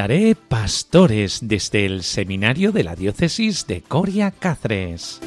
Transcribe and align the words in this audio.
Daré 0.00 0.34
pastores 0.34 1.40
desde 1.42 1.84
el 1.84 2.02
seminario 2.02 2.72
de 2.72 2.84
la 2.84 2.96
diócesis 2.96 3.66
de 3.66 3.82
Coria 3.82 4.30
Cáceres. 4.30 5.20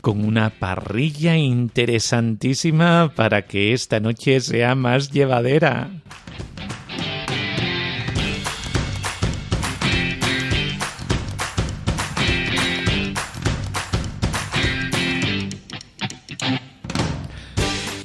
con 0.00 0.24
una 0.24 0.50
parrilla 0.50 1.36
interesantísima 1.36 3.12
para 3.16 3.44
que 3.46 3.72
esta 3.72 3.98
noche 3.98 4.38
sea 4.38 4.76
más 4.76 5.10
llevadera. 5.10 5.90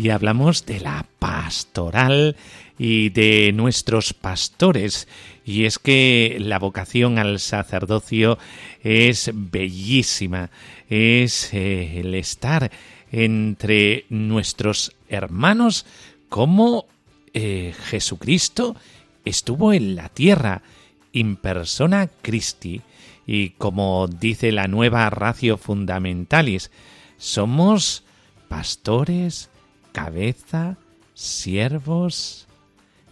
Y 0.02 0.09
hablamos 0.09 0.66
de 0.66 0.80
la 0.80 1.05
pastoral 1.19 2.35
y 2.80 3.09
de 3.09 3.52
nuestros 3.53 4.16
pastores. 4.16 5.07
Y 5.45 5.66
es 5.66 5.77
que 5.77 6.38
la 6.39 6.57
vocación 6.57 7.19
al 7.19 7.39
sacerdocio 7.39 8.39
es 8.81 9.29
bellísima, 9.31 10.49
es 10.89 11.53
eh, 11.53 11.99
el 11.99 12.16
estar 12.16 12.72
entre 13.11 14.05
nuestros 14.09 14.95
hermanos 15.07 15.85
como 16.29 16.88
eh, 17.35 17.75
Jesucristo 17.85 18.75
estuvo 19.23 19.72
en 19.72 19.95
la 19.95 20.09
tierra, 20.09 20.63
in 21.11 21.35
persona 21.35 22.09
Christi, 22.23 22.81
y 23.27 23.52
como 23.52 24.07
dice 24.07 24.52
la 24.52 24.67
nueva 24.67 25.07
ratio 25.11 25.57
fundamentalis, 25.57 26.72
somos 27.17 28.03
pastores, 28.47 29.50
cabeza, 29.92 30.78
siervos, 31.14 32.47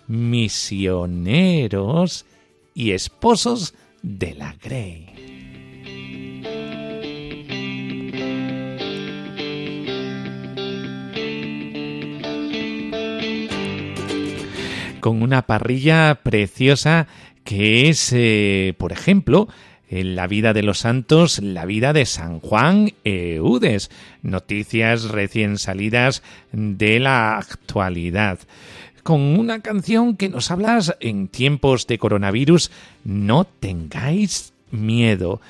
misioneros 0.08 1.46
y 2.74 2.92
esposos 2.92 3.74
de 4.02 4.34
la 4.34 4.56
Grey. 4.62 5.06
Con 15.00 15.22
una 15.22 15.44
parrilla 15.44 16.20
preciosa 16.24 17.08
que 17.44 17.90
es, 17.90 18.12
eh, 18.14 18.74
por 18.78 18.92
ejemplo, 18.92 19.48
la 19.90 20.28
vida 20.28 20.54
de 20.54 20.64
los 20.64 20.80
santos, 20.80 21.40
la 21.40 21.66
vida 21.66 21.94
de 21.94 22.06
San 22.06 22.40
Juan 22.40 22.94
Eudes, 23.04 23.90
noticias 24.22 25.06
recién 25.06 25.58
salidas 25.58 26.22
de 26.52 27.00
la 27.00 27.38
actualidad. 27.38 28.40
Con 29.04 29.22
una 29.22 29.62
canción 29.62 30.16
que 30.16 30.30
nos 30.30 30.52
habla 30.52 30.80
en 31.00 31.28
tiempos 31.28 31.88
de 31.88 31.98
coronavirus, 31.98 32.70
no 33.04 33.46
tengáis 33.46 34.54
miedo 34.72 35.42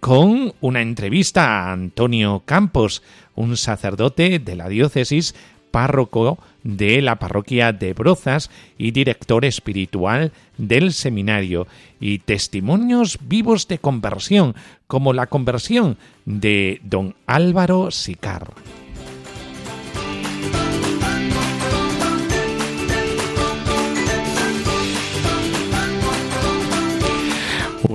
con 0.00 0.54
una 0.60 0.80
entrevista 0.82 1.46
a 1.46 1.72
Antonio 1.72 2.42
Campos, 2.44 3.02
un 3.34 3.56
sacerdote 3.56 4.38
de 4.38 4.54
la 4.54 4.68
diócesis 4.68 5.34
párroco 5.78 6.38
de 6.64 7.00
la 7.00 7.20
parroquia 7.20 7.72
de 7.72 7.92
Brozas 7.92 8.50
y 8.78 8.90
director 8.90 9.44
espiritual 9.44 10.32
del 10.56 10.92
seminario, 10.92 11.68
y 12.00 12.18
testimonios 12.18 13.16
vivos 13.22 13.68
de 13.68 13.78
conversión, 13.78 14.56
como 14.88 15.12
la 15.12 15.28
conversión 15.28 15.96
de 16.24 16.80
don 16.82 17.14
Álvaro 17.28 17.92
Sicar. 17.92 18.54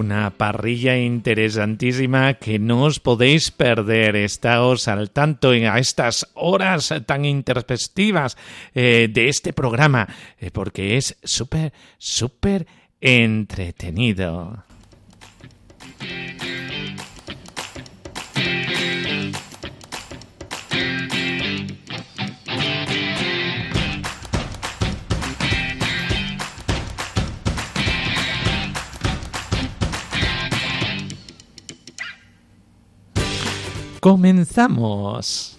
Una 0.03 0.31
parrilla 0.31 0.97
interesantísima 0.97 2.33
que 2.33 2.59
no 2.59 2.83
os 2.83 2.99
podéis 2.99 3.51
perder. 3.51 4.17
Estáos 4.17 4.89
al 4.89 5.11
tanto 5.11 5.51
a 5.51 5.79
estas 5.79 6.27
horas 6.33 6.93
tan 7.05 7.23
intempestivas 7.23 8.35
eh, 8.75 9.07
de 9.09 9.29
este 9.29 9.53
programa, 9.53 10.05
eh, 10.39 10.51
porque 10.51 10.97
es 10.97 11.15
súper, 11.23 11.71
súper 11.97 12.67
entretenido. 12.99 14.65
Comenzamos. 34.03 35.52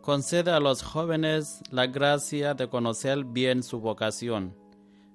Concede 0.00 0.50
a 0.50 0.60
los 0.60 0.82
jóvenes 0.82 1.62
la 1.70 1.86
gracia 1.86 2.54
de 2.54 2.68
conocer 2.68 3.24
bien 3.24 3.62
su 3.62 3.80
vocación, 3.80 4.56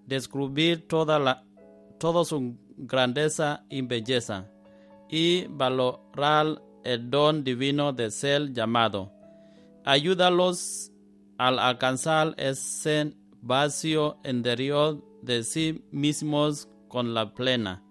descubrir 0.05 0.87
toda, 0.87 1.19
la, 1.19 1.43
toda 1.99 2.23
su 2.23 2.57
grandeza 2.77 3.65
y 3.69 3.81
belleza, 3.81 4.49
y 5.09 5.47
valorar 5.47 6.61
el 6.83 7.09
don 7.09 7.43
divino 7.43 7.91
de 7.91 8.09
ser 8.09 8.53
llamado. 8.53 9.11
Ayúdalos 9.85 10.91
al 11.37 11.59
alcanzar 11.59 12.33
ese 12.37 13.13
vacío 13.41 14.17
interior 14.23 15.03
de 15.21 15.43
sí 15.43 15.83
mismos 15.91 16.69
con 16.87 17.13
la 17.13 17.33
plena 17.33 17.83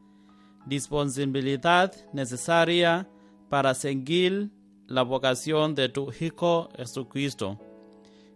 disponibilidad 0.69 1.93
necesaria 2.13 3.09
para 3.49 3.75
seguir 3.75 4.51
la 4.89 5.03
vocación 5.03 5.75
de 5.75 5.91
tu 5.91 6.11
Hijo 6.19 6.71
Jesucristo. 6.77 7.59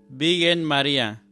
Virgen 0.08 0.62
María, 0.62 1.24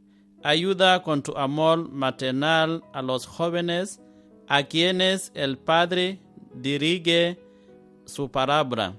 ayuda 0.43 1.03
con 1.03 1.23
tu 1.23 1.37
amor 1.37 1.91
maternal 1.91 2.83
a 2.95 3.03
los 3.03 3.27
jóvenes 3.27 4.01
a 4.49 4.63
quienes 4.65 5.31
el 5.35 5.59
Padre 5.59 6.19
dirige 6.55 7.39
su 8.07 8.31
palabra. 8.31 8.95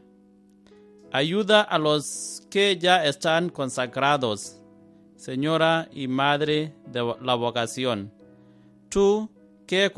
Ayuda 1.12 1.62
a 1.62 1.80
los 1.80 2.44
que 2.52 2.78
ya 2.78 3.04
están 3.06 3.50
consagrados, 3.50 4.58
Señora 5.16 5.90
y 5.92 6.08
Madre 6.08 6.74
de 6.86 7.16
la 7.22 7.34
vocación. 7.34 8.14
Tú 8.90 9.30
que 9.66 9.92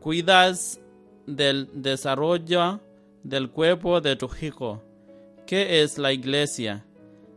cuidas 0.00 0.80
del 1.26 1.68
desarrollo 1.72 2.80
del 3.24 3.50
cuerpo 3.50 4.00
de 4.00 4.16
tu 4.16 4.30
Hijo 4.40 4.82
¿Qué 5.46 5.82
es 5.82 5.98
la 5.98 6.12
iglesia? 6.12 6.86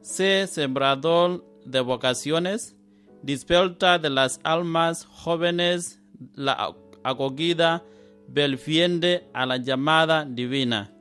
Sé 0.02 0.48
sembrador 0.48 1.46
de 1.66 1.82
vocaciones, 1.82 2.78
disperta 3.22 4.00
de 4.00 4.10
las 4.10 4.40
almas 4.44 5.06
jóvenes 5.06 6.02
la 6.34 6.74
acogida, 7.04 7.84
belfiende 8.30 9.28
a 9.34 9.46
la 9.46 9.58
llamada 9.58 10.26
divina 10.26 10.94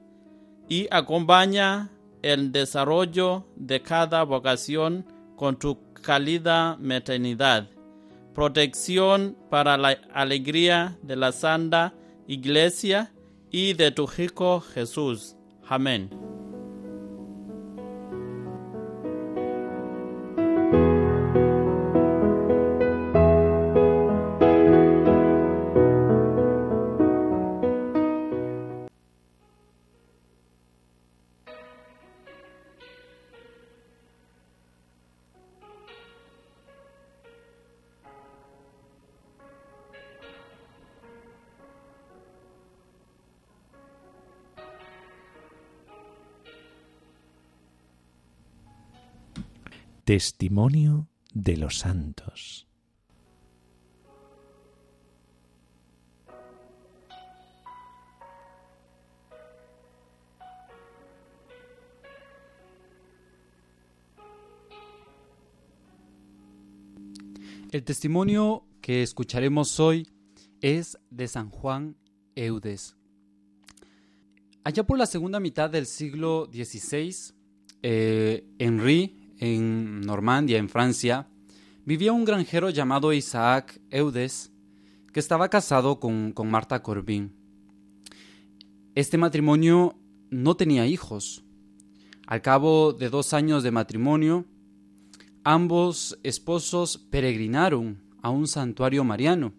y 0.68 0.88
acompaña 0.90 1.90
el 2.22 2.50
desarrollo 2.50 3.46
de 3.54 3.82
cada 3.82 4.24
vocación 4.24 5.06
con 5.36 5.58
tu 5.58 5.78
cálida 5.92 6.76
maternidad. 6.80 7.68
Protección 8.34 9.36
para 9.48 9.76
la 9.76 9.96
alegría 10.12 10.98
de 11.02 11.16
la 11.16 11.32
Santa 11.32 11.94
Iglesia 12.26 13.12
y 13.50 13.74
de 13.74 13.92
tu 13.92 14.08
Hijo 14.18 14.60
Jesús. 14.60 15.36
Amén. 15.68 16.10
Testimonio 50.06 51.08
de 51.34 51.56
los 51.56 51.78
santos. 51.78 52.68
El 67.72 67.82
testimonio 67.82 68.64
que 68.80 69.02
escucharemos 69.02 69.80
hoy 69.80 70.06
es 70.60 70.96
de 71.10 71.26
San 71.26 71.50
Juan 71.50 71.96
Eudes. 72.36 72.94
Allá 74.62 74.84
por 74.84 74.98
la 74.98 75.06
segunda 75.06 75.40
mitad 75.40 75.68
del 75.68 75.86
siglo 75.86 76.48
XVI, 76.52 77.34
eh, 77.82 78.44
en 79.38 80.00
Normandía, 80.00 80.58
en 80.58 80.68
Francia, 80.68 81.28
vivía 81.84 82.12
un 82.12 82.24
granjero 82.24 82.70
llamado 82.70 83.12
Isaac 83.12 83.80
Eudes, 83.90 84.52
que 85.12 85.20
estaba 85.20 85.48
casado 85.48 86.00
con, 86.00 86.32
con 86.32 86.50
Marta 86.50 86.82
Corbin. 86.82 87.32
Este 88.94 89.18
matrimonio 89.18 89.96
no 90.30 90.56
tenía 90.56 90.86
hijos. 90.86 91.44
Al 92.26 92.42
cabo 92.42 92.92
de 92.92 93.08
dos 93.08 93.32
años 93.32 93.62
de 93.62 93.70
matrimonio, 93.70 94.46
ambos 95.44 96.18
esposos 96.22 96.98
peregrinaron 96.98 98.02
a 98.20 98.30
un 98.30 98.48
santuario 98.48 99.04
mariano. 99.04 99.52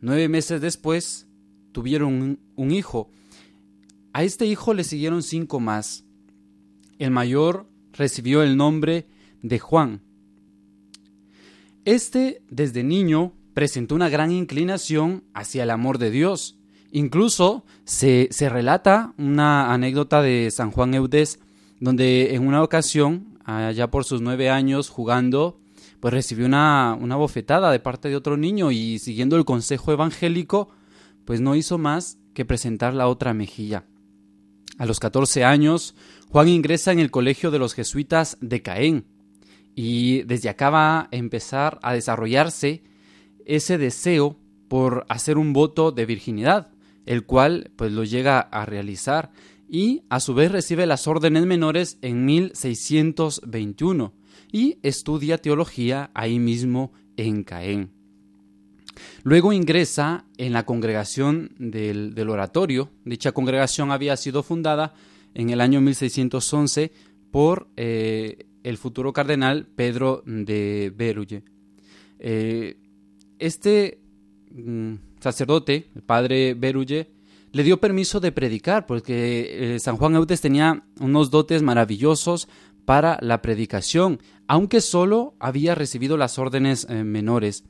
Nueve 0.00 0.28
meses 0.28 0.60
después, 0.60 1.28
tuvieron 1.72 2.38
un 2.56 2.70
hijo. 2.70 3.10
A 4.12 4.24
este 4.24 4.46
hijo 4.46 4.74
le 4.74 4.84
siguieron 4.84 5.22
cinco 5.22 5.60
más. 5.60 6.04
El 6.98 7.10
mayor 7.10 7.66
recibió 7.96 8.42
el 8.42 8.56
nombre 8.56 9.06
de 9.42 9.58
Juan. 9.58 10.02
Este, 11.84 12.42
desde 12.50 12.82
niño, 12.82 13.32
presentó 13.52 13.94
una 13.94 14.08
gran 14.08 14.30
inclinación 14.30 15.24
hacia 15.34 15.62
el 15.62 15.70
amor 15.70 15.98
de 15.98 16.10
Dios. 16.10 16.58
Incluso 16.90 17.64
se, 17.84 18.28
relata 18.40 19.14
una 19.18 19.72
anécdota 19.72 20.22
de 20.22 20.50
San 20.50 20.70
Juan 20.70 20.94
Eudes, 20.94 21.40
donde 21.80 22.34
en 22.34 22.46
una 22.46 22.62
ocasión, 22.62 23.38
allá 23.44 23.90
por 23.90 24.04
sus 24.04 24.20
nueve 24.20 24.48
años 24.48 24.88
jugando, 24.88 25.60
pues 26.00 26.14
recibió 26.14 26.46
una, 26.46 26.96
una 27.00 27.16
bofetada 27.16 27.70
de 27.70 27.80
parte 27.80 28.08
de 28.08 28.16
otro 28.16 28.36
niño 28.36 28.70
y 28.70 28.98
siguiendo 28.98 29.36
el 29.36 29.44
consejo 29.44 29.92
evangélico, 29.92 30.70
pues 31.24 31.40
no 31.40 31.56
hizo 31.56 31.78
más 31.78 32.18
que 32.32 32.44
presentar 32.44 32.94
la 32.94 33.08
otra 33.08 33.34
mejilla. 33.34 33.84
A 34.78 34.86
los 34.86 35.00
14 35.00 35.44
años, 35.44 35.94
Juan 36.34 36.48
ingresa 36.48 36.90
en 36.90 36.98
el 36.98 37.12
colegio 37.12 37.52
de 37.52 37.60
los 37.60 37.74
jesuitas 37.74 38.38
de 38.40 38.60
Caen 38.60 39.04
y 39.76 40.22
desde 40.22 40.48
acá 40.48 40.68
va 40.68 41.02
a 41.02 41.08
empezar 41.12 41.78
a 41.80 41.92
desarrollarse 41.92 42.82
ese 43.46 43.78
deseo 43.78 44.36
por 44.66 45.06
hacer 45.08 45.38
un 45.38 45.52
voto 45.52 45.92
de 45.92 46.06
virginidad, 46.06 46.72
el 47.06 47.24
cual 47.24 47.70
pues 47.76 47.92
lo 47.92 48.02
llega 48.02 48.40
a 48.40 48.66
realizar 48.66 49.30
y 49.68 50.02
a 50.08 50.18
su 50.18 50.34
vez 50.34 50.50
recibe 50.50 50.86
las 50.86 51.06
órdenes 51.06 51.46
menores 51.46 51.98
en 52.02 52.24
1621 52.24 54.12
y 54.50 54.78
estudia 54.82 55.38
teología 55.38 56.10
ahí 56.14 56.40
mismo 56.40 56.92
en 57.16 57.44
Caen. 57.44 57.92
Luego 59.22 59.52
ingresa 59.52 60.24
en 60.36 60.52
la 60.52 60.66
congregación 60.66 61.54
del, 61.60 62.28
oratorio. 62.28 62.90
Dicha 63.04 63.30
congregación 63.30 63.92
había 63.92 64.16
sido 64.16 64.42
fundada 64.42 64.94
en 65.34 65.50
el 65.50 65.60
año 65.60 65.80
1611 65.80 66.92
por 67.30 67.68
eh, 67.76 68.46
el 68.62 68.78
futuro 68.78 69.12
cardenal 69.12 69.66
Pedro 69.66 70.22
de 70.24 70.92
Berulle. 70.96 71.42
Eh, 72.18 72.76
este 73.38 73.98
mm, 74.52 74.94
sacerdote, 75.20 75.90
el 75.94 76.02
padre 76.02 76.54
Berulle, 76.54 77.10
le 77.52 77.62
dio 77.62 77.80
permiso 77.80 78.20
de 78.20 78.32
predicar 78.32 78.86
porque 78.86 79.74
eh, 79.74 79.80
San 79.80 79.96
Juan 79.96 80.14
Eudes 80.14 80.40
tenía 80.40 80.84
unos 81.00 81.30
dotes 81.30 81.62
maravillosos 81.62 82.48
para 82.84 83.18
la 83.20 83.42
predicación, 83.42 84.20
aunque 84.46 84.80
solo 84.80 85.34
había 85.40 85.74
recibido 85.74 86.16
las 86.16 86.38
órdenes 86.38 86.88
menores. 86.88 87.64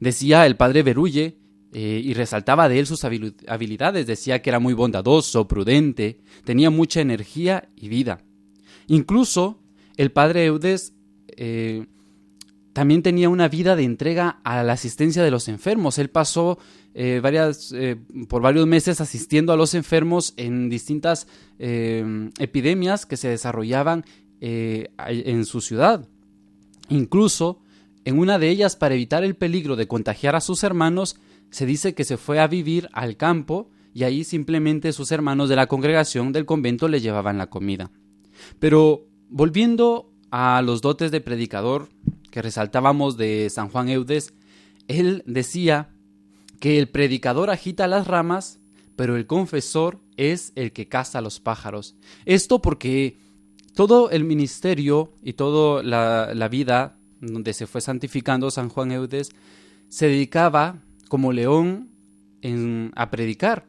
Decía 0.00 0.46
el 0.46 0.56
padre 0.56 0.82
Berulle, 0.82 1.36
eh, 1.76 2.00
y 2.04 2.14
resaltaba 2.14 2.68
de 2.68 2.78
él 2.78 2.86
sus 2.86 3.02
habilidades, 3.02 4.06
decía 4.06 4.40
que 4.40 4.48
era 4.48 4.60
muy 4.60 4.74
bondadoso, 4.74 5.48
prudente, 5.48 6.20
tenía 6.44 6.70
mucha 6.70 7.00
energía 7.00 7.68
y 7.74 7.88
vida. 7.88 8.20
Incluso 8.86 9.58
el 9.96 10.12
padre 10.12 10.44
Eudes 10.44 10.92
eh, 11.36 11.86
también 12.72 13.02
tenía 13.02 13.28
una 13.28 13.48
vida 13.48 13.74
de 13.74 13.82
entrega 13.82 14.38
a 14.44 14.62
la 14.62 14.74
asistencia 14.74 15.24
de 15.24 15.32
los 15.32 15.48
enfermos. 15.48 15.98
Él 15.98 16.10
pasó 16.10 16.58
eh, 16.94 17.18
varias, 17.20 17.74
por 18.28 18.40
varios 18.40 18.68
meses 18.68 19.00
asistiendo 19.00 19.52
a 19.52 19.56
los 19.56 19.74
enfermos 19.74 20.32
en 20.36 20.68
distintas 20.68 21.26
epidemias 21.58 23.04
que 23.04 23.16
se 23.16 23.30
desarrollaban 23.30 24.04
en 24.40 25.44
su 25.44 25.60
ciudad. 25.60 26.08
Incluso 26.88 27.58
en 28.04 28.18
una 28.18 28.38
de 28.38 28.50
ellas, 28.50 28.76
para 28.76 28.94
evitar 28.94 29.24
el 29.24 29.34
peligro 29.34 29.76
de 29.76 29.88
contagiar 29.88 30.36
a 30.36 30.40
sus 30.40 30.62
hermanos, 30.62 31.16
se 31.54 31.66
dice 31.66 31.94
que 31.94 32.02
se 32.02 32.16
fue 32.16 32.40
a 32.40 32.48
vivir 32.48 32.88
al 32.92 33.16
campo 33.16 33.70
y 33.94 34.02
ahí 34.02 34.24
simplemente 34.24 34.92
sus 34.92 35.12
hermanos 35.12 35.48
de 35.48 35.54
la 35.54 35.68
congregación 35.68 36.32
del 36.32 36.46
convento 36.46 36.88
le 36.88 37.00
llevaban 37.00 37.38
la 37.38 37.48
comida. 37.48 37.92
Pero 38.58 39.06
volviendo 39.28 40.10
a 40.32 40.62
los 40.62 40.82
dotes 40.82 41.12
de 41.12 41.20
predicador 41.20 41.90
que 42.32 42.42
resaltábamos 42.42 43.16
de 43.16 43.48
San 43.50 43.68
Juan 43.68 43.88
Eudes, 43.88 44.34
él 44.88 45.22
decía 45.26 45.94
que 46.58 46.80
el 46.80 46.88
predicador 46.88 47.50
agita 47.50 47.86
las 47.86 48.08
ramas, 48.08 48.58
pero 48.96 49.14
el 49.14 49.28
confesor 49.28 50.00
es 50.16 50.50
el 50.56 50.72
que 50.72 50.88
caza 50.88 51.20
los 51.20 51.38
pájaros. 51.38 51.94
Esto 52.24 52.60
porque 52.60 53.16
todo 53.76 54.10
el 54.10 54.24
ministerio 54.24 55.12
y 55.22 55.34
toda 55.34 55.84
la, 55.84 56.34
la 56.34 56.48
vida 56.48 56.98
donde 57.20 57.52
se 57.52 57.68
fue 57.68 57.80
santificando 57.80 58.50
San 58.50 58.70
Juan 58.70 58.90
Eudes, 58.90 59.28
se 59.88 60.08
dedicaba 60.08 60.80
como 61.08 61.32
león 61.32 61.90
a 62.94 63.10
predicar, 63.10 63.66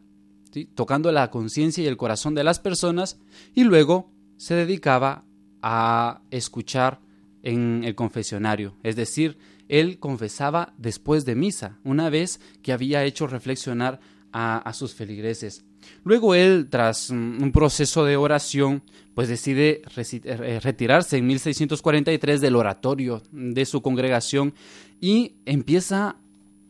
tocando 0.75 1.11
la 1.11 1.31
conciencia 1.31 1.83
y 1.83 1.87
el 1.87 1.97
corazón 1.97 2.35
de 2.35 2.43
las 2.43 2.59
personas, 2.59 3.17
y 3.53 3.63
luego 3.63 4.11
se 4.37 4.55
dedicaba 4.55 5.23
a 5.61 6.21
escuchar 6.29 6.99
en 7.41 7.83
el 7.83 7.95
confesionario, 7.95 8.75
es 8.83 8.95
decir, 8.95 9.37
él 9.69 9.99
confesaba 9.99 10.73
después 10.77 11.25
de 11.25 11.35
misa, 11.35 11.79
una 11.83 12.09
vez 12.09 12.39
que 12.61 12.73
había 12.73 13.03
hecho 13.03 13.27
reflexionar 13.27 13.99
a 14.31 14.73
sus 14.73 14.93
feligreses. 14.93 15.63
Luego 16.03 16.35
él, 16.35 16.67
tras 16.69 17.09
un 17.09 17.51
proceso 17.53 18.05
de 18.05 18.17
oración, 18.17 18.83
pues 19.13 19.27
decide 19.29 19.81
eh, 19.95 20.59
retirarse 20.61 21.17
en 21.17 21.27
1643 21.27 22.41
del 22.41 22.55
oratorio 22.55 23.23
de 23.31 23.65
su 23.65 23.81
congregación 23.81 24.53
y 24.99 25.35
empieza 25.45 26.17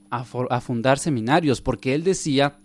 a, 0.10 0.62
fundar 0.62 1.00
seminarios, 1.00 1.62
porque 1.62 1.94
él 1.94 2.04
decía 2.04 2.60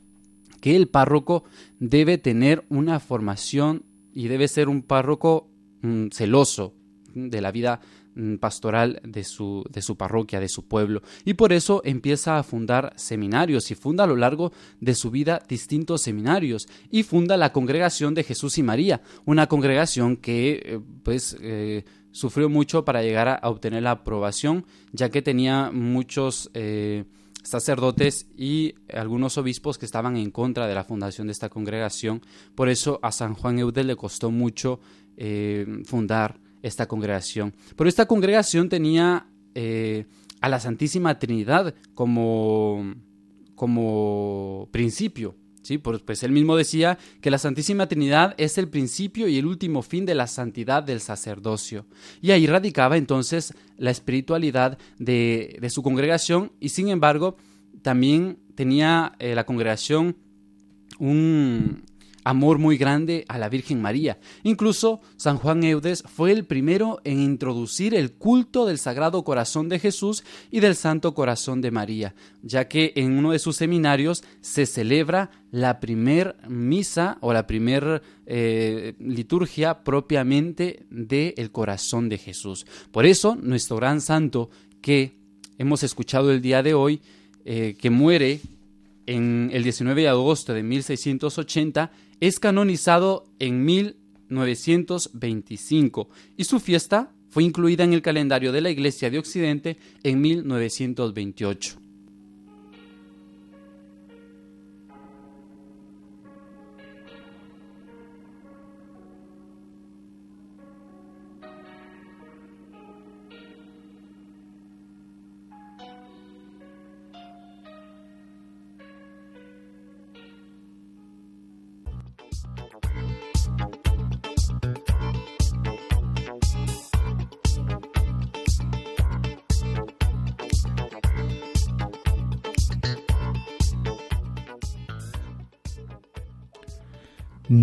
que 0.61 0.77
el 0.77 0.89
párroco 0.89 1.45
debe 1.79 2.19
tener 2.19 2.65
una 2.69 3.01
formación 3.01 3.85
y 4.13 4.29
debe 4.29 4.49
ser 4.49 4.69
un 4.69 4.83
párroco 4.83 5.51
mm, 5.83 6.09
celoso 6.09 6.75
de 7.15 7.41
la 7.41 7.51
vida 7.51 7.81
mm, 8.15 8.37
pastoral 8.37 9.01
de 9.05 9.25
su, 9.25 9.65
de 9.71 9.83
su 9.83 9.97
parroquia, 9.97 10.41
de 10.41 10.49
su 10.49 10.69
pueblo. 10.69 11.03
Y 11.25 11.35
por 11.35 11.53
eso 11.53 11.81
empieza 11.85 12.39
a 12.39 12.43
fundar 12.43 12.93
seminarios 12.97 13.71
y 13.71 13.75
funda 13.75 14.05
a 14.05 14.07
lo 14.07 14.17
largo 14.17 14.53
de 14.81 14.95
su 14.95 15.11
vida 15.11 15.43
distintos 15.49 16.03
seminarios 16.03 16.69
y 16.91 17.03
funda 17.03 17.37
la 17.37 17.53
Congregación 17.53 18.15
de 18.15 18.25
Jesús 18.25 18.59
y 18.59 18.63
María, 18.63 19.01
una 19.25 19.47
congregación 19.47 20.17
que 20.17 20.63
eh, 20.65 20.81
pues 21.03 21.37
eh, 21.41 21.85
sufrió 22.13 22.49
mucho 22.49 22.85
para 22.85 23.03
llegar 23.03 23.29
a, 23.29 23.41
obtener 23.49 23.83
la 23.83 23.93
aprobación, 23.93 24.67
ya 24.93 25.11
que 25.11 25.23
tenía 25.23 25.71
muchos 25.73 26.51
eh, 26.55 27.05
sacerdotes 27.43 28.27
y 28.37 28.75
algunos 28.93 29.39
obispos 29.39 29.79
que 29.79 29.87
estaban 29.87 30.17
en 30.17 30.31
contra 30.31 30.67
de 30.67 30.75
la 30.75 30.85
fundación 30.85 31.27
de 31.27 31.33
esta 31.33 31.49
congregación. 31.49 32.23
Por 32.55 32.69
eso 32.69 32.99
a 33.03 33.13
San 33.13 33.35
Juan 33.35 33.59
Eudes 33.59 33.87
le 33.87 33.97
costó 33.97 34.31
mucho 34.31 34.81
fundar 35.85 36.41
esta 36.63 36.87
congregación. 36.87 37.55
Pero 37.77 37.89
esta 37.89 38.07
congregación 38.07 38.69
tenía 38.69 39.27
eh, 39.55 40.07
a 40.41 40.49
la 40.49 40.61
Santísima 40.61 41.19
Trinidad 41.19 41.75
como, 41.95 42.95
como 43.55 44.69
principio. 44.71 45.37
¿Sí? 45.71 45.79
Pues 45.79 46.23
él 46.25 46.33
mismo 46.33 46.57
decía 46.57 46.99
que 47.21 47.31
la 47.31 47.39
Santísima 47.39 47.87
Trinidad 47.87 48.35
es 48.39 48.59
el 48.59 48.69
principio 48.69 49.29
y 49.29 49.39
el 49.39 49.47
último 49.47 49.83
fin 49.83 50.05
de 50.05 50.17
la 50.17 50.27
santidad 50.27 50.83
del 50.83 51.01
sacerdocio. 51.01 51.87
Y 52.21 52.33
ahí 52.33 52.49
radicaba 52.49 52.97
entonces 52.97 53.55
la 53.77 53.93
espiritualidad 53.93 54.79
de, 54.99 55.57
de 55.61 55.71
su 55.71 55.85
congregación 55.85 56.51
y 56.59 56.71
sin 56.71 56.89
embargo 56.89 57.37
también 57.83 58.39
tenía 58.57 59.13
eh, 59.21 59.37
la 59.37 59.47
congregación 59.47 60.17
un, 60.99 61.85
amor 62.25 62.59
muy 62.59 62.77
grande 62.77 63.25
a 63.29 63.39
la 63.39 63.49
Virgen 63.49 63.81
María. 63.81 64.19
Incluso 64.43 65.01
San 65.17 65.39
Juan 65.39 65.63
Eudes 65.65 66.03
fue 66.07 66.33
el 66.33 66.45
primero 66.45 67.01
en 67.05 67.21
introducir 67.21 67.95
el 67.95 68.13
culto 68.13 68.67
del 68.67 68.79
Sagrado 68.79 69.25
Corazón 69.25 69.69
de 69.69 69.79
Jesús 69.79 70.25
y 70.51 70.61
del 70.61 70.77
Santo 70.77 71.15
Corazón 71.15 71.61
de 71.61 71.71
María, 71.71 72.15
ya 72.43 72.69
que 72.69 72.93
en 72.97 73.19
uno 73.19 73.33
de 73.33 73.39
sus 73.39 73.57
seminarios 73.57 74.25
se 74.41 74.67
celebra 74.67 75.31
la 75.51 75.81
primer 75.81 76.37
misa 76.49 77.19
o 77.21 77.33
la 77.33 77.47
primer 77.47 78.03
eh, 78.27 78.95
liturgia 78.99 79.83
propiamente 79.83 80.87
del 80.91 81.51
corazón 81.51 82.09
de 82.09 82.19
Jesús. 82.19 82.67
Por 82.93 83.07
eso, 83.07 83.37
nuestro 83.37 83.77
gran 83.77 84.01
santo 84.01 84.51
que 84.81 85.17
hemos 85.59 85.83
escuchado 85.83 86.31
el 86.31 86.41
día 86.41 86.63
de 86.63 86.75
hoy, 86.75 87.01
eh, 87.45 87.75
que 87.79 87.91
muere 87.91 88.41
en 89.07 89.51
el 89.53 89.63
19 89.63 90.03
de 90.03 90.09
agosto 90.09 90.55
de 90.55 90.63
1680, 90.63 91.91
es 92.21 92.39
canonizado 92.39 93.25
en 93.39 93.65
1925 93.65 96.09
y 96.37 96.45
su 96.45 96.61
fiesta 96.61 97.13
fue 97.31 97.45
incluida 97.45 97.85
en 97.85 97.93
el 97.93 98.03
calendario 98.03 98.51
de 98.53 98.61
la 98.61 98.71
Iglesia 98.71 99.11
de 99.11 99.19
Occidente 99.19 99.79
en 100.03 100.21
1928. 100.21 101.90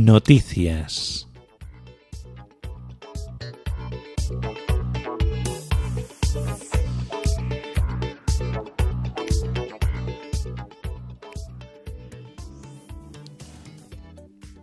Noticias. 0.08 1.28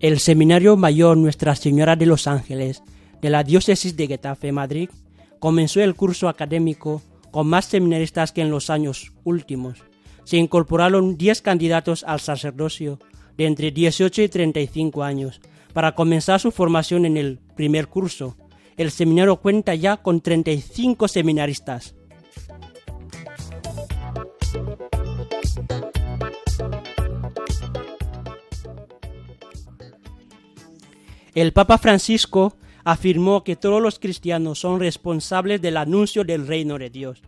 El 0.00 0.18
Seminario 0.18 0.78
Mayor 0.78 1.18
Nuestra 1.18 1.54
Señora 1.56 1.94
de 1.94 2.06
los 2.06 2.26
Ángeles 2.26 2.82
de 3.20 3.28
la 3.28 3.44
Diócesis 3.44 3.94
de 3.98 4.06
Getafe, 4.06 4.50
Madrid, 4.50 4.88
comenzó 5.40 5.82
el 5.82 5.94
curso 5.94 6.30
académico 6.30 7.02
con 7.30 7.48
más 7.48 7.66
seminaristas 7.66 8.32
que 8.32 8.40
en 8.40 8.48
los 8.48 8.70
años 8.70 9.12
últimos. 9.24 9.82
Se 10.24 10.38
incorporaron 10.38 11.18
10 11.18 11.42
candidatos 11.42 12.02
al 12.04 12.20
sacerdocio 12.20 12.98
de 13.36 13.46
entre 13.46 13.70
18 13.70 14.22
y 14.22 14.28
35 14.28 15.02
años 15.02 15.40
para 15.72 15.94
comenzar 15.94 16.40
su 16.40 16.50
formación 16.50 17.04
en 17.04 17.16
el 17.16 17.38
primer 17.56 17.88
curso. 17.88 18.36
El 18.76 18.90
seminario 18.90 19.36
cuenta 19.36 19.74
ya 19.74 19.96
con 19.96 20.20
35 20.20 21.08
seminaristas. 21.08 21.94
El 31.34 31.52
Papa 31.52 31.78
Francisco 31.78 32.56
afirmó 32.84 33.42
que 33.42 33.56
todos 33.56 33.82
los 33.82 33.98
cristianos 33.98 34.60
son 34.60 34.78
responsables 34.78 35.60
del 35.60 35.76
anuncio 35.76 36.22
del 36.22 36.46
reino 36.46 36.78
de 36.78 36.90
Dios. 36.90 37.22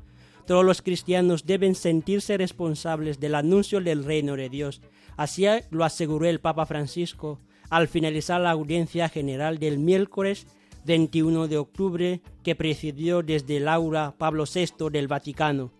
Todos 0.46 0.64
los 0.64 0.82
cristianos 0.82 1.44
deben 1.44 1.74
sentirse 1.74 2.36
responsables 2.36 3.18
del 3.18 3.34
anuncio 3.34 3.80
del 3.80 4.04
reino 4.04 4.36
de 4.36 4.48
Dios 4.48 4.80
Así 5.16 5.46
lo 5.70 5.84
aseguró 5.84 6.26
el 6.26 6.40
Papa 6.40 6.66
Francisco 6.66 7.40
al 7.70 7.88
finalizar 7.88 8.40
la 8.40 8.50
audiencia 8.50 9.08
general 9.08 9.58
del 9.58 9.78
miércoles 9.78 10.46
21 10.84 11.48
de 11.48 11.58
octubre 11.58 12.20
que 12.42 12.54
presidió 12.54 13.22
desde 13.22 13.56
el 13.56 13.66
aula 13.66 14.14
Pablo 14.18 14.44
VI 14.44 14.90
del 14.90 15.08
Vaticano. 15.08 15.72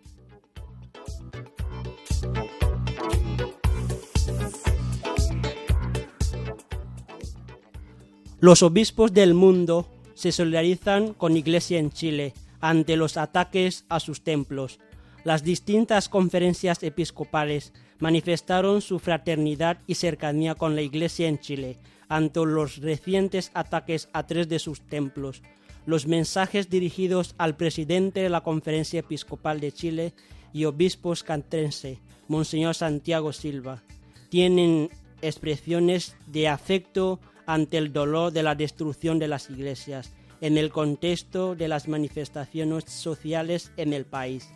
Los 8.41 8.63
obispos 8.63 9.13
del 9.13 9.35
mundo 9.35 9.87
se 10.15 10.33
solidarizan 10.33 11.15
con 11.15 11.37
Iglesia 11.37 11.79
en 11.79 11.91
Chile 11.91 12.33
ante 12.67 12.97
los 12.97 13.17
ataques 13.17 13.85
a 13.89 14.01
sus 14.01 14.25
templos. 14.25 14.81
Las 15.23 15.45
distintas 15.45 16.09
conferencias 16.09 16.83
episcopales 16.83 17.73
manifestaron 18.01 18.83
su 18.83 18.99
fraternidad 18.99 19.79
y 19.87 19.95
cercanía 19.95 20.57
con 20.57 20.75
la 20.75 20.83
Iglesia 20.83 21.29
en 21.29 21.39
Chile 21.39 21.79
ante 22.09 22.45
los 22.45 22.79
recientes 22.79 23.53
ataques 23.55 24.09
a 24.13 24.27
tres 24.27 24.49
de 24.49 24.59
sus 24.59 24.81
templos. 24.81 25.43
Los 25.87 26.09
mensajes 26.09 26.69
dirigidos 26.69 27.37
al 27.39 27.57
presidente 27.57 28.19
de 28.19 28.31
la 28.31 28.41
Conferencia 28.41 28.99
Episcopal 28.99 29.61
de 29.61 29.71
Chile 29.71 30.13
y 30.53 30.65
obispos 30.65 31.23
cantrense, 31.23 32.01
Monseñor 32.27 32.75
Santiago 32.75 33.33
Silva, 33.33 33.85
tienen 34.29 34.91
expresiones 35.23 36.17
de 36.27 36.49
afecto 36.49 37.21
ante 37.47 37.79
el 37.79 37.93
dolor 37.93 38.33
de 38.33 38.43
la 38.43 38.57
destrucción 38.57 39.21
de 39.21 39.29
las 39.29 39.51
iglesias 39.51 40.17
en 40.41 40.59
el 40.59 40.71
contexto 40.71 41.55
de 41.55 41.69
las 41.69 41.89
manifestaciones 41.89 42.85
sociales 42.85 43.73
en 43.77 43.93
el 43.93 44.05
país. 44.05 44.49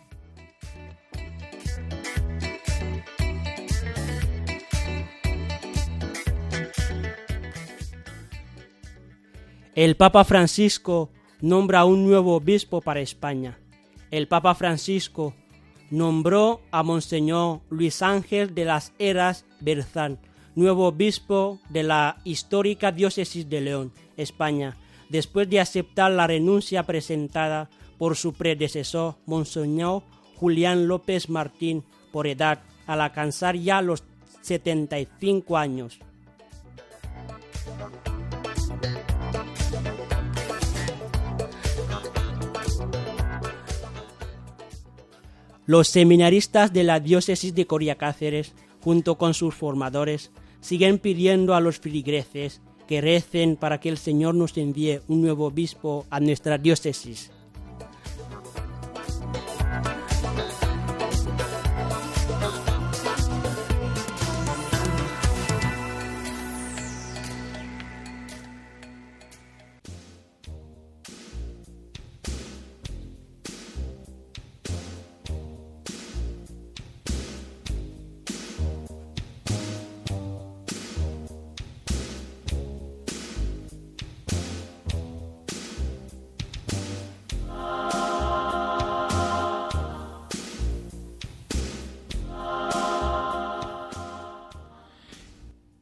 El 9.73 9.95
Papa 9.95 10.25
Francisco 10.25 11.09
nombra 11.39 11.85
un 11.85 12.05
nuevo 12.05 12.35
obispo 12.35 12.81
para 12.81 12.99
España. 12.99 13.57
El 14.11 14.27
Papa 14.27 14.53
Francisco 14.53 15.33
nombró 15.89 16.61
a 16.71 16.83
Monseñor 16.83 17.61
Luis 17.69 18.01
Ángel 18.01 18.53
de 18.53 18.65
las 18.65 18.93
Heras 18.99 19.45
Berzán, 19.61 20.19
nuevo 20.55 20.87
obispo 20.87 21.59
de 21.69 21.83
la 21.83 22.17
histórica 22.25 22.91
diócesis 22.91 23.49
de 23.49 23.61
León, 23.61 23.93
España, 24.17 24.75
después 25.11 25.49
de 25.49 25.59
aceptar 25.59 26.11
la 26.11 26.25
renuncia 26.25 26.83
presentada 26.83 27.69
por 27.97 28.15
su 28.15 28.33
predecesor, 28.33 29.15
Monseñor 29.25 30.03
Julián 30.37 30.87
López 30.87 31.29
Martín, 31.29 31.83
por 32.11 32.27
edad, 32.27 32.63
al 32.87 33.01
alcanzar 33.01 33.55
ya 33.57 33.81
los 33.81 34.03
75 34.41 35.57
años. 35.57 35.99
Los 45.65 45.89
seminaristas 45.89 46.73
de 46.73 46.83
la 46.83 46.99
diócesis 46.99 47.53
de 47.53 47.67
Coria 47.67 47.95
Cáceres, 47.95 48.53
junto 48.81 49.17
con 49.17 49.33
sus 49.33 49.53
formadores, 49.53 50.31
siguen 50.59 50.97
pidiendo 50.97 51.53
a 51.53 51.59
los 51.59 51.79
filigreses 51.79 52.61
que 52.91 52.99
recen 52.99 53.55
para 53.55 53.79
que 53.79 53.87
el 53.87 53.97
Señor 53.97 54.35
nos 54.35 54.57
envíe 54.57 54.99
un 55.07 55.21
nuevo 55.21 55.45
obispo 55.45 56.05
a 56.09 56.19
nuestra 56.19 56.57
diócesis. 56.57 57.31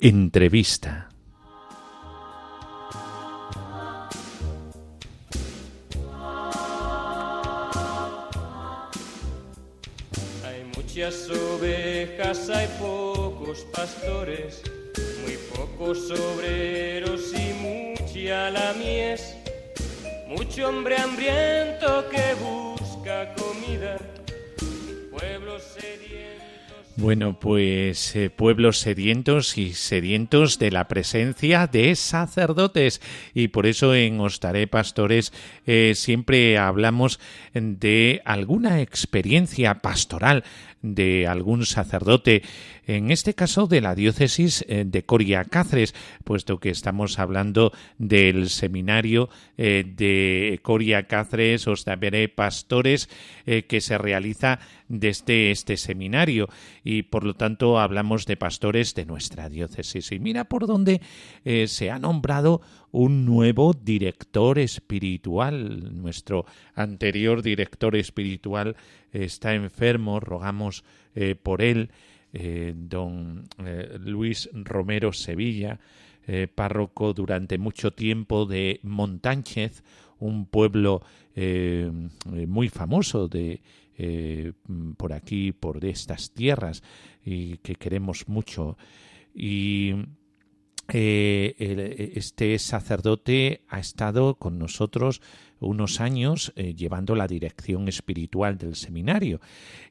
Entrevista. 0.09 1.08
Bueno, 27.09 27.39
pues 27.39 28.15
eh, 28.15 28.29
pueblos 28.29 28.77
sedientos 28.77 29.57
y 29.57 29.73
sedientos 29.73 30.59
de 30.59 30.69
la 30.69 30.87
presencia 30.87 31.65
de 31.65 31.95
sacerdotes. 31.95 33.01
Y 33.33 33.47
por 33.47 33.65
eso 33.65 33.95
en 33.95 34.19
Ostaré 34.19 34.67
Pastores 34.67 35.33
eh, 35.65 35.93
siempre 35.95 36.59
hablamos 36.59 37.19
de 37.55 38.21
alguna 38.25 38.81
experiencia 38.81 39.79
pastoral 39.79 40.43
de 40.81 41.27
algún 41.27 41.65
sacerdote, 41.65 42.41
en 42.87 43.11
este 43.11 43.33
caso 43.33 43.67
de 43.67 43.81
la 43.81 43.95
diócesis 43.95 44.65
eh, 44.67 44.83
de 44.87 45.03
Coria 45.03 45.43
Cáceres, 45.43 45.93
puesto 46.23 46.59
que 46.59 46.69
estamos 46.69 47.19
hablando 47.19 47.71
del 47.97 48.49
seminario 48.49 49.29
eh, 49.57 49.83
de 49.85 50.59
Coria 50.63 51.07
Cáceres, 51.07 51.67
Ostaveré 51.67 52.29
Pastores, 52.29 53.09
eh, 53.45 53.63
que 53.63 53.81
se 53.81 53.97
realiza 53.97 54.59
desde 54.87 55.51
este 55.51 55.77
seminario 55.77 56.49
y 56.83 57.03
por 57.03 57.23
lo 57.23 57.35
tanto 57.35 57.79
hablamos 57.79 58.25
de 58.25 58.37
pastores 58.37 58.95
de 58.95 59.05
nuestra 59.05 59.49
diócesis. 59.49 60.11
Y 60.11 60.19
mira 60.19 60.45
por 60.45 60.65
dónde 60.65 60.99
se 61.67 61.91
ha 61.91 61.99
nombrado 61.99 62.61
un 62.91 63.25
nuevo 63.25 63.73
director 63.73 64.59
espiritual. 64.59 66.01
Nuestro 66.01 66.45
anterior 66.75 67.41
director 67.41 67.95
espiritual 67.95 68.75
está 69.11 69.53
enfermo, 69.53 70.19
rogamos 70.19 70.83
eh, 71.15 71.35
por 71.35 71.61
él, 71.61 71.89
eh, 72.33 72.73
don 72.75 73.47
eh, 73.65 73.97
Luis 73.99 74.49
Romero 74.53 75.13
Sevilla, 75.13 75.79
párroco 76.53 77.11
durante 77.15 77.57
mucho 77.57 77.89
tiempo 77.89 78.45
de 78.45 78.79
Montánchez, 78.83 79.83
un 80.19 80.45
pueblo 80.45 81.01
muy 82.45 82.69
famoso 82.69 83.27
de 83.27 83.61
por 84.95 85.13
aquí, 85.13 85.51
por 85.53 85.83
estas 85.83 86.29
tierras, 86.29 86.83
y 87.25 87.57
que 87.57 87.73
queremos 87.73 88.27
mucho. 88.27 88.77
Y 89.33 89.95
este 90.97 92.57
sacerdote 92.59 93.61
ha 93.67 93.79
estado 93.79 94.35
con 94.35 94.57
nosotros 94.57 95.21
unos 95.59 95.99
años 95.99 96.53
eh, 96.55 96.73
llevando 96.73 97.15
la 97.15 97.27
dirección 97.27 97.87
espiritual 97.87 98.57
del 98.57 98.75
seminario. 98.75 99.39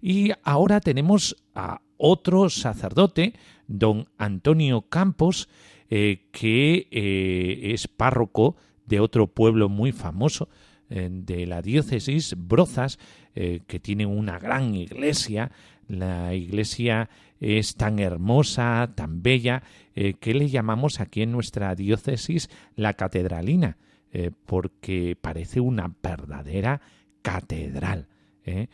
Y 0.01 0.31
ahora 0.43 0.81
tenemos 0.81 1.37
a 1.55 1.83
otro 1.97 2.49
sacerdote, 2.49 3.35
don 3.67 4.09
Antonio 4.17 4.83
Campos, 4.83 5.49
eh, 5.91 6.29
que 6.33 6.89
eh, 6.91 7.73
es 7.73 7.89
párroco 7.89 8.57
de 8.87 9.01
otro 9.01 9.27
pueblo 9.27 9.69
muy 9.69 9.93
famoso 9.93 10.49
de 10.89 11.47
la 11.47 11.61
diócesis, 11.61 12.35
Brozas, 12.35 12.99
que 13.35 13.79
tiene 13.79 14.07
una 14.07 14.39
gran 14.39 14.75
iglesia. 14.75 15.53
La 15.87 16.33
iglesia 16.33 17.11
es 17.41 17.77
tan 17.77 17.99
hermosa, 17.99 18.91
tan 18.95 19.23
bella, 19.23 19.63
que 19.95 20.35
le 20.35 20.49
llamamos 20.49 21.01
aquí 21.01 21.23
en 21.23 21.33
nuestra 21.33 21.75
diócesis 21.75 22.51
la 22.77 22.95
catedralina. 22.95 23.77
Eh, 24.11 24.31
porque 24.47 25.17
parece 25.21 25.61
una 25.61 25.93
verdadera 26.03 26.81
catedral. 27.21 28.07
¿eh? 28.47 28.69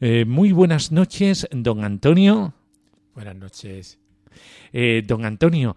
Eh, 0.00 0.26
muy 0.26 0.52
buenas 0.52 0.92
noches, 0.92 1.48
don 1.50 1.82
Antonio. 1.82 2.52
Buenas 3.14 3.36
noches. 3.36 3.98
don 5.06 5.24
Antonio, 5.24 5.74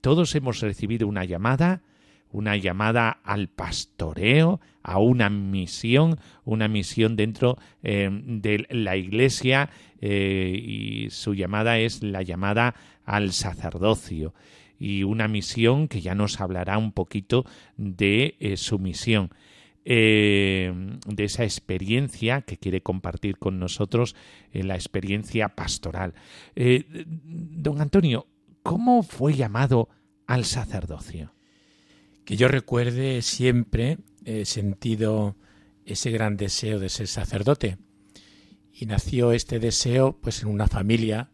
todos 0.00 0.34
hemos 0.36 0.60
recibido 0.60 1.08
una 1.08 1.24
llamada, 1.24 1.82
una 2.30 2.56
llamada 2.56 3.20
al 3.24 3.48
pastoreo, 3.48 4.60
a 4.82 4.98
una 4.98 5.30
misión, 5.30 6.18
una 6.44 6.68
misión 6.68 7.16
dentro 7.16 7.58
de 7.82 8.66
la 8.70 8.96
iglesia 8.96 9.70
y 10.00 11.08
su 11.10 11.34
llamada 11.34 11.78
es 11.78 12.02
la 12.02 12.22
llamada 12.22 12.74
al 13.04 13.32
sacerdocio 13.32 14.34
y 14.78 15.02
una 15.02 15.28
misión 15.28 15.88
que 15.88 16.00
ya 16.00 16.14
nos 16.14 16.40
hablará 16.40 16.78
un 16.78 16.92
poquito 16.92 17.44
de 17.76 18.36
eh, 18.40 18.56
su 18.56 18.78
misión. 18.78 19.30
Eh, 19.90 20.70
de 21.06 21.24
esa 21.24 21.44
experiencia 21.44 22.42
que 22.42 22.58
quiere 22.58 22.82
compartir 22.82 23.38
con 23.38 23.58
nosotros, 23.58 24.14
eh, 24.52 24.62
la 24.62 24.74
experiencia 24.74 25.48
pastoral. 25.48 26.12
don 27.24 27.80
Antonio, 27.80 28.26
¿cómo 28.62 29.02
fue 29.02 29.32
llamado 29.32 29.88
al 30.26 30.44
sacerdocio? 30.44 31.32
Que 32.28 32.36
yo 32.36 32.46
recuerde 32.46 33.22
siempre 33.22 33.96
he 34.26 34.44
sentido 34.44 35.34
ese 35.86 36.10
gran 36.10 36.36
deseo 36.36 36.78
de 36.78 36.90
ser 36.90 37.06
sacerdote. 37.06 37.78
Y 38.70 38.84
nació 38.84 39.32
este 39.32 39.58
deseo 39.58 40.18
pues 40.20 40.42
en 40.42 40.50
una 40.50 40.66
familia 40.66 41.30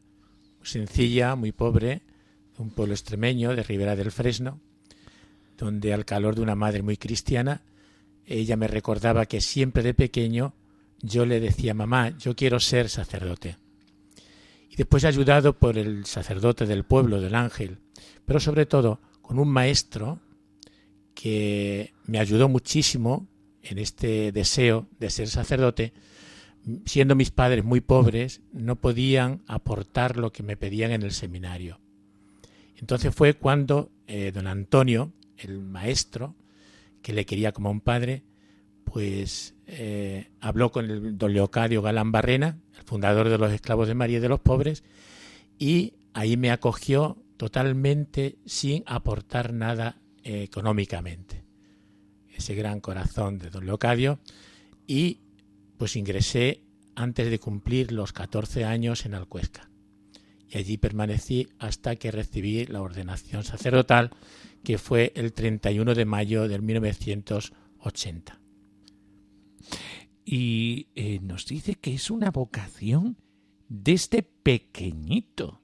muy 0.60 0.68
sencilla, 0.68 1.34
muy 1.34 1.50
pobre, 1.50 2.02
un 2.58 2.70
pueblo 2.70 2.94
extremeño 2.94 3.56
de 3.56 3.64
Ribera 3.64 3.96
del 3.96 4.12
Fresno, 4.12 4.60
donde 5.58 5.92
al 5.92 6.04
calor 6.04 6.36
de 6.36 6.42
una 6.42 6.54
madre 6.54 6.82
muy 6.82 6.96
cristiana, 6.96 7.62
ella 8.24 8.56
me 8.56 8.68
recordaba 8.68 9.26
que 9.26 9.40
siempre 9.40 9.82
de 9.82 9.94
pequeño 9.94 10.54
yo 11.02 11.26
le 11.26 11.40
decía, 11.40 11.74
mamá, 11.74 12.16
yo 12.18 12.36
quiero 12.36 12.60
ser 12.60 12.88
sacerdote. 12.88 13.56
Y 14.70 14.76
después 14.76 15.04
ayudado 15.04 15.58
por 15.58 15.76
el 15.76 16.06
sacerdote 16.06 16.66
del 16.66 16.84
pueblo, 16.84 17.20
del 17.20 17.34
ángel, 17.34 17.78
pero 18.24 18.38
sobre 18.38 18.64
todo 18.64 19.00
con 19.22 19.40
un 19.40 19.48
maestro 19.48 20.20
que 21.14 21.92
me 22.06 22.18
ayudó 22.18 22.48
muchísimo 22.48 23.26
en 23.62 23.78
este 23.78 24.32
deseo 24.32 24.88
de 24.98 25.10
ser 25.10 25.28
sacerdote, 25.28 25.92
siendo 26.84 27.14
mis 27.14 27.30
padres 27.30 27.64
muy 27.64 27.80
pobres, 27.80 28.42
no 28.52 28.76
podían 28.76 29.42
aportar 29.46 30.16
lo 30.16 30.32
que 30.32 30.42
me 30.42 30.56
pedían 30.56 30.92
en 30.92 31.02
el 31.02 31.12
seminario. 31.12 31.80
Entonces 32.76 33.14
fue 33.14 33.34
cuando 33.34 33.90
eh, 34.06 34.32
don 34.32 34.46
Antonio, 34.46 35.12
el 35.38 35.60
maestro, 35.60 36.34
que 37.02 37.12
le 37.12 37.26
quería 37.26 37.52
como 37.52 37.70
un 37.70 37.80
padre, 37.80 38.24
pues 38.84 39.54
eh, 39.66 40.28
habló 40.40 40.70
con 40.72 40.90
el 40.90 41.16
don 41.16 41.32
Leocadio 41.32 41.82
Galán 41.82 42.12
Barrena, 42.12 42.58
el 42.76 42.82
fundador 42.84 43.28
de 43.28 43.38
los 43.38 43.52
esclavos 43.52 43.88
de 43.88 43.94
María 43.94 44.18
y 44.18 44.20
de 44.20 44.28
los 44.28 44.40
pobres, 44.40 44.84
y 45.58 45.94
ahí 46.12 46.36
me 46.36 46.50
acogió 46.50 47.18
totalmente 47.36 48.36
sin 48.46 48.84
aportar 48.86 49.52
nada 49.52 50.00
económicamente. 50.24 51.44
Ese 52.34 52.54
gran 52.54 52.80
corazón 52.80 53.38
de 53.38 53.50
don 53.50 53.64
Leocadio, 53.66 54.18
y 54.86 55.20
pues 55.78 55.96
ingresé 55.96 56.62
antes 56.94 57.30
de 57.30 57.38
cumplir 57.38 57.92
los 57.92 58.12
14 58.12 58.64
años 58.64 59.06
en 59.06 59.14
Alcuesca 59.14 59.70
y 60.54 60.58
allí 60.58 60.76
permanecí 60.76 61.48
hasta 61.58 61.96
que 61.96 62.12
recibí 62.12 62.64
la 62.66 62.80
ordenación 62.80 63.42
sacerdotal, 63.42 64.10
que 64.62 64.78
fue 64.78 65.12
el 65.16 65.32
31 65.32 65.94
de 65.94 66.04
mayo 66.04 66.46
de 66.46 66.60
1980. 66.60 68.40
Y 70.24 70.86
eh, 70.94 71.18
nos 71.20 71.46
dice 71.46 71.74
que 71.74 71.94
es 71.94 72.10
una 72.10 72.30
vocación 72.30 73.16
desde 73.68 74.22
pequeñito. 74.22 75.60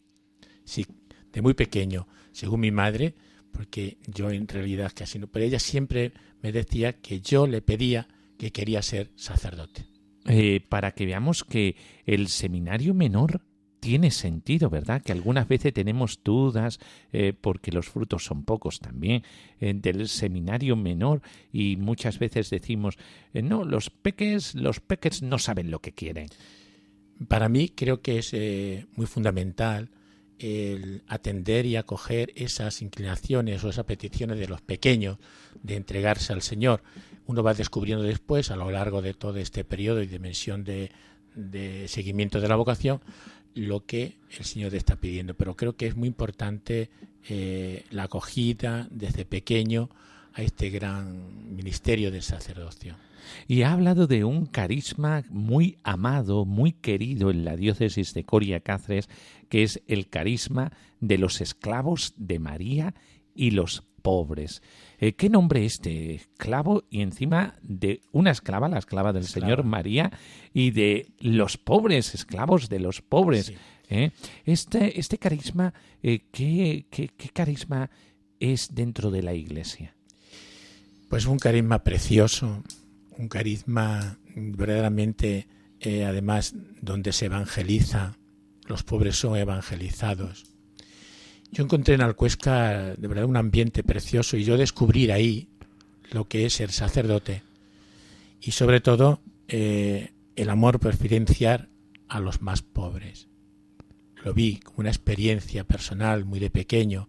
Sí, 0.64 0.86
de 1.32 1.40
muy 1.40 1.54
pequeño. 1.54 2.08
Según 2.32 2.60
mi 2.60 2.72
madre, 2.72 3.14
porque 3.52 3.98
yo 4.06 4.30
en 4.30 4.48
realidad 4.48 4.92
casi 4.94 5.18
no, 5.18 5.26
pero 5.26 5.44
ella 5.44 5.58
siempre 5.58 6.12
me 6.42 6.52
decía 6.52 6.94
que 6.94 7.20
yo 7.20 7.46
le 7.46 7.62
pedía 7.62 8.08
que 8.38 8.52
quería 8.52 8.82
ser 8.82 9.10
sacerdote. 9.16 9.86
Eh, 10.26 10.60
para 10.68 10.92
que 10.92 11.06
veamos 11.06 11.44
que 11.44 11.76
el 12.04 12.28
seminario 12.28 12.94
menor 12.94 13.42
tiene 13.80 14.10
sentido, 14.10 14.70
¿verdad? 14.70 15.02
Que 15.02 15.12
algunas 15.12 15.48
veces 15.48 15.72
tenemos 15.72 16.20
dudas, 16.22 16.78
eh, 17.12 17.32
porque 17.32 17.72
los 17.72 17.88
frutos 17.88 18.24
son 18.24 18.44
pocos 18.44 18.78
también, 18.78 19.24
eh, 19.58 19.72
del 19.74 20.06
seminario 20.08 20.76
menor 20.76 21.22
y 21.52 21.76
muchas 21.76 22.18
veces 22.18 22.50
decimos, 22.50 22.98
eh, 23.32 23.42
no, 23.42 23.64
los 23.64 23.90
peques, 23.90 24.54
los 24.54 24.80
peques 24.80 25.22
no 25.22 25.38
saben 25.38 25.70
lo 25.70 25.80
que 25.80 25.92
quieren. 25.92 26.28
Para 27.26 27.48
mí 27.48 27.70
creo 27.70 28.00
que 28.00 28.18
es 28.18 28.34
muy 28.96 29.06
fundamental 29.06 29.90
el 30.40 31.02
atender 31.06 31.66
y 31.66 31.76
acoger 31.76 32.32
esas 32.34 32.82
inclinaciones 32.82 33.62
o 33.62 33.68
esas 33.68 33.84
peticiones 33.84 34.38
de 34.38 34.48
los 34.48 34.60
pequeños 34.62 35.18
de 35.62 35.76
entregarse 35.76 36.32
al 36.32 36.42
Señor. 36.42 36.82
Uno 37.26 37.42
va 37.42 37.54
descubriendo 37.54 38.04
después, 38.04 38.50
a 38.50 38.56
lo 38.56 38.70
largo 38.70 39.02
de 39.02 39.14
todo 39.14 39.36
este 39.36 39.64
periodo 39.64 40.02
y 40.02 40.06
dimensión 40.06 40.64
de, 40.64 40.90
de 41.34 41.86
seguimiento 41.88 42.40
de 42.40 42.48
la 42.48 42.56
vocación, 42.56 43.00
lo 43.54 43.84
que 43.84 44.16
el 44.38 44.44
Señor 44.44 44.70
te 44.70 44.78
está 44.78 44.96
pidiendo. 44.96 45.34
Pero 45.34 45.56
creo 45.56 45.76
que 45.76 45.86
es 45.86 45.96
muy 45.96 46.08
importante 46.08 46.90
eh, 47.28 47.84
la 47.90 48.04
acogida 48.04 48.88
desde 48.90 49.24
pequeño 49.24 49.90
a 50.32 50.42
este 50.42 50.70
gran 50.70 51.54
ministerio 51.54 52.10
de 52.10 52.22
sacerdocio. 52.22 52.96
Y 53.46 53.62
ha 53.62 53.72
hablado 53.72 54.06
de 54.06 54.24
un 54.24 54.46
carisma 54.46 55.24
muy 55.30 55.78
amado, 55.82 56.44
muy 56.44 56.72
querido 56.72 57.30
en 57.30 57.44
la 57.44 57.56
diócesis 57.56 58.14
de 58.14 58.24
Coria 58.24 58.60
Cáceres, 58.60 59.08
que 59.48 59.62
es 59.62 59.82
el 59.86 60.08
carisma 60.08 60.72
de 61.00 61.18
los 61.18 61.40
esclavos 61.40 62.14
de 62.16 62.38
María 62.38 62.94
y 63.34 63.50
los 63.52 63.82
pobres. 64.00 64.62
Eh, 64.98 65.14
¿Qué 65.14 65.28
nombre 65.28 65.64
este? 65.64 66.14
Esclavo 66.14 66.84
y 66.90 67.02
encima 67.02 67.54
de 67.62 68.00
una 68.12 68.30
esclava, 68.30 68.68
la 68.68 68.78
esclava 68.78 69.12
del 69.12 69.22
Esclava. 69.22 69.46
Señor 69.46 69.64
María, 69.64 70.10
y 70.52 70.70
de 70.70 71.12
los 71.20 71.56
pobres, 71.56 72.14
esclavos 72.14 72.68
de 72.68 72.80
los 72.80 73.02
pobres. 73.02 73.46
Sí. 73.46 73.54
¿eh? 73.88 74.10
Este, 74.44 74.98
este 74.98 75.18
carisma, 75.18 75.74
eh, 76.02 76.26
¿qué, 76.32 76.86
qué, 76.90 77.08
qué 77.08 77.28
carisma 77.28 77.90
es 78.38 78.74
dentro 78.74 79.10
de 79.10 79.22
la 79.22 79.34
Iglesia? 79.34 79.94
Pues 81.08 81.26
un 81.26 81.38
carisma 81.38 81.82
precioso, 81.82 82.62
un 83.18 83.28
carisma 83.28 84.18
verdaderamente, 84.34 85.48
eh, 85.80 86.04
además, 86.04 86.54
donde 86.80 87.12
se 87.12 87.26
evangeliza, 87.26 88.16
los 88.66 88.82
pobres 88.82 89.16
son 89.16 89.36
evangelizados. 89.36 90.44
Yo 91.52 91.64
encontré 91.64 91.94
en 91.94 92.02
Alcuesca 92.02 92.94
de 92.94 93.08
verdad 93.08 93.24
un 93.24 93.36
ambiente 93.36 93.82
precioso 93.82 94.36
y 94.36 94.44
yo 94.44 94.56
descubrí 94.56 95.10
ahí 95.10 95.48
lo 96.12 96.28
que 96.28 96.46
es 96.46 96.54
ser 96.54 96.70
sacerdote 96.70 97.42
y 98.40 98.52
sobre 98.52 98.80
todo 98.80 99.20
eh, 99.48 100.12
el 100.36 100.50
amor 100.50 100.78
preferenciar 100.78 101.68
a 102.08 102.20
los 102.20 102.40
más 102.40 102.62
pobres. 102.62 103.28
Lo 104.24 104.32
vi 104.34 104.58
como 104.58 104.80
una 104.80 104.90
experiencia 104.90 105.64
personal 105.64 106.24
muy 106.24 106.38
de 106.38 106.50
pequeño, 106.50 107.08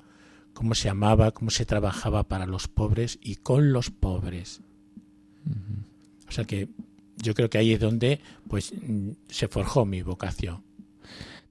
cómo 0.54 0.76
se 0.76 0.90
amaba, 0.90 1.32
cómo 1.32 1.52
se 1.52 1.66
trabajaba 1.66 2.28
para 2.28 2.46
los 2.46 2.68
pobres 2.68 3.20
y 3.22 3.36
con 3.36 3.74
los 3.74 3.90
pobres. 3.92 4.62
O 6.32 6.34
sea 6.34 6.46
que 6.46 6.70
yo 7.17 7.34
creo 7.34 7.50
que 7.50 7.58
ahí 7.58 7.74
es 7.74 7.80
donde 7.82 8.22
pues 8.48 8.74
mm, 8.74 9.10
se 9.28 9.50
forjó 9.50 9.86
mi 9.86 10.02
vocación. 10.02 10.63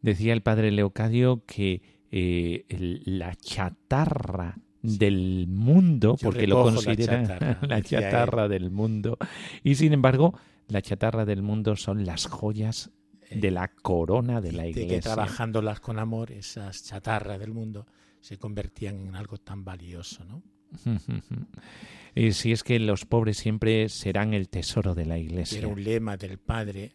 Decía 0.01 0.33
el 0.33 0.41
padre 0.41 0.71
Leocadio 0.71 1.45
que 1.45 1.83
eh, 2.11 2.65
el- 2.71 3.03
la 3.05 3.35
chatarra 3.37 4.57
del 4.83 5.47
mundo, 5.49 6.17
Yo 6.19 6.31
porque 6.31 6.47
lo 6.47 6.65
recojo 6.65 6.71
la 6.71 6.75
considera 6.97 7.23
chatarra, 7.27 7.59
la 7.69 7.83
chatarra 7.83 8.49
del 8.49 8.71
mundo, 8.71 9.19
y 9.63 9.75
sin 9.75 9.93
embargo, 9.93 10.33
la 10.69 10.81
chatarra 10.81 11.27
del 11.27 11.43
mundo 11.43 11.77
son 11.77 12.07
las 12.07 12.25
joyas 12.27 12.91
de 13.31 13.51
la 13.51 13.69
corona 13.69 14.41
de 14.41 14.53
la 14.53 14.63
de 14.63 14.73
que 14.73 14.81
iglesia. 14.81 15.03
trabajándolas 15.13 15.81
con 15.81 15.99
amor, 15.99 16.33
esas 16.33 16.83
chatarras 16.85 17.39
del 17.39 17.53
mundo 17.53 17.87
se 18.21 18.39
convertían 18.39 19.07
en 19.09 19.15
algo 19.15 19.37
tan 19.37 19.63
valioso, 19.65 20.25
¿no? 20.25 20.43
y 22.15 22.33
si 22.33 22.53
es 22.53 22.63
que 22.63 22.79
los 22.79 23.05
pobres 23.05 23.39
siempre 23.39 23.89
serán 23.89 24.35
el 24.35 24.49
tesoro 24.49 24.95
de 24.95 25.07
la 25.07 25.19
iglesia. 25.19 25.59
Era 25.59 25.69
un 25.69 25.83
lema 25.83 26.17
del 26.17 26.39
Padre 26.39 26.93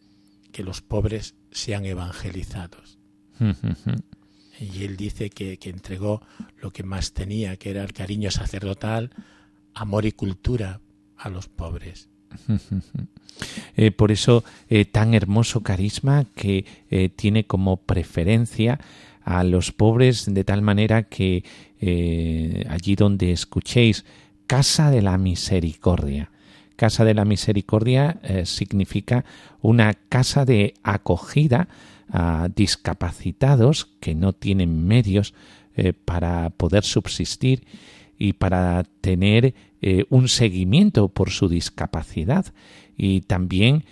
que 0.52 0.62
los 0.62 0.82
pobres 0.82 1.34
sean 1.50 1.84
evangelizados. 1.84 2.98
Y 4.58 4.84
él 4.84 4.96
dice 4.96 5.28
que, 5.28 5.58
que 5.58 5.68
entregó 5.68 6.22
lo 6.62 6.72
que 6.72 6.82
más 6.82 7.12
tenía, 7.12 7.58
que 7.58 7.68
era 7.68 7.84
el 7.84 7.92
cariño 7.92 8.30
sacerdotal, 8.30 9.10
amor 9.74 10.06
y 10.06 10.12
cultura 10.12 10.80
a 11.16 11.28
los 11.28 11.48
pobres. 11.48 12.08
Eh, 13.76 13.90
por 13.90 14.12
eso, 14.12 14.44
eh, 14.70 14.86
tan 14.86 15.12
hermoso 15.12 15.62
carisma 15.62 16.24
que 16.34 16.64
eh, 16.88 17.10
tiene 17.10 17.46
como 17.46 17.76
preferencia 17.76 18.80
a 19.22 19.44
los 19.44 19.72
pobres 19.72 20.24
de 20.32 20.42
tal 20.42 20.62
manera 20.62 21.02
que 21.02 21.44
eh, 21.80 22.64
allí 22.70 22.96
donde 22.96 23.32
escuchéis 23.32 24.04
Casa 24.46 24.90
de 24.90 25.02
la 25.02 25.18
Misericordia. 25.18 26.30
Casa 26.76 27.04
de 27.04 27.14
la 27.14 27.24
Misericordia 27.24 28.18
eh, 28.22 28.46
significa 28.46 29.24
una 29.60 29.94
casa 29.94 30.44
de 30.44 30.74
acogida 30.82 31.68
a 32.10 32.48
discapacitados 32.54 33.88
que 34.00 34.14
no 34.14 34.32
tienen 34.32 34.86
medios 34.86 35.34
eh, 35.74 35.92
para 35.92 36.50
poder 36.50 36.84
subsistir 36.84 37.66
y 38.18 38.34
para 38.34 38.84
tener 39.00 39.54
un 40.08 40.26
seguimiento 40.26 41.08
por 41.08 41.30
su 41.30 41.48
discapacidad 41.48 42.46
y 42.96 43.20
también 43.20 43.84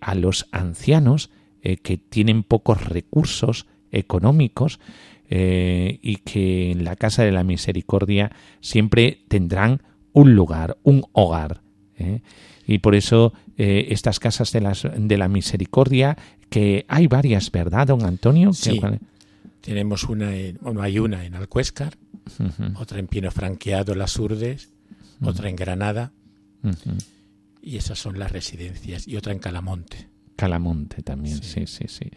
a 0.00 0.14
los 0.16 0.48
ancianos 0.50 1.30
que 1.62 1.96
tienen 1.96 2.42
pocos 2.42 2.84
recursos 2.84 3.66
económicos 3.92 4.80
eh, 5.28 5.98
y 6.02 6.16
que 6.16 6.70
en 6.72 6.84
la 6.84 6.96
Casa 6.96 7.24
de 7.24 7.32
la 7.32 7.44
Misericordia 7.44 8.30
siempre 8.60 9.24
tendrán 9.28 9.82
un 10.12 10.34
lugar, 10.34 10.76
un 10.82 11.04
hogar. 11.12 11.62
¿eh? 11.98 12.20
Y 12.66 12.78
por 12.78 12.94
eso 12.94 13.32
eh, 13.56 13.86
estas 13.90 14.18
casas 14.20 14.52
de, 14.52 14.60
las, 14.60 14.86
de 14.96 15.18
la 15.18 15.28
misericordia, 15.28 16.16
que 16.50 16.84
hay 16.88 17.06
varias, 17.06 17.50
¿verdad, 17.50 17.86
don 17.86 18.04
Antonio? 18.04 18.52
Sí. 18.52 18.80
Tenemos 19.60 20.04
una, 20.04 20.34
en- 20.36 20.58
bueno, 20.60 20.82
hay 20.82 20.98
una 20.98 21.24
en 21.24 21.34
Alcuéscar, 21.34 21.96
otra 22.76 22.98
en 22.98 23.06
Pino 23.06 23.30
Franqueado, 23.30 23.94
Las 23.94 24.18
Urdes, 24.18 24.70
otra 25.22 25.48
en 25.48 25.56
Granada, 25.56 26.12
y 27.62 27.76
esas 27.76 27.98
son 27.98 28.18
las 28.18 28.30
residencias, 28.32 29.06
y 29.08 29.16
otra 29.16 29.32
en 29.32 29.38
Calamonte. 29.38 30.08
Calamonte 30.36 31.02
también, 31.02 31.42
sí, 31.42 31.66
Sí. 31.66 31.66
sí, 31.66 31.84
sí. 31.88 32.10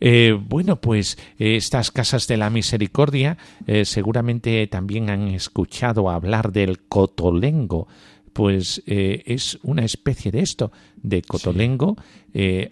Eh, 0.00 0.32
bueno, 0.32 0.80
pues 0.80 1.16
eh, 1.38 1.56
estas 1.56 1.90
casas 1.90 2.26
de 2.26 2.36
la 2.36 2.50
misericordia 2.50 3.38
eh, 3.66 3.84
seguramente 3.84 4.66
también 4.66 5.08
han 5.10 5.28
escuchado 5.28 6.10
hablar 6.10 6.52
del 6.52 6.80
cotolengo. 6.80 7.86
Pues 8.32 8.82
es 8.86 9.60
una 9.62 9.84
especie 9.84 10.32
de 10.32 10.40
esto, 10.40 10.72
de 10.96 11.22
cotolengo 11.22 11.96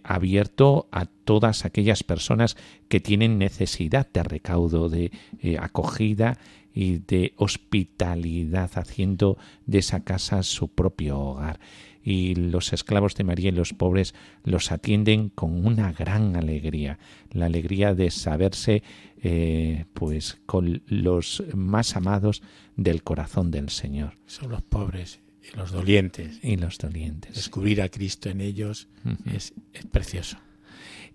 abierto 0.02 0.88
a 0.90 1.04
todas 1.06 1.64
aquellas 1.64 2.02
personas 2.02 2.56
que 2.88 2.98
tienen 2.98 3.38
necesidad 3.38 4.08
de 4.12 4.24
recaudo, 4.24 4.88
de 4.88 5.12
acogida 5.60 6.36
y 6.74 6.98
de 6.98 7.34
hospitalidad, 7.36 8.72
haciendo 8.74 9.38
de 9.66 9.78
esa 9.78 10.02
casa 10.02 10.42
su 10.42 10.66
propio 10.66 11.20
hogar 11.20 11.60
y 12.02 12.34
los 12.34 12.72
esclavos 12.72 13.14
de 13.14 13.24
María 13.24 13.48
y 13.50 13.52
los 13.52 13.72
pobres 13.72 14.14
los 14.44 14.72
atienden 14.72 15.28
con 15.28 15.64
una 15.64 15.92
gran 15.92 16.36
alegría, 16.36 16.98
la 17.30 17.46
alegría 17.46 17.94
de 17.94 18.10
saberse 18.10 18.82
eh, 19.22 19.84
pues 19.94 20.38
con 20.46 20.82
los 20.86 21.44
más 21.54 21.96
amados 21.96 22.42
del 22.76 23.02
corazón 23.02 23.50
del 23.50 23.68
Señor 23.68 24.18
Son 24.26 24.50
los 24.50 24.62
pobres 24.62 25.20
y 25.42 25.56
los 25.56 25.70
dolientes. 25.72 26.38
y 26.42 26.56
los 26.56 26.78
dolientes. 26.78 27.34
Descubrir 27.34 27.82
a 27.82 27.88
Cristo 27.88 28.28
en 28.28 28.40
ellos 28.40 28.88
es 29.32 29.52
precioso. 29.90 30.38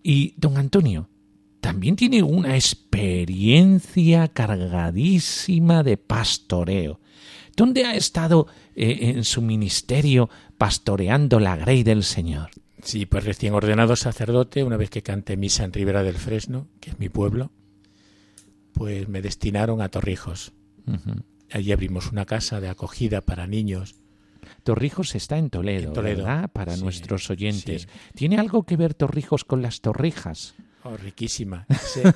Y 0.03 0.33
don 0.37 0.57
Antonio 0.57 1.09
también 1.59 1.95
tiene 1.95 2.23
una 2.23 2.55
experiencia 2.55 4.27
cargadísima 4.29 5.83
de 5.83 5.97
pastoreo. 5.97 6.99
¿Dónde 7.55 7.85
ha 7.85 7.95
estado 7.95 8.47
eh, 8.75 9.13
en 9.15 9.23
su 9.23 9.41
ministerio 9.41 10.29
pastoreando 10.57 11.39
la 11.39 11.55
grey 11.55 11.83
del 11.83 12.03
Señor? 12.03 12.49
Sí, 12.83 13.05
pues 13.05 13.23
recién 13.25 13.53
ordenado 13.53 13.95
sacerdote, 13.95 14.63
una 14.63 14.77
vez 14.77 14.89
que 14.89 15.01
canté 15.03 15.35
misa 15.37 15.63
en 15.63 15.73
Ribera 15.73 16.03
del 16.03 16.15
Fresno, 16.15 16.67
que 16.79 16.91
es 16.91 16.99
mi 16.99 17.09
pueblo, 17.09 17.51
pues 18.73 19.07
me 19.09 19.21
destinaron 19.21 19.81
a 19.81 19.89
Torrijos. 19.89 20.53
Allí 21.51 21.71
abrimos 21.71 22.11
una 22.11 22.25
casa 22.25 22.61
de 22.61 22.69
acogida 22.69 23.21
para 23.21 23.47
niños. 23.47 23.95
Torrijos 24.63 25.15
está 25.15 25.37
en 25.37 25.49
Toledo, 25.49 25.87
En 25.89 25.93
Toledo, 25.93 26.23
¿verdad? 26.23 26.49
Para 26.51 26.75
sí, 26.75 26.83
nuestros 26.83 27.29
oyentes. 27.29 27.81
sí. 27.83 27.87
¿Tiene 28.15 28.37
algo 28.37 28.63
que 28.63 28.77
ver 28.77 28.93
Torrijos 28.93 29.43
con 29.43 29.61
las 29.61 29.81
torrijas? 29.81 30.55
Oh, 30.83 30.95
riquísima. 30.95 31.65
Ese- 31.69 32.13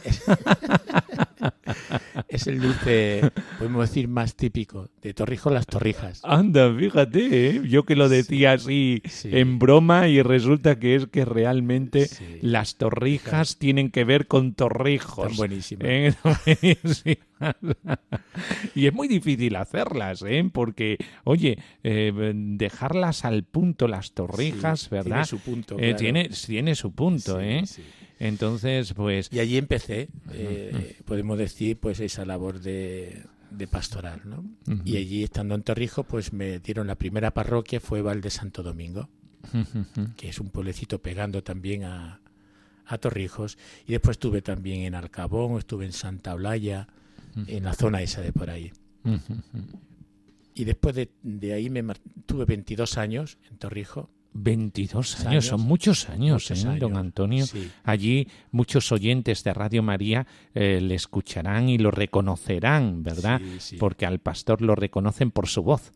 es 2.28 2.48
el 2.48 2.60
dulce, 2.60 3.22
podemos 3.58 3.90
decir, 3.90 4.08
más 4.08 4.36
típico 4.36 4.90
de 5.02 5.14
Torrijos, 5.14 5.52
las 5.54 5.66
torrijas. 5.66 6.22
Anda, 6.24 6.74
fíjate, 6.76 7.50
¿eh? 7.50 7.62
yo 7.68 7.84
que 7.84 7.96
lo 7.96 8.10
decía 8.10 8.54
así 8.54 9.02
sí. 9.06 9.30
en 9.32 9.60
broma 9.60 10.08
y 10.08 10.22
resulta 10.22 10.80
que 10.80 10.96
es 10.96 11.08
que 11.08 11.26
realmente 11.26 12.06
Sí. 12.08 12.40
las 12.42 12.76
torrijas 12.78 13.58
tienen 13.58 13.90
que 13.92 14.04
ver 14.04 14.28
con 14.28 14.54
torrijos. 14.54 15.36
Buenísimas. 15.38 15.88
¿Eh? 15.88 16.14
Buenísimas. 16.24 17.56
y 18.76 18.88
es 18.88 18.94
muy 18.94 19.08
difícil 19.08 19.56
hacerlas, 19.56 20.24
¿eh? 20.24 20.48
porque, 20.52 20.98
oye, 21.24 21.58
eh, 21.84 22.32
dejarlas 22.36 23.26
al 23.26 23.44
punto 23.44 23.88
las 23.88 24.14
torrijas, 24.14 24.90
¿verdad? 24.90 25.10
Tiene 25.12 25.26
su 25.26 25.40
punto. 25.40 25.76
Eh, 25.76 25.80
claro. 25.80 25.96
tiene, 25.98 26.30
tiene 26.30 26.76
su 26.76 26.92
punto, 26.94 27.40
Sí, 27.40 27.46
¿eh? 27.46 27.64
Entonces, 28.22 28.94
pues, 28.94 29.30
Y 29.32 29.40
allí 29.40 29.58
empecé, 29.58 30.10
eh, 30.32 30.96
podemos 31.06 31.40
decir, 31.40 31.78
pues 31.80 32.00
esa 32.00 32.24
labor 32.24 32.60
de, 32.60 33.24
de 33.50 33.68
pastoral, 33.68 34.22
¿no? 34.26 34.46
Y 34.86 34.98
allí, 34.98 35.24
estando 35.24 35.56
en 35.56 35.64
Torrijos, 35.64 36.06
pues 36.06 36.32
me 36.32 36.60
dieron 36.60 36.86
la 36.86 36.94
primera 36.94 37.32
parroquia, 37.32 37.80
fue 37.80 38.04
Val 38.04 38.22
de 38.22 38.30
Santo 38.30 38.62
Domingo, 38.62 39.10
que 40.18 40.30
es 40.30 40.40
un 40.40 40.52
pueblecito 40.52 41.02
pegando 41.02 41.42
también 41.42 41.84
a, 41.84 42.22
a 42.86 42.98
Torrijos. 43.00 43.58
Y 43.88 43.94
después 43.94 44.16
estuve 44.16 44.44
también 44.44 44.82
en 44.82 44.94
Alcabón, 44.94 45.58
estuve 45.58 45.86
en 45.86 45.94
Santa 45.94 46.36
Olaya, 46.36 46.88
en 47.48 47.64
la 47.64 47.74
zona 47.74 48.04
esa 48.04 48.22
de 48.22 48.32
por 48.32 48.52
ahí. 48.52 48.72
Y 50.54 50.66
después 50.66 50.94
de, 50.94 51.10
de 51.24 51.54
ahí 51.54 51.72
me 51.72 51.84
tuve 52.28 52.46
22 52.46 53.00
años 53.00 53.40
en 53.50 53.58
Torrijos. 53.58 54.10
22 54.34 55.16
años, 55.20 55.26
años. 55.28 55.46
son 55.46 55.62
muchos 55.62 56.10
años, 56.10 56.50
Muchos 56.50 56.64
¿eh, 56.64 56.80
don 56.80 56.92
años, 56.94 56.98
Antonio. 56.98 57.46
sí. 57.46 57.70
Allí 57.84 58.28
muchos 58.52 58.92
oyentes 58.92 59.44
de 59.44 59.54
Radio 59.54 59.84
María 59.84 60.26
eh, 60.54 60.80
le 60.82 60.96
escucharán 60.96 61.70
y 61.70 61.78
lo 61.78 61.92
reconocerán, 61.92 63.04
¿verdad? 63.04 63.40
Sí, 63.42 63.56
sí. 63.60 63.76
Porque 63.78 64.06
al 64.06 64.20
pastor 64.20 64.62
lo 64.62 64.76
reconocen 64.76 65.32
por 65.32 65.48
su 65.48 65.64
voz. 65.64 65.92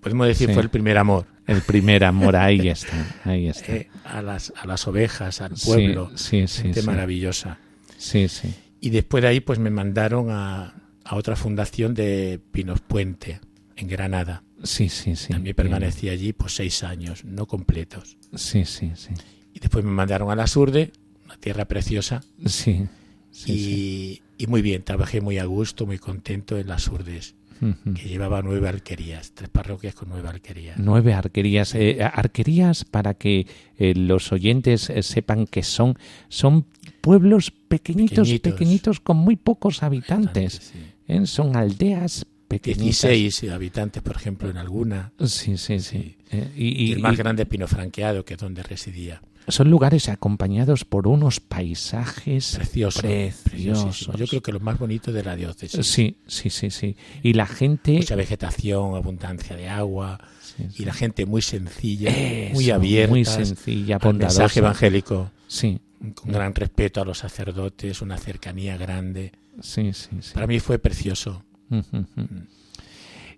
Podemos 0.00 0.26
decir, 0.28 0.50
fue 0.54 0.62
el 0.62 0.70
primer 0.70 0.96
amor. 0.96 1.26
El 1.46 1.60
primer 1.62 2.04
amor, 2.04 2.36
ahí 2.36 2.68
está, 2.70 3.20
ahí 3.24 3.48
está. 3.48 3.72
eh, 3.74 3.88
a, 4.04 4.22
las, 4.22 4.52
a 4.56 4.66
las 4.66 4.86
ovejas, 4.88 5.40
al 5.40 5.52
pueblo. 5.62 6.10
gente 6.16 6.82
maravillosa. 6.82 7.58
Sí, 7.98 8.28
sí. 8.28 8.54
Y 8.80 8.90
después 8.90 9.22
de 9.22 9.28
ahí, 9.28 9.40
pues 9.40 9.58
me 9.58 9.68
mandaron 9.68 10.30
a, 10.30 10.74
a 11.04 11.16
otra 11.16 11.36
fundación 11.36 11.92
de 11.94 12.40
Pinos 12.52 12.80
Puente, 12.80 13.40
en 13.76 13.88
Granada. 13.88 14.42
Sí, 14.62 14.88
sí, 14.88 15.16
sí. 15.16 15.32
También 15.32 15.56
permanecí 15.56 16.08
allí 16.08 16.32
pues 16.32 16.54
seis 16.54 16.82
años, 16.82 17.24
no 17.24 17.46
completos. 17.46 18.16
Sí, 18.34 18.64
sí, 18.64 18.92
sí. 18.94 19.10
Y 19.54 19.60
después 19.60 19.84
me 19.84 19.90
mandaron 19.90 20.30
a 20.30 20.36
la 20.36 20.46
Surde, 20.46 20.92
una 21.24 21.36
tierra 21.38 21.64
preciosa, 21.66 22.22
Sí. 22.46 22.86
sí, 23.30 23.52
y, 23.52 23.58
sí. 23.58 24.22
y 24.38 24.46
muy 24.46 24.62
bien, 24.62 24.82
trabajé 24.82 25.20
muy 25.20 25.38
a 25.38 25.44
gusto, 25.44 25.86
muy 25.86 25.98
contento 25.98 26.58
en 26.58 26.68
las 26.68 26.82
Surdes, 26.82 27.34
Ujú. 27.62 27.94
que 27.94 28.08
llevaba 28.08 28.40
nueve 28.42 28.68
alquerías, 28.68 29.32
tres 29.32 29.48
parroquias 29.50 29.94
con 29.94 30.08
nueve 30.08 30.28
alquerías. 30.28 30.78
Nueve 30.78 31.12
arquerías. 31.14 31.74
Eh, 31.74 31.98
arquerías, 32.02 32.84
para 32.84 33.14
que 33.14 33.46
eh, 33.78 33.94
los 33.94 34.32
oyentes 34.32 34.88
eh, 34.90 35.02
sepan 35.02 35.46
que 35.46 35.62
son, 35.62 35.98
son 36.28 36.64
pueblos 37.00 37.50
pequeñitos, 37.50 38.28
Pequeñitos. 38.28 38.52
pequeñitos, 38.52 39.00
con 39.00 39.16
muy 39.18 39.36
pocos 39.36 39.82
habitantes. 39.82 40.70
Sí. 40.72 40.78
¿eh? 41.08 41.26
Son 41.26 41.54
aldeas 41.56 42.24
pequeñitas. 42.50 43.10
16 43.10 43.50
habitantes, 43.52 44.02
por 44.02 44.16
ejemplo, 44.16 44.50
en 44.50 44.56
alguna. 44.58 45.12
Sí, 45.24 45.56
sí, 45.56 45.78
sí. 45.78 45.80
Sí. 45.80 46.16
Eh, 46.32 46.50
y, 46.56 46.66
Y, 46.68 46.88
y- 46.88 46.92
el 46.92 46.98
más 47.00 47.14
y 47.14 47.16
grande, 47.16 47.46
Pino 47.46 47.66
Franqueado, 47.66 48.24
que 48.24 48.34
es 48.34 48.40
donde 48.40 48.62
residía. 48.62 49.22
son 49.48 49.70
lugares 49.70 50.08
acompañados 50.08 50.84
por 50.84 51.08
unos 51.08 51.40
paisajes 51.40 52.54
Precioso. 52.56 53.00
preciosos. 53.00 53.42
preciosísimo. 53.50 54.16
Yo 54.16 54.26
creo 54.26 54.42
que 54.42 54.52
lo 54.52 54.60
más 54.60 54.78
bonito 54.78 55.12
de 55.12 55.22
la 55.24 55.34
diócesis. 55.36 55.84
Sí, 55.86 56.16
sí, 56.26 56.50
sí, 56.50 56.70
sí. 56.70 56.96
Y 57.22 57.32
la 57.32 57.46
gente... 57.46 57.92
Mucha 57.94 58.14
vegetación, 58.16 58.94
abundancia 58.94 59.56
de 59.56 59.68
agua, 59.68 60.20
Sí, 60.40 60.64
sí. 60.70 60.82
y 60.82 60.84
la 60.86 60.92
gente 60.92 61.26
muy 61.26 61.42
sencilla, 61.42 62.10
Eso, 62.10 62.54
muy 62.54 62.70
abierta, 62.70 63.10
muy 63.10 63.24
sencilla, 63.24 63.96
al 63.96 64.14
mensaje 64.14 64.60
bondadosa. 64.60 64.60
evangélico, 64.60 65.30
Sí, 65.48 65.80
con 66.14 66.32
gran 66.32 66.54
respeto 66.54 67.00
a 67.00 67.04
los 67.04 67.18
sacerdotes, 67.18 68.02
una 68.02 68.18
cercanía 68.18 68.76
grande. 68.76 69.32
sí, 69.60 69.92
sí. 69.92 70.08
sí. 70.20 70.32
Para 70.34 70.46
mí 70.46 70.60
fue 70.60 70.78
precioso. 70.78 71.42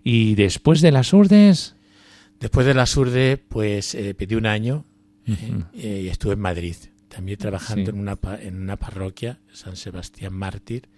Y 0.03 0.35
después 0.35 0.81
de 0.81 0.91
las 0.91 1.13
urdes... 1.13 1.75
Después 2.39 2.65
de 2.65 2.73
la 2.73 2.85
Surde, 2.85 3.37
pues 3.37 3.95
eh, 3.95 4.13
pedí 4.15 4.35
un 4.35 4.45
año 4.45 4.83
Ujú. 5.25 5.63
eh, 5.75 6.01
y 6.03 6.07
estuve 6.09 6.33
en 6.33 6.41
Madrid, 6.41 6.75
también 7.07 7.37
trabajando 7.37 7.89
Sí. 7.91 7.95
en, 7.97 8.01
una, 8.01 8.17
en 8.41 8.61
una 8.61 8.75
parroquia, 8.75 9.39
San 9.53 9.77
Sebastián 9.77 10.33
Mártir. 10.33 10.89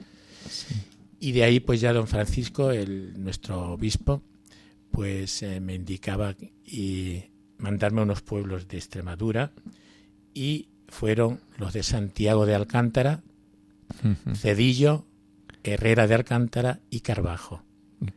Y 1.19 1.33
de 1.33 1.43
ahí, 1.43 1.59
pues 1.59 1.81
ya 1.81 1.93
don 1.93 2.07
Francisco, 2.07 2.71
el, 2.71 3.21
nuestro 3.23 3.73
obispo, 3.73 4.23
pues 4.89 5.43
eh, 5.43 5.59
me 5.59 5.75
indicaba 5.75 6.35
y 6.65 7.25
mandarme 7.59 7.99
a 8.01 8.05
unos 8.05 8.23
pueblos 8.23 8.67
de 8.67 8.77
Extremadura 8.77 9.51
y 10.33 10.69
fueron 10.87 11.41
los 11.59 11.73
de 11.73 11.83
Santiago 11.83 12.47
de 12.47 12.55
Alcántara. 12.55 13.21
Cedillo, 14.33 15.05
Herrera 15.73 16.07
de 16.07 16.15
Alcántara 16.15 16.79
y 16.89 17.01
Carvajo. 17.01 17.63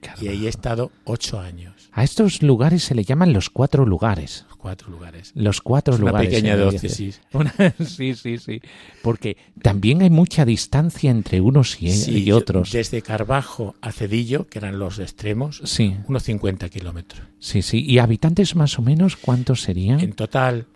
Caramba. 0.00 0.24
Y 0.24 0.28
ahí 0.28 0.46
he 0.46 0.48
estado 0.48 0.90
ocho 1.04 1.38
años, 1.40 1.88
A 1.92 2.02
estos 2.02 2.42
lugares 2.42 2.82
se 2.82 2.94
le 2.96 3.04
llaman 3.04 3.32
los 3.32 3.48
cuatro 3.48 3.86
lugares. 3.86 4.44
los 4.48 4.56
cuatro 4.58 4.90
lugares. 4.90 5.30
Los 5.36 5.60
cuatro 5.62 5.94
Es 5.94 6.00
una 6.00 6.10
lugares. 6.10 6.30
pequeña 6.30 6.56
diócesis. 6.56 7.20
Una- 7.32 7.54
sí, 7.86 8.14
sí, 8.16 8.38
sí. 8.38 8.60
Porque 9.02 9.36
también 9.62 10.02
hay 10.02 10.10
mucha 10.10 10.44
distancia 10.44 11.10
entre 11.12 11.40
unos 11.40 11.80
y, 11.80 11.90
Sí, 11.92 12.10
y 12.18 12.24
yo- 12.24 12.36
otros. 12.38 12.72
Desde 12.72 13.02
Carvajo 13.02 13.76
a 13.80 13.92
Cedillo, 13.92 14.48
que 14.48 14.58
eran 14.58 14.78
los 14.80 14.98
extremos, 14.98 15.62
Sí, 15.64 15.96
unos 16.08 16.24
50 16.24 16.68
kilómetros. 16.68 17.22
sí, 17.38 17.62
sí. 17.62 17.82
¿Y 17.86 17.98
habitantes 18.00 18.56
más 18.56 18.78
o 18.80 18.82
menos 18.82 19.16
cuántos 19.16 19.62
serían? 19.62 20.00
En 20.00 20.12
total, 20.12 20.66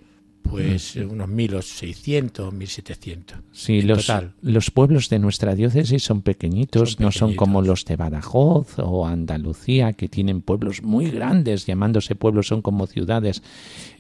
pues 0.42 0.96
eh, 0.96 1.04
unos 1.04 1.28
1.600, 1.28 2.50
1.700. 2.52 3.42
Sí, 3.52 3.80
en 3.80 3.88
los, 3.88 4.06
total. 4.06 4.32
los 4.42 4.70
pueblos 4.70 5.08
de 5.08 5.18
nuestra 5.18 5.54
diócesis 5.54 6.02
son 6.02 6.22
pequeñitos, 6.22 6.92
Son 6.92 7.04
no 7.04 7.12
son 7.12 7.34
como 7.34 7.62
los 7.62 7.84
de 7.84 7.96
Badajoz 7.96 8.78
o 8.78 9.06
Andalucía, 9.06 9.92
que 9.92 10.08
tienen 10.08 10.42
pueblos 10.42 10.82
muy 10.82 11.10
grandes, 11.10 11.66
llamándose 11.66 12.14
pueblos, 12.14 12.48
son 12.48 12.62
como 12.62 12.86
ciudades. 12.86 13.42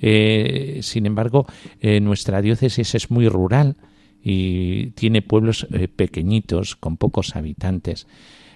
Eh, 0.00 0.80
sin 0.82 1.06
embargo, 1.06 1.46
eh, 1.80 2.00
nuestra 2.00 2.42
diócesis 2.42 2.94
es 2.94 3.10
muy 3.10 3.28
rural 3.28 3.76
y 4.22 4.90
tiene 4.90 5.22
pueblos 5.22 5.66
eh, 5.72 5.88
pequeñitos, 5.88 6.76
con 6.76 6.96
pocos 6.96 7.36
habitantes. 7.36 8.06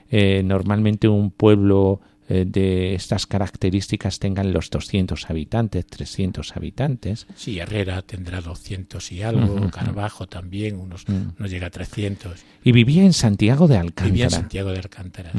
Normalmente 0.09 1.09
un 1.09 1.33
pueblo 1.33 2.01
de 2.29 2.95
estas 2.95 3.27
características 3.27 4.19
tengan 4.19 4.53
los 4.53 4.71
200 4.71 5.31
habitantes, 5.31 5.87
300 5.87 6.57
habitantes. 6.57 7.27
Sí, 7.37 7.59
Herrera 7.59 8.03
tendrá 8.03 8.41
200 8.41 9.13
y 9.13 9.23
algo, 9.23 9.55
Ujú. 9.55 9.71
Carvajo 9.71 10.27
también, 10.27 10.77
unos 10.77 11.09
Mm. 11.09 11.35
no 11.39 11.47
llega 11.47 11.69
a 11.69 11.71
300. 11.71 12.41
Y 12.65 12.73
vivía 12.73 13.03
en 13.05 13.13
Santiago 13.13 13.69
de 13.69 13.77
Alcántara. 13.77 14.07
Vivía 14.11 14.25
en 14.25 14.31
Santiago 14.31 14.71
de 14.73 14.79
Alcántara. 14.79 15.33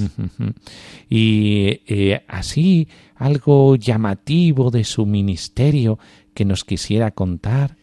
Y 1.10 1.82
eh, 1.88 2.23
así 2.28 2.88
algo 3.15 3.76
llamativo 3.76 4.71
de 4.71 4.84
su 4.84 5.06
ministerio 5.06 6.00
que 6.34 6.45
nos 6.45 6.63
quisiera 6.63 7.12
contar. 7.12 7.76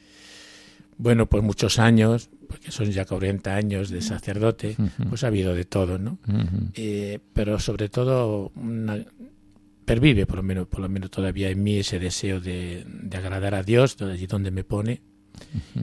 Bueno, 0.96 1.26
pues 1.26 1.42
muchos 1.42 1.78
años, 1.78 2.30
porque 2.54 2.70
son 2.70 2.90
ya 2.90 3.04
40 3.04 3.54
años 3.54 3.90
de 3.90 4.00
sacerdote, 4.00 4.76
pues 5.08 5.24
ha 5.24 5.26
habido 5.26 5.54
de 5.54 5.64
todo, 5.64 5.98
¿no? 5.98 6.18
Eh, 6.74 7.18
pero 7.32 7.58
sobre 7.58 7.88
todo 7.88 8.52
una- 8.54 9.04
pervive 9.84 10.24
por 10.26 10.36
lo 10.36 10.42
menos 10.42 10.66
por 10.68 10.80
lo 10.80 10.88
menos 10.88 11.10
todavía 11.10 11.50
en 11.50 11.62
mí 11.62 11.76
ese 11.78 11.98
deseo 11.98 12.40
de, 12.40 12.86
de 12.88 13.16
agradar 13.18 13.54
a 13.54 13.62
Dios 13.62 13.96
de 13.98 14.10
allí 14.12 14.26
donde 14.26 14.50
me 14.50 14.64
pone 14.64 15.02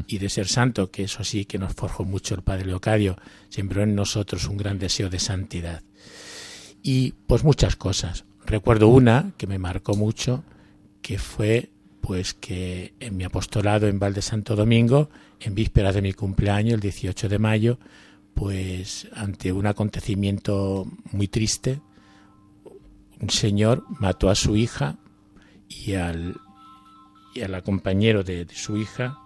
y 0.07 0.17
de 0.17 0.29
ser 0.29 0.47
santo 0.47 0.89
que 0.89 1.03
eso 1.03 1.23
sí 1.23 1.45
que 1.45 1.59
nos 1.59 1.73
forjó 1.73 2.03
mucho 2.05 2.33
el 2.35 2.41
padre 2.41 2.65
Leocadio 2.65 3.17
sembró 3.49 3.83
en 3.83 3.93
nosotros 3.93 4.47
un 4.47 4.57
gran 4.57 4.79
deseo 4.79 5.09
de 5.09 5.19
santidad. 5.19 5.83
Y 6.81 7.11
pues 7.27 7.43
muchas 7.43 7.75
cosas. 7.75 8.25
Recuerdo 8.45 8.87
una 8.87 9.33
que 9.37 9.45
me 9.45 9.59
marcó 9.59 9.93
mucho 9.95 10.43
que 11.03 11.19
fue 11.19 11.69
pues 12.01 12.33
que 12.33 12.93
en 12.99 13.15
mi 13.17 13.23
apostolado 13.23 13.87
en 13.87 13.99
Val 13.99 14.13
de 14.13 14.21
Santo 14.21 14.55
Domingo 14.55 15.09
en 15.39 15.55
vísperas 15.55 15.95
de 15.95 16.01
mi 16.01 16.13
cumpleaños 16.13 16.73
el 16.75 16.79
18 16.81 17.29
de 17.29 17.39
mayo 17.39 17.79
pues 18.33 19.07
ante 19.13 19.51
un 19.51 19.67
acontecimiento 19.67 20.87
muy 21.11 21.27
triste, 21.27 21.81
un 23.19 23.29
señor 23.29 23.83
mató 23.99 24.29
a 24.29 24.35
su 24.35 24.55
hija 24.55 24.97
y 25.67 25.93
al, 25.95 26.37
y 27.35 27.41
al 27.41 27.61
compañero 27.63 28.23
de, 28.23 28.45
de 28.45 28.55
su 28.55 28.77
hija. 28.77 29.17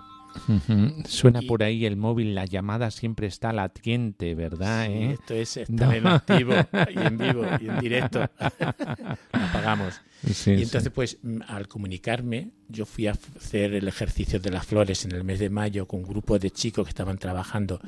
Suena 1.07 1.39
Y- 1.41 1.47
por 1.47 1.63
ahí 1.63 1.85
el 1.85 1.95
móvil, 1.95 2.35
la 2.35 2.43
llamada 2.45 2.91
siempre 2.91 3.27
está 3.27 3.53
latiente, 3.53 4.35
¿verdad? 4.35 4.88
Sí, 4.88 4.91
eh? 4.91 5.11
Esto 5.13 5.33
es 5.33 5.55
estar 5.57 5.88
No. 5.88 5.93
en 5.93 6.07
activo 6.07 6.53
y 6.93 6.99
en 6.99 7.17
vivo 7.17 7.45
y 7.61 7.69
en 7.69 7.79
directo. 7.79 8.19
Lo 8.39 9.39
apagamos. 9.39 10.01
Sí, 10.25 10.51
Y 10.51 10.57
sí. 10.57 10.63
entonces, 10.63 10.91
pues, 10.93 11.17
mm, 11.21 11.41
al 11.47 11.67
comunicarme, 11.67 12.51
yo 12.67 12.85
fui 12.85 13.07
a 13.07 13.11
hacer 13.11 13.73
el 13.73 13.88
ejercicio 13.88 14.39
de 14.39 14.49
las 14.51 14.65
flores 14.65 15.05
en 15.05 15.11
el 15.11 15.23
mes 15.23 15.39
de 15.39 15.49
mayo 15.49 15.88
con 15.88 16.01
un 16.01 16.07
grupo 16.07 16.38
de 16.39 16.51
chicos 16.51 16.85
que 16.85 16.89
estaban 16.89 17.17
trabajando 17.17 17.79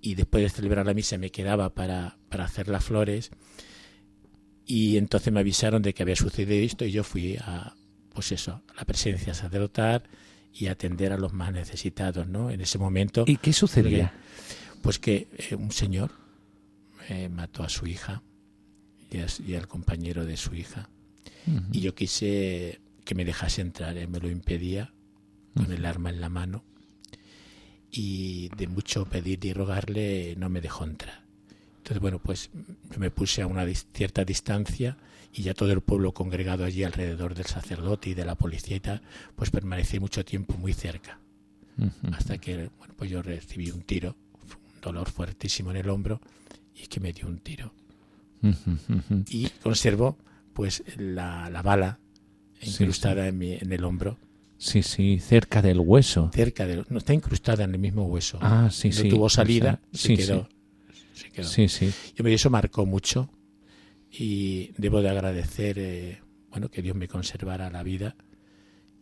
y 0.00 0.14
después 0.14 0.42
de 0.44 0.48
celebrar 0.50 0.86
la 0.86 0.94
misa 0.94 1.18
me 1.18 1.30
quedaba 1.30 1.74
para, 1.74 2.16
para 2.28 2.44
hacer 2.44 2.68
las 2.68 2.84
flores 2.84 3.30
y 4.64 4.96
entonces 4.96 5.32
me 5.32 5.40
avisaron 5.40 5.82
de 5.82 5.94
que 5.94 6.02
había 6.02 6.16
sucedido 6.16 6.64
esto 6.64 6.84
y 6.84 6.90
yo 6.92 7.04
fui 7.04 7.36
a, 7.40 7.74
pues 8.14 8.32
eso, 8.32 8.62
a 8.68 8.74
la 8.74 8.84
presencia 8.84 9.32
sacerdotal 9.34 10.02
y 10.52 10.66
atender 10.68 11.12
a 11.12 11.18
los 11.18 11.32
más 11.32 11.52
necesitados, 11.52 12.26
¿no? 12.26 12.50
En 12.50 12.60
ese 12.60 12.78
momento, 12.78 13.24
¿Y 13.26 13.36
qué 13.36 13.52
sucedía? 13.52 14.12
pues 14.82 14.98
que 14.98 15.28
eh, 15.50 15.54
un 15.54 15.70
señor 15.70 16.10
eh, 17.08 17.28
mató 17.28 17.62
a 17.62 17.68
su 17.68 17.86
hija 17.86 18.22
y, 19.10 19.18
a- 19.18 19.26
y 19.46 19.54
al 19.54 19.68
compañero 19.68 20.24
de 20.24 20.36
su 20.36 20.54
hija 20.54 20.88
Ujú. 21.46 21.60
y 21.72 21.80
yo 21.80 21.94
quise 21.94 22.80
que 23.04 23.14
me 23.14 23.24
dejase 23.24 23.60
entrar, 23.62 23.96
él 23.96 24.08
me 24.08 24.18
lo 24.20 24.28
impedía 24.28 24.92
con 25.54 25.72
el 25.72 25.86
arma 25.86 26.10
en 26.10 26.20
la 26.20 26.28
mano 26.28 26.64
y 27.90 28.48
de 28.56 28.66
mucho 28.66 29.04
pedir 29.06 29.44
y 29.44 29.52
rogarle 29.52 30.34
no 30.36 30.48
me 30.48 30.60
dejó 30.60 30.84
entrar. 30.84 31.22
Entonces, 31.78 32.00
bueno, 32.00 32.18
pues 32.18 32.50
yo 32.90 32.98
me 32.98 33.10
puse 33.10 33.42
a 33.42 33.46
una 33.46 33.64
dis- 33.64 33.86
cierta 33.94 34.24
distancia 34.24 34.96
y 35.32 35.42
ya 35.42 35.54
todo 35.54 35.70
el 35.72 35.80
pueblo 35.80 36.12
congregado 36.12 36.64
allí 36.64 36.82
alrededor 36.82 37.34
del 37.34 37.46
sacerdote 37.46 38.10
y 38.10 38.14
de 38.14 38.24
la 38.24 38.34
policía 38.34 38.76
y 38.76 38.80
tal, 38.80 39.02
pues 39.36 39.50
permanecí 39.50 40.00
mucho 40.00 40.24
tiempo 40.24 40.54
muy 40.58 40.72
cerca, 40.72 41.20
Ujú. 41.78 42.12
hasta 42.14 42.38
que, 42.38 42.70
bueno, 42.78 42.94
pues 42.96 43.10
yo 43.10 43.22
recibí 43.22 43.70
un 43.70 43.82
tiro, 43.82 44.16
un 44.74 44.80
dolor 44.80 45.08
fuertísimo 45.10 45.70
en 45.70 45.76
el 45.76 45.88
hombro 45.90 46.20
y 46.74 46.88
que 46.88 46.98
me 47.00 47.12
dio 47.12 47.26
un 47.28 47.38
tiro 47.38 47.72
Ujú, 48.42 48.72
ujú. 48.88 49.24
y 49.30 49.48
conservo 49.62 50.18
pues 50.56 50.82
la, 50.96 51.50
la 51.50 51.60
bala 51.62 52.00
Sí, 52.58 52.84
incrustada 52.84 53.28
En, 53.28 53.36
mi, 53.36 53.52
en 53.52 53.70
el 53.70 53.84
hombro, 53.84 54.18
Sí, 54.56 54.82
sí, 54.82 55.18
cerca 55.20 55.60
del 55.60 55.78
hueso. 55.78 56.30
cerca 56.32 56.66
de... 56.66 56.82
No, 56.88 56.96
está 56.98 57.12
incrustada 57.12 57.64
en 57.64 57.74
el 57.74 57.78
mismo 57.78 58.06
hueso. 58.06 58.38
Ah, 58.40 58.70
sí, 58.72 58.88
no 58.88 58.94
sí. 58.94 59.08
tuvo 59.10 59.24
o 59.26 59.28
sea, 59.28 59.44
salida, 59.44 59.82
sí, 59.92 60.16
se 60.16 60.16
quedó. 60.16 60.48
se 61.12 61.30
quedó. 61.30 61.46
Sí, 61.46 61.68
sí. 61.68 61.92
Yo 62.14 62.24
me 62.24 62.32
eso 62.32 62.48
marcó 62.48 62.86
mucho 62.86 63.28
y 64.10 64.70
debo 64.78 65.02
de 65.02 65.10
agradecer 65.10 65.78
eh, 65.78 66.22
bueno 66.48 66.70
que 66.70 66.80
Dios 66.80 66.96
me 66.96 67.08
conservara 67.08 67.68
la 67.70 67.82
vida 67.82 68.16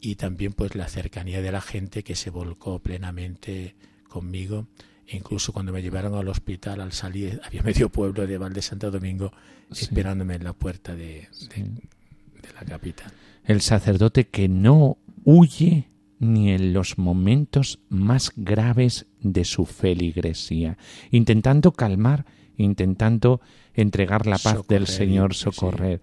y 0.00 0.16
también 0.16 0.52
pues 0.52 0.74
la 0.74 0.88
cercanía 0.88 1.40
de 1.40 1.52
la 1.52 1.60
gente 1.60 2.02
que 2.02 2.16
se 2.16 2.30
volcó 2.30 2.80
plenamente 2.80 3.76
conmigo 4.08 4.66
incluso 5.08 5.52
cuando 5.52 5.72
me 5.72 5.82
llevaron 5.82 6.14
al 6.14 6.28
hospital 6.28 6.80
al 6.80 6.92
salir 6.92 7.40
había 7.44 7.62
medio 7.62 7.88
pueblo 7.90 8.26
de 8.26 8.38
Valde 8.38 8.62
Santo 8.62 8.90
Domingo 8.90 9.32
Sí. 9.70 9.84
esperándome 9.86 10.34
en 10.34 10.44
la 10.44 10.52
puerta 10.52 10.94
de, 10.94 11.04
de- 11.04 11.28
Sí. 11.32 11.62
de 11.62 12.52
la 12.54 12.64
capital 12.64 13.10
El 13.44 13.60
sacerdote 13.60 14.28
que 14.28 14.48
no 14.48 14.98
huye 15.24 15.88
ni 16.18 16.50
en 16.52 16.72
los 16.72 16.96
momentos 16.98 17.80
más 17.88 18.32
graves 18.36 19.06
de 19.20 19.44
su 19.44 19.66
feligresía, 19.66 20.78
intentando 21.10 21.72
calmar, 21.72 22.24
intentando 22.56 23.40
entregar 23.74 24.26
la 24.26 24.38
paz 24.38 24.66
del 24.68 24.86
Socorrer, 24.86 24.88
Señor, 25.08 25.34
sí. 25.34 25.40
socorrer. 25.42 26.00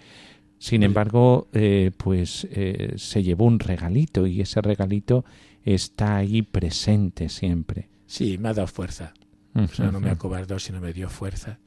Sin 0.59 0.83
embargo, 0.83 1.47
eh, 1.53 1.91
pues 1.97 2.47
eh, 2.51 2.93
se 2.97 3.23
llevó 3.23 3.45
un 3.45 3.59
regalito 3.59 4.27
y 4.27 4.41
ese 4.41 4.61
regalito 4.61 5.23
está 5.63 6.17
ahí 6.17 6.41
presente 6.43 7.29
siempre. 7.29 7.89
Sí 8.11 8.37
me 8.37 8.49
ha 8.49 8.53
dado 8.53 8.67
fuerza 8.67 9.13
o 9.53 9.67
sea 9.67 9.91
no 9.91 9.99
me 9.99 10.09
acobardó 10.09 10.59
sino 10.59 10.79
me 10.81 10.91
dio 10.93 11.09
fuerza 11.09 11.59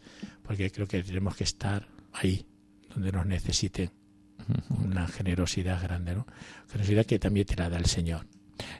porque 0.42 0.70
creo 0.70 0.86
que 0.86 1.02
tenemos 1.02 1.34
que 1.36 1.44
estar 1.44 1.86
ahí 2.12 2.44
donde 2.92 3.10
nos 3.12 3.24
necesiten 3.26 3.90
con 4.68 4.90
una 4.92 5.06
generosidad 5.06 5.82
grande, 5.82 6.14
¿no? 6.14 6.26
Generosidad 6.70 7.06
que 7.06 7.18
también 7.18 7.46
te 7.46 7.56
la 7.56 7.70
da 7.70 7.78
el 7.78 7.86
Señor. 7.86 8.26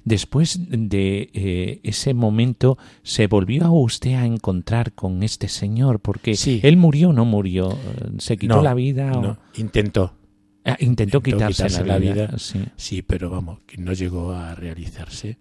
Después 0.05 0.61
de 0.69 1.31
eh, 1.33 1.81
ese 1.83 2.13
momento, 2.13 2.77
¿se 3.03 3.27
volvió 3.29 3.65
a 3.65 3.71
usted 3.73 4.13
a 4.15 4.27
encontrar 4.27 4.93
con 4.93 5.23
este 5.23 5.49
señor? 5.49 6.01
Porque 6.01 6.37
Sí. 6.37 6.61
él 6.63 6.77
murió 6.77 7.09
o 7.11 7.13
no 7.15 7.25
murió. 7.25 7.79
¿Se 8.19 8.37
quitó 8.37 8.57
No, 8.57 8.63
la 8.63 8.75
vida? 8.75 9.11
o- 9.19 9.23
No, 9.23 9.39
intentó, 9.57 10.15
Ah, 10.67 10.77
intentó 10.81 11.19
intentó 11.19 11.23
quitarse, 11.23 11.63
quitarse 11.65 11.81
la, 11.81 11.95
la 11.95 11.99
vida. 11.99 12.13
vida. 12.15 12.39
Sí. 12.39 12.63
sí, 12.77 13.01
pero 13.03 13.31
vamos, 13.31 13.61
que 13.67 13.79
no 13.79 13.93
llegó 13.95 14.33
a 14.33 14.55
realizarse. 14.55 15.39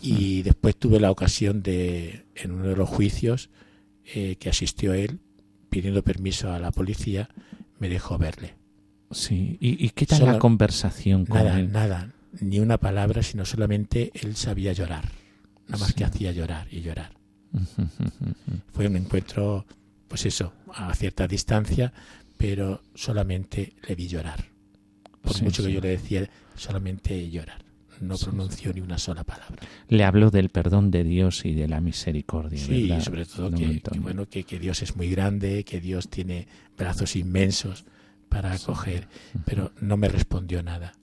Y 0.00 0.42
después 0.42 0.76
tuve 0.76 0.98
la 1.00 1.10
ocasión 1.10 1.62
de, 1.62 2.24
en 2.34 2.50
uno 2.52 2.68
de 2.68 2.76
los 2.76 2.88
juicios 2.88 3.50
eh, 4.14 4.36
que 4.36 4.48
asistió 4.48 4.94
él, 4.94 5.20
pidiendo 5.70 6.02
permiso 6.02 6.50
a 6.52 6.58
la 6.58 6.70
policía, 6.72 7.28
me 7.78 7.88
dejó 7.88 8.18
verle. 8.18 8.54
sí. 9.10 9.56
¿Y, 9.60 9.84
y 9.84 9.90
qué 9.90 10.06
tal 10.06 10.18
Solo- 10.20 10.32
la 10.32 10.38
conversación 10.38 11.26
con 11.26 11.38
Nada, 11.38 11.60
él? 11.60 11.70
nada, 11.72 12.12
ni 12.40 12.58
una 12.60 12.78
palabra, 12.78 13.22
sino 13.22 13.44
solamente 13.44 14.10
él 14.14 14.34
sabía 14.36 14.72
llorar. 14.72 15.04
Nada 15.68 15.78
más 15.78 15.88
Sí. 15.88 15.94
que 15.94 16.04
hacía 16.04 16.32
llorar 16.32 16.66
y 16.70 16.80
llorar. 16.80 17.12
Fue 18.72 18.86
un 18.86 18.96
encuentro, 18.96 19.66
pues 20.08 20.26
eso, 20.26 20.52
a 20.74 20.94
cierta 20.94 21.28
distancia, 21.28 21.92
pero 22.36 22.82
solamente 22.94 23.74
le 23.86 23.94
vi 23.94 24.08
llorar. 24.08 24.46
Por 25.20 25.34
Sí, 25.34 25.44
mucho 25.44 25.62
sí. 25.62 25.68
que 25.68 25.74
yo 25.74 25.80
le 25.80 25.88
decía, 25.88 26.28
solamente 26.56 27.30
llorar. 27.30 27.61
No 28.02 28.16
pronunció 28.18 28.72
ni 28.72 28.80
una 28.80 28.98
sola 28.98 29.22
palabra. 29.22 29.62
Le 29.88 30.02
habló 30.02 30.30
del 30.30 30.48
perdón 30.48 30.90
de 30.90 31.04
Dios 31.04 31.44
y 31.44 31.54
de 31.54 31.68
la 31.68 31.80
misericordia. 31.80 32.58
Sí, 32.58 32.82
¿verdad, 32.82 32.98
y 32.98 33.04
sobre 33.04 33.24
todo 33.26 33.50
que, 33.52 33.80
bueno, 34.00 34.28
que, 34.28 34.42
que 34.42 34.58
Dios 34.58 34.82
es 34.82 34.96
muy 34.96 35.08
grande, 35.08 35.62
que 35.62 35.80
Dios 35.80 36.08
tiene 36.08 36.48
brazos 36.76 37.14
inmensos 37.14 37.84
para 38.28 38.52
acoger, 38.52 39.06
pero 39.44 39.70
no 39.80 39.96
me 39.96 40.08
respondió 40.08 40.64
nada. 40.64 40.94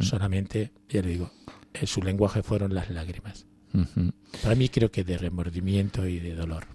Solamente, 0.00 0.70
ya 0.88 1.02
le 1.02 1.08
digo, 1.08 1.32
eh, 1.74 1.86
su 1.88 2.02
lenguaje 2.02 2.44
fueron 2.44 2.72
las 2.72 2.88
lágrimas. 2.88 3.46
Para 4.42 4.54
mí 4.54 4.68
creo 4.68 4.92
que 4.92 5.02
de 5.02 5.18
remordimiento 5.18 6.06
y 6.06 6.20
de 6.20 6.36
dolor. 6.36 6.68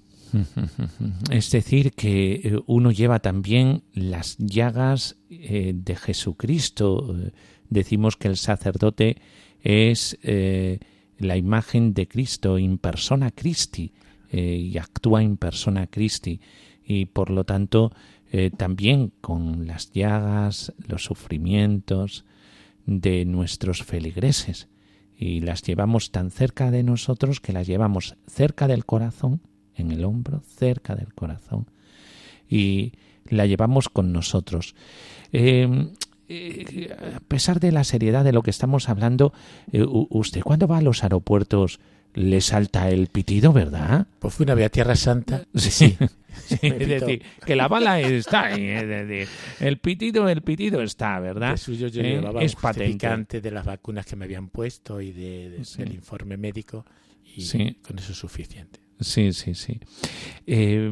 Es 1.32 1.52
decir, 1.52 1.94
que 1.94 2.34
eh, 2.44 2.60
uno 2.66 2.92
lleva 2.92 3.20
también 3.20 3.84
las 3.94 4.36
llagas 4.40 5.16
eh, 5.30 5.72
de 5.74 5.96
Jesucristo. 5.96 7.16
Eh, 7.18 7.32
Decimos 7.74 8.18
que 8.18 8.28
el 8.28 8.38
sacerdote 8.38 9.18
es 9.64 10.20
eh, 10.22 10.80
la 11.18 11.38
imagen 11.38 11.94
de 11.94 12.08
Cristo, 12.08 12.60
in 12.60 12.78
persona 12.78 13.32
Christi, 13.32 13.94
eh, 14.30 14.58
y 14.58 14.78
actúa 14.78 15.24
in 15.24 15.38
persona 15.38 15.88
Christi. 15.88 16.42
Y 16.86 17.06
por 17.06 17.30
lo 17.30 17.46
tanto, 17.46 17.92
eh, 18.32 18.52
también 18.56 19.14
con 19.22 19.66
las 19.66 19.92
llagas, 19.92 20.74
los 20.88 21.06
sufrimientos 21.06 22.26
de 22.86 23.26
nuestros 23.26 23.84
feligreses. 23.84 24.68
Y 25.18 25.40
las 25.40 25.62
llevamos 25.62 26.12
tan 26.12 26.30
cerca 26.30 26.70
de 26.70 26.84
nosotros 26.84 27.40
que 27.40 27.54
las 27.54 27.66
llevamos 27.66 28.18
cerca 28.28 28.68
del 28.68 28.86
corazón 28.86 29.42
en 29.76 29.92
el 29.92 30.04
hombro, 30.04 30.42
cerca 30.42 30.96
del 30.96 31.14
corazón, 31.14 31.68
y 32.50 32.92
la 33.30 33.46
llevamos 33.46 33.88
con 33.88 34.12
nosotros. 34.12 34.76
Eh, 36.34 36.96
a 37.16 37.20
pesar 37.22 37.60
de 37.60 37.72
la 37.72 37.84
seriedad 37.84 38.24
de 38.24 38.34
lo 38.34 38.42
que 38.44 38.50
estamos 38.52 38.90
hablando, 38.90 39.34
eh, 39.72 39.84
usted 39.88 40.42
cuando 40.42 40.68
va 40.68 40.78
a 40.78 40.82
los 40.82 41.04
aeropuertos 41.04 41.80
le 42.16 42.42
salta 42.42 42.90
el 42.92 43.08
pitido, 43.08 43.54
¿verdad? 43.54 44.08
Pues 44.20 44.34
fui 44.36 44.44
una 44.44 44.54
vez 44.54 44.68
a 44.68 44.70
Tierra 44.70 44.96
Santa. 44.96 45.46
Sí. 45.56 45.98
Sí, 46.48 46.58
es 46.64 46.88
decir, 46.88 47.22
que 47.46 47.56
la 47.56 47.68
bala 47.68 48.00
está 48.02 48.46
ahí, 48.46 48.66
es 48.68 48.88
decir, 48.88 49.28
el 49.60 49.78
pitido, 49.78 50.28
el 50.30 50.42
pitido 50.42 50.82
está, 50.82 51.20
¿verdad? 51.20 51.52
De 51.52 51.58
suyo 51.58 51.88
yo 51.90 52.02
Eh, 52.02 52.16
llevaba 52.16 52.42
es 52.44 52.56
patente. 52.56 53.40
de 53.40 53.52
las 53.52 53.66
vacunas 53.66 54.06
que 54.08 54.16
me 54.16 54.26
habían 54.26 54.50
puesto 54.50 55.00
y 55.00 55.12
de, 55.12 55.50
de- 55.52 55.64
Sí. 55.66 55.78
del 55.84 55.94
informe 55.94 56.36
médico 56.38 56.86
y 57.36 57.42
Sí. 57.42 57.78
con 57.86 58.00
eso 58.00 58.12
es 58.14 58.18
suficiente. 58.18 58.80
Sí, 59.00 59.32
sí, 59.34 59.54
sí. 59.54 59.80
Eh, 60.48 60.92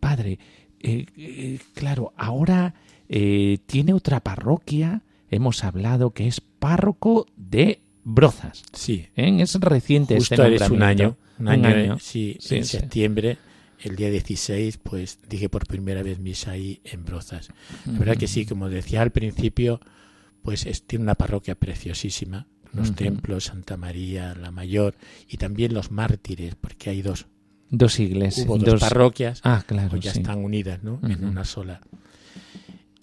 padre, 0.00 0.38
eh, 0.80 1.58
claro, 1.74 2.12
ahora 2.16 2.74
eh, 3.16 3.58
tiene 3.66 3.92
otra 3.92 4.18
parroquia, 4.20 5.02
hemos 5.30 5.62
hablado 5.62 6.10
que 6.10 6.26
es 6.26 6.40
párroco 6.40 7.26
de 7.36 7.80
Brozas. 8.02 8.64
Sí, 8.72 9.06
¿eh? 9.14 9.36
Es 9.40 9.54
reciente 9.60 10.16
justo 10.16 10.34
este 10.34 10.46
eres 10.56 10.68
un 10.70 10.82
año. 10.82 11.16
Un 11.38 11.48
año, 11.48 11.68
Un 11.68 11.70
eh, 11.70 11.74
año. 11.84 11.98
sí, 12.00 12.36
Sí, 12.40 12.56
en 12.56 12.64
sí. 12.64 12.78
septiembre, 12.78 13.38
el 13.80 13.94
día 13.96 14.10
16, 14.10 14.78
pues 14.78 15.18
dije 15.28 15.48
por 15.48 15.66
primera 15.66 16.02
vez 16.02 16.18
misa 16.18 16.50
ahí 16.52 16.80
en 16.84 17.04
Brozas. 17.04 17.48
La 17.86 17.98
verdad 17.98 18.16
que 18.16 18.26
sí, 18.26 18.46
como 18.46 18.68
decía 18.68 19.00
al 19.02 19.10
principio, 19.12 19.80
pues 20.42 20.66
es- 20.66 20.82
tiene 20.82 21.04
una 21.04 21.14
parroquia 21.14 21.54
preciosísima, 21.54 22.46
los 22.72 22.94
templos, 22.96 23.44
Santa 23.44 23.76
María, 23.76 24.34
la 24.34 24.50
Mayor, 24.50 24.96
y 25.28 25.36
también 25.36 25.72
los 25.74 25.92
mártires, 25.92 26.56
porque 26.56 26.90
hay 26.90 27.02
dos, 27.02 27.26
Dos 27.70 28.00
iglesias. 28.00 28.46
hubo 28.46 28.58
dos, 28.58 28.80
parroquias, 28.80 29.40
Ah, 29.44 29.62
claro, 29.66 29.90
pues 29.90 30.02
ya 30.02 30.12
sí. 30.12 30.18
están 30.18 30.44
unidas, 30.44 30.82
¿no? 30.82 30.98
En 31.04 31.24
una 31.24 31.44
sola. 31.44 31.80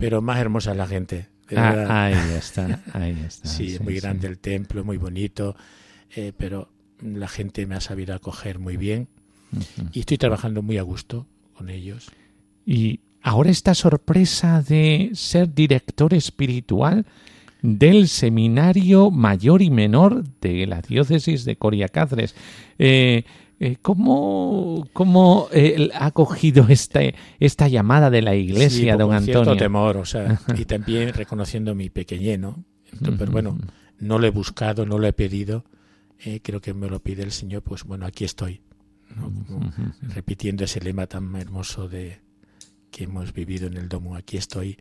Pero 0.02 0.22
más 0.22 0.40
hermosa 0.40 0.74
la 0.74 0.88
gente. 0.88 1.28
Ah, 1.56 2.06
ahí 2.06 2.14
está, 2.38 2.82
ahí 2.94 3.24
está. 3.26 3.48
sí, 3.48 3.76
es 3.76 3.82
muy 3.82 4.00
grande 4.00 4.28
el 4.28 4.40
templo, 4.40 4.84
muy 4.84 4.98
bonito, 4.98 5.56
eh, 6.16 6.34
pero 6.36 6.70
la 7.02 7.28
gente 7.28 7.66
me 7.66 7.76
ha 7.76 7.82
sabido 7.82 8.16
acoger 8.16 8.60
muy 8.60 8.78
bien 8.78 9.08
y 9.94 10.00
estoy 10.00 10.18
trabajando 10.18 10.62
muy 10.62 10.78
a 10.78 10.82
gusto 10.82 11.28
con 11.54 11.70
ellos. 11.70 12.10
Y 12.66 13.02
ahora 13.22 13.50
esta 13.50 13.74
sorpresa 13.74 14.62
de 14.62 15.12
ser 15.14 15.54
director 15.54 16.14
espiritual 16.14 17.06
del 17.62 18.08
Seminario 18.08 19.12
Mayor 19.12 19.62
y 19.62 19.70
Menor 19.70 20.24
de 20.40 20.66
la 20.66 20.82
Diócesis 20.82 21.46
de 21.46 21.58
Coria 21.58 21.90
Cáceres. 21.90 22.36
Eh, 22.80 23.24
eh, 23.64 23.78
¿Cómo, 23.80 24.88
cómo 24.92 25.48
eh, 25.52 25.92
ha 25.94 26.10
cogido 26.10 26.66
este, 26.68 27.14
esta 27.40 27.68
llamada 27.68 28.10
de 28.10 28.24
la 28.24 28.34
Iglesia, 28.34 28.94
Sí, 28.94 28.98
don 28.98 29.10
con 29.10 29.18
Antonio? 29.18 29.44
cierto 29.44 29.56
temor, 29.56 29.98
o 29.98 30.06
sea, 30.06 30.42
y 30.58 30.66
también 30.66 31.14
reconociendo 31.14 31.76
mi 31.76 31.92
pequeñez, 31.92 32.40
¿no? 32.40 32.66
Entonces, 32.92 33.20
pero 33.20 33.32
bueno, 33.32 33.60
no 34.00 34.18
lo 34.18 34.26
he 34.26 34.32
buscado, 34.32 34.88
no 34.88 34.98
lo 34.98 35.06
he 35.06 35.14
pedido, 35.14 35.64
eh, 36.26 36.40
creo 36.42 36.60
que 36.60 36.74
me 36.74 36.90
lo 36.90 37.02
pide 37.04 37.22
el 37.22 37.32
Señor, 37.32 37.62
pues 37.62 37.84
bueno, 37.84 38.08
aquí 38.08 38.26
estoy, 38.26 38.62
¿no? 39.16 39.32
Como 39.46 39.72
repitiendo 40.02 40.64
ese 40.64 40.82
lema 40.82 41.06
tan 41.06 41.36
hermoso 41.36 41.88
de 41.88 42.20
que 42.90 43.04
hemos 43.04 43.32
vivido 43.32 43.68
en 43.68 43.78
el 43.78 43.90
domo, 43.90 44.16
aquí 44.16 44.38
estoy, 44.38 44.80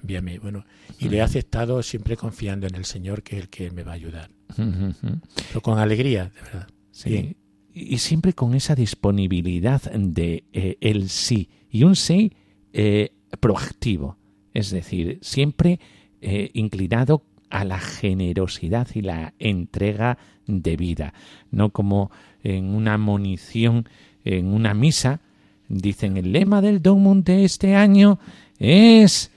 envíame, 0.00 0.38
bueno, 0.38 0.64
y 1.00 1.08
le 1.08 1.16
he 1.16 1.20
aceptado 1.22 1.82
siempre 1.82 2.16
confiando 2.16 2.68
en 2.68 2.76
el 2.76 2.84
Señor 2.84 3.24
que 3.24 3.38
es 3.38 3.42
el 3.42 3.48
que 3.48 3.72
me 3.72 3.82
va 3.82 3.90
a 3.90 3.96
ayudar, 3.96 4.30
pero 4.54 5.60
con 5.62 5.80
alegría, 5.80 6.30
de 6.32 6.42
verdad. 6.42 6.68
Sí. 6.92 7.10
Bien. 7.10 7.39
Y 7.72 7.98
siempre 7.98 8.32
con 8.32 8.54
esa 8.54 8.74
disponibilidad 8.74 9.82
de 9.92 10.44
eh, 10.52 10.76
el 10.80 11.08
sí. 11.08 11.48
Y 11.70 11.84
un 11.84 11.96
sí 11.96 12.32
eh, 12.72 13.10
proactivo, 13.38 14.16
es 14.54 14.70
decir, 14.70 15.18
siempre 15.22 15.78
eh, 16.20 16.50
inclinado 16.54 17.24
a 17.48 17.64
la 17.64 17.78
generosidad 17.78 18.88
y 18.94 19.02
la 19.02 19.34
entrega 19.38 20.18
de 20.46 20.76
vida, 20.76 21.14
no 21.50 21.70
como 21.70 22.10
en 22.42 22.74
una 22.74 22.98
monición, 22.98 23.88
en 24.24 24.52
una 24.52 24.74
misa, 24.74 25.20
dicen 25.68 26.16
el 26.16 26.32
lema 26.32 26.60
del 26.60 26.82
Domum 26.82 27.22
de 27.22 27.44
este 27.44 27.74
año 27.74 28.18
es 28.58 29.30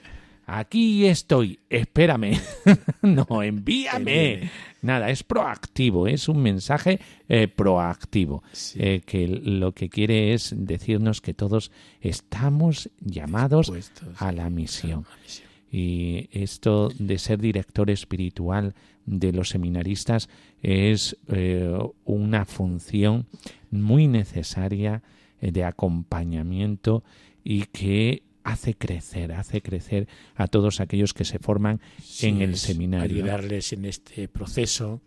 aquí 0.45 1.05
estoy, 1.05 1.59
espérame, 1.69 2.39
no, 3.01 3.43
envíame. 3.43 4.49
Nada, 4.84 5.09
es 5.09 5.23
proactivo, 5.23 6.07
es 6.07 6.27
un 6.29 6.41
mensaje 6.43 6.99
eh, 7.29 7.47
proactivo, 7.47 8.43
Sí. 8.51 8.77
eh, 8.81 9.01
que 9.05 9.27
lo 9.27 9.71
que 9.71 9.89
quiere 9.89 10.34
es 10.34 10.53
decirnos 10.55 11.21
que 11.21 11.34
todos 11.34 11.71
estamos 12.01 12.89
llamados 12.99 13.71
a 14.17 14.31
la 14.31 14.49
misión. 14.49 15.05
a 15.07 15.09
la 15.09 15.17
misión. 15.23 15.47
Y 15.71 16.29
esto 16.31 16.89
de 16.99 17.17
ser 17.17 17.39
director 17.39 17.89
espiritual 17.89 18.75
de 19.07 19.34
los 19.34 19.49
seminaristas 19.49 20.29
es 20.61 21.17
eh, 21.29 21.75
una 22.05 22.45
función 22.45 23.25
muy 23.71 24.07
necesaria 24.07 25.01
de 25.41 25.63
acompañamiento 25.63 27.03
y 27.43 27.63
que 27.65 28.21
hace 28.43 28.73
crecer, 28.75 29.31
hace 29.33 29.61
crecer 29.61 30.07
a 30.35 30.47
todos 30.47 30.79
aquellos 30.79 31.13
que 31.13 31.25
se 31.25 31.39
forman 31.39 31.79
en 32.21 32.41
el 32.41 32.57
seminario. 32.57 33.17
Ayudarles 33.23 33.73
en 33.73 33.85
este 33.85 34.27
proceso, 34.27 35.01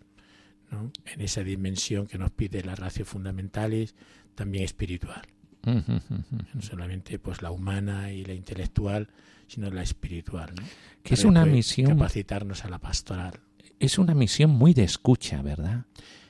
¿no? 0.71 0.91
en 1.07 1.21
esa 1.21 1.43
dimensión 1.43 2.07
que 2.07 2.19
nos 2.19 2.31
pide 2.31 2.63
la 2.65 2.75
ratio 2.75 3.05
fundamentales, 3.05 3.95
también 4.35 4.65
espiritual. 4.65 5.23
No 5.65 6.63
solamente 6.63 7.19
pues 7.19 7.43
la 7.43 7.51
humana 7.51 8.13
y 8.13 8.25
la 8.25 8.35
intelectual, 8.35 9.09
sino 9.49 9.69
la 9.71 9.83
espiritual. 9.83 10.53
¿no? 10.55 10.63
Que 11.03 11.15
es 11.15 11.25
una 11.25 11.45
misión- 11.45 11.89
Capacitarnos 11.89 12.65
a 12.65 12.69
la 12.69 12.79
pastoral. 12.79 13.41
Es 13.81 13.99
una 13.99 14.15
misión 14.15 14.51
muy 14.51 14.75
de 14.75 14.85
escucha, 14.85 15.43
¿verdad? 15.43 15.85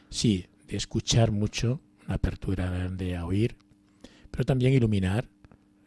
Sí, 0.09 0.47
de 0.67 0.77
escuchar 0.77 1.33
mucho, 1.33 1.81
una 2.07 2.15
apertura 2.17 2.71
grande 2.71 3.15
a 3.17 3.27
oír, 3.27 3.57
pero 4.31 4.45
también 4.45 4.73
iluminar 4.73 5.29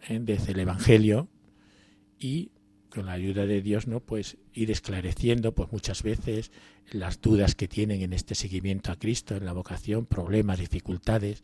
¿eh? 0.08 0.20
desde 0.22 0.54
el 0.54 0.60
Evangelio 0.60 1.28
y 2.18 2.52
con 2.90 3.06
la 3.06 3.14
ayuda 3.14 3.46
de 3.46 3.62
Dios, 3.62 3.88
¿no? 3.88 4.00
Pues 4.00 4.38
ir 4.54 4.72
esclareciendo, 4.72 5.54
pues 5.54 5.72
muchas 5.72 6.04
veces 6.04 6.52
las 6.92 7.22
dudas 7.22 7.56
que 7.56 7.68
tienen 7.68 8.02
en 8.02 8.14
este 8.14 8.36
seguimiento 8.36 8.92
a 8.92 8.96
Cristo, 8.96 9.36
en 9.36 9.46
la 9.46 9.54
vocación, 9.54 10.06
problemas, 10.06 10.60
dificultades, 10.60 11.44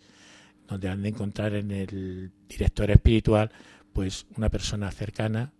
donde 0.68 0.90
han 0.90 1.04
de 1.04 1.10
encontrar 1.10 1.54
en 1.54 1.72
el 1.72 2.32
director 2.50 2.90
espiritual, 2.90 3.52
pues 3.94 4.26
una 4.36 4.50
persona 4.50 4.92
cercana, 4.92 5.54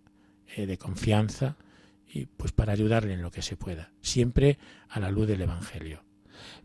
eh, 0.56 0.66
de 0.66 0.76
confianza, 0.76 1.56
y 2.12 2.26
pues 2.26 2.52
para 2.52 2.72
ayudarle 2.72 3.14
en 3.14 3.22
lo 3.22 3.30
que 3.30 3.42
se 3.42 3.56
pueda, 3.56 3.92
siempre 4.00 4.58
a 4.88 5.00
la 5.00 5.10
luz 5.10 5.28
del 5.28 5.42
Evangelio. 5.42 6.02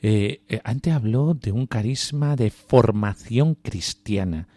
Eh, 0.01 0.41
antes 0.63 0.93
habló 0.93 1.33
de 1.33 1.51
un 1.51 1.67
carisma 1.67 2.35
de 2.35 2.49
formación 2.49 3.55
cristiana. 3.55 4.47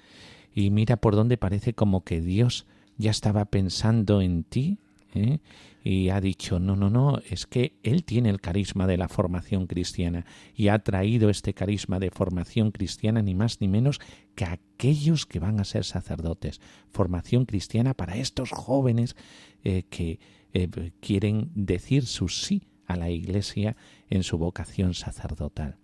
Y 0.55 0.71
mira 0.71 0.97
por 0.97 1.17
dónde 1.17 1.37
parece 1.37 1.75
como 1.75 2.05
que 2.05 2.21
Dios 2.21 2.67
ya 2.97 3.11
estaba 3.11 3.47
pensando 3.47 4.23
en 4.23 4.45
ti 4.45 4.79
¿eh? 5.15 5.39
y 5.83 6.09
ha 6.11 6.21
dicho, 6.21 6.59
no, 6.61 6.77
no, 6.77 6.91
no, 6.91 7.19
es 7.29 7.47
que 7.47 7.77
Él 7.83 8.05
tiene 8.05 8.31
el 8.31 8.41
carisma 8.41 8.87
de 8.87 8.97
la 8.97 9.09
formación 9.09 9.67
cristiana 9.67 10.25
y 10.55 10.69
ha 10.69 10.79
traído 10.79 11.29
este 11.29 11.55
carisma 11.55 11.99
de 11.99 12.11
formación 12.11 12.71
cristiana 12.71 13.21
ni 13.21 13.35
más 13.35 13.61
ni 13.61 13.69
menos 13.69 14.01
que 14.35 14.45
a 14.45 14.53
aquellos 14.53 15.27
que 15.27 15.41
van 15.41 15.61
a 15.61 15.65
ser 15.65 15.85
sacerdotes. 15.85 16.61
Formación 16.91 17.45
cristiana 17.45 17.95
para 17.95 18.17
estos 18.17 18.51
jóvenes 18.51 19.17
eh, 19.63 19.83
que 19.91 20.21
eh, 20.53 20.69
quieren 21.01 21.51
decir 21.55 22.07
su 22.07 22.29
sí 22.29 22.69
a 22.87 22.97
la 22.97 23.11
Iglesia 23.11 23.77
en 24.09 24.23
su 24.23 24.39
vocación 24.39 24.95
sacerdotal. 24.95 25.79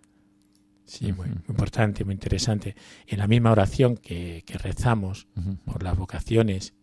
Sí, 0.85 1.13
muy, 1.13 1.29
muy 1.29 1.43
importante, 1.49 2.05
muy 2.05 2.15
interesante. 2.15 2.75
En 3.07 3.19
la 3.19 3.27
misma 3.29 3.53
oración 3.53 3.97
que, 3.97 4.43
que 4.45 4.59
rezamos 4.59 5.29
Ujú. 5.37 5.57
por 5.65 5.83
las 5.83 5.97
vocaciones, 5.97 6.75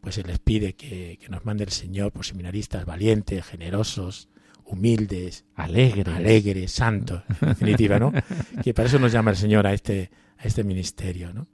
pues 0.00 0.14
se 0.14 0.22
les 0.22 0.38
pide 0.38 0.74
que, 0.74 1.18
que 1.20 1.28
nos 1.28 1.44
mande 1.44 1.64
el 1.64 1.70
Señor 1.70 2.10
por 2.12 2.24
seminaristas 2.24 2.86
valientes, 2.86 3.44
generosos, 3.44 4.28
humildes, 4.64 5.44
Alegres. 5.56 6.06
alegres, 6.14 6.70
santos, 6.72 7.22
en 7.42 7.48
definitiva, 7.48 7.98
¿no? 7.98 8.12
Que 8.64 8.72
para 8.72 8.88
eso 8.88 8.98
nos 8.98 9.12
llama 9.12 9.32
el 9.32 9.36
Señor 9.36 9.66
a 9.66 9.74
este, 9.74 10.10
a 10.38 10.44
este 10.44 10.64
ministerio, 10.64 11.34
¿no? 11.34 11.48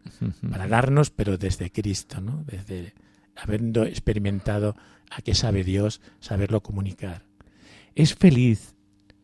Para 0.49 0.69
darnos, 0.69 1.11
pero 1.11 1.37
desde 1.39 1.73
Cristo, 1.73 2.21
¿no? 2.21 2.45
Desde 2.47 2.95
habiendo 3.35 3.85
experimentado 3.85 4.77
a 5.11 5.23
qué 5.23 5.35
sabe 5.35 5.65
Dios, 5.65 6.01
saberlo 6.21 6.63
comunicar. 6.63 7.25
¿Es 7.97 8.15
feliz 8.15 8.76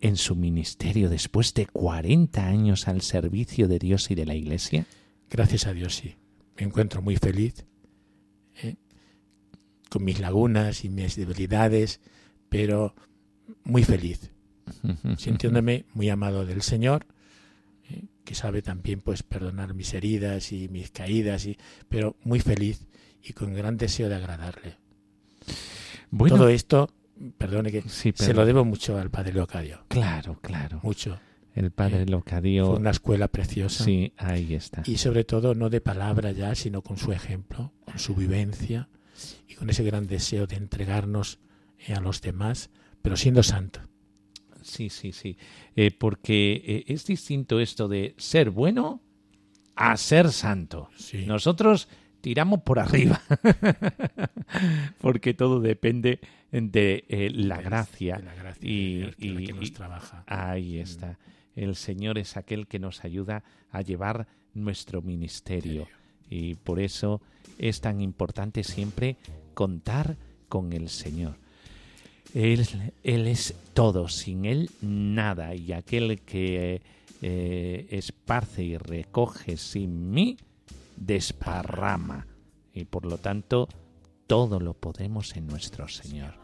en 0.03 0.17
su 0.17 0.35
ministerio 0.35 1.09
después 1.09 1.55
de 1.55 1.67
40 1.67 2.45
años 2.45 2.89
al 2.89 3.01
servicio 3.03 3.69
de 3.69 3.79
Dios 3.79 4.11
y 4.11 4.17
de 4.17 4.27
la 4.27 4.35
Iglesia? 4.35 4.85
Gracias 5.31 5.67
a 5.67 5.73
Dios, 5.73 5.95
sí. 5.95 6.17
Me 6.59 6.67
encuentro 6.67 7.01
muy 7.01 7.17
feliz, 7.17 7.65
¿eh? 8.57 8.75
con 9.89 10.05
mis 10.05 10.19
lagunas 10.19 10.85
y 10.85 10.89
mis 10.89 11.15
debilidades, 11.15 12.01
pero 12.49 12.95
muy 13.63 13.85
feliz, 13.85 14.33
sintiéndome 15.19 15.87
muy 15.95 16.11
amado 16.11 16.45
del 16.45 16.63
Señor, 16.63 17.07
¿eh? 17.89 18.03
que 18.25 18.35
sabe 18.35 18.61
también 18.61 19.01
pues 19.01 19.23
perdonar 19.23 19.73
mis 19.73 19.95
heridas 19.95 20.51
y 20.51 20.69
mis 20.69 20.91
caídas, 20.91 21.47
y, 21.47 21.57
pero 21.89 22.17
muy 22.25 22.41
feliz 22.41 22.89
y 23.23 23.35
con 23.35 23.55
gran 23.55 23.77
deseo 23.77 24.09
de 24.09 24.17
agradarle. 24.17 24.79
Bueno, 26.11 26.37
Todo 26.37 26.49
esto, 26.49 26.91
perdone 27.39 27.71
que 27.71 27.83
sí, 27.83 28.13
se 28.15 28.35
lo 28.35 28.45
debo 28.45 28.65
mucho 28.65 28.99
al 28.99 29.11
Padre 29.11 29.33
Leocadio, 29.33 29.85
Claro, 29.89 30.39
claro. 30.41 30.81
mucho. 30.83 31.19
El 31.55 31.71
padre 31.71 32.03
Eh, 32.03 32.07
Locadio. 32.07 32.67
Fue 32.69 32.77
una 32.77 32.91
escuela 32.91 33.29
preciosa. 33.29 33.85
Sí, 33.85 34.15
ahí 34.17 34.55
está. 34.55 34.83
y 34.87 34.97
sobre 34.97 35.25
todo 35.25 35.55
no 35.55 35.69
de 35.69 35.83
palabra 35.83 36.33
ya, 36.33 36.55
sino 36.55 36.81
con 36.81 36.97
su 36.97 37.13
ejemplo, 37.13 37.73
con 37.85 37.99
su 37.99 38.15
vivencia 38.15 38.89
y 39.47 39.55
con 39.55 39.69
ese 39.69 39.85
gran 39.85 40.07
deseo 40.07 40.47
de 40.47 40.57
entregarnos 40.57 41.41
eh, 41.87 41.93
a 41.93 42.01
los 42.01 42.23
demás, 42.23 42.71
pero 43.03 43.17
siendo 43.17 43.43
santo. 43.43 43.81
Sí, 44.63 44.89
sí, 44.89 45.13
sí. 45.13 45.37
Eh, 45.77 45.91
porque 45.91 46.63
eh, 46.65 46.85
es 46.87 47.05
distinto 47.05 47.61
esto 47.61 47.87
de 47.87 48.15
ser 48.17 48.49
bueno 48.49 49.03
a 49.77 49.95
ser 49.99 50.33
santo. 50.33 50.89
Sí. 50.97 51.27
Nosotros 51.27 51.87
tiramos 52.23 52.63
por 52.63 52.79
arriba. 52.79 53.21
porque 55.01 55.35
todo 55.35 55.61
depende 55.61 56.21
de 56.53 57.05
eh, 57.09 57.31
la 57.31 57.61
gracia. 57.61 58.17
De 58.19 58.23
la 58.25 58.35
gracia 58.35 58.69
y- 58.71 58.95
de 58.99 59.01
Dios, 59.01 59.17
que 59.17 59.27
y- 59.27 59.53
nos 59.55 59.73
trabaja. 59.73 60.23
Ahí 60.27 60.79
está. 60.79 61.19
El 61.57 61.75
Señor 61.77 62.19
es 62.19 62.37
aquel 62.37 62.67
que 62.67 62.79
nos 62.79 63.05
ayuda 63.05 63.43
a 63.71 63.81
llevar 63.83 64.27
nuestro 64.55 65.03
ministerio. 65.03 65.89
Y 66.31 66.55
por 66.55 66.79
eso 66.81 67.21
es 67.59 67.81
tan 67.81 68.01
importante 68.01 68.65
siempre 68.65 69.17
contar 69.55 70.17
con 70.49 70.73
el 70.73 70.89
Señor. 70.89 71.37
Él, 72.35 72.67
él 73.03 73.27
es 73.27 73.55
todo, 73.75 74.09
sin 74.09 74.45
Él 74.47 74.71
nada. 74.81 75.55
Y 75.55 75.73
aquel 75.73 76.21
que 76.21 76.81
eh, 77.21 77.87
esparce 77.91 78.63
y 78.65 78.77
recoge 78.79 79.57
sin 79.59 80.11
mí, 80.11 80.39
desparrama. 80.97 82.27
Y 82.73 82.85
por 82.85 83.05
lo 83.05 83.19
tanto, 83.19 83.69
todo 84.27 84.59
lo 84.61 84.73
podemos 84.73 85.37
en 85.37 85.47
nuestro 85.47 85.89
Señor. 85.89 86.42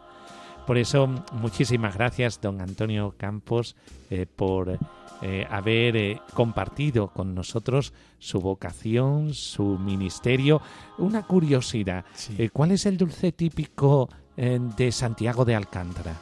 Por 0.68 0.76
eso, 0.76 1.06
muchísimas 1.32 1.94
gracias, 1.94 2.42
don 2.42 2.60
Antonio 2.60 3.14
Campos, 3.16 3.74
eh, 4.10 4.26
por 4.26 4.78
eh, 5.22 5.46
haber 5.48 5.96
eh, 5.96 6.20
compartido 6.34 7.08
con 7.08 7.34
nosotros 7.34 7.94
su 8.18 8.38
vocación, 8.38 9.32
su 9.32 9.78
ministerio. 9.78 10.60
Una 10.98 11.22
curiosidad, 11.22 12.04
Sí. 12.14 12.50
¿cuál 12.52 12.72
es 12.72 12.84
el 12.84 12.98
dulce 12.98 13.32
típico 13.32 14.10
de 14.36 14.92
Santiago 14.92 15.46
de 15.46 15.54
Alcántara? 15.54 16.14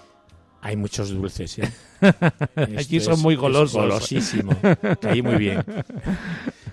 Hay 0.61 0.77
muchos 0.77 1.11
dulces, 1.11 1.59
¿eh? 1.59 1.73
Esto 2.77 3.01
son 3.01 3.23
muy 3.23 3.35
golosos. 3.35 3.83
golosísimo. 3.83 4.53
Caí 5.01 5.23
muy 5.23 5.39
bien. 5.39 5.65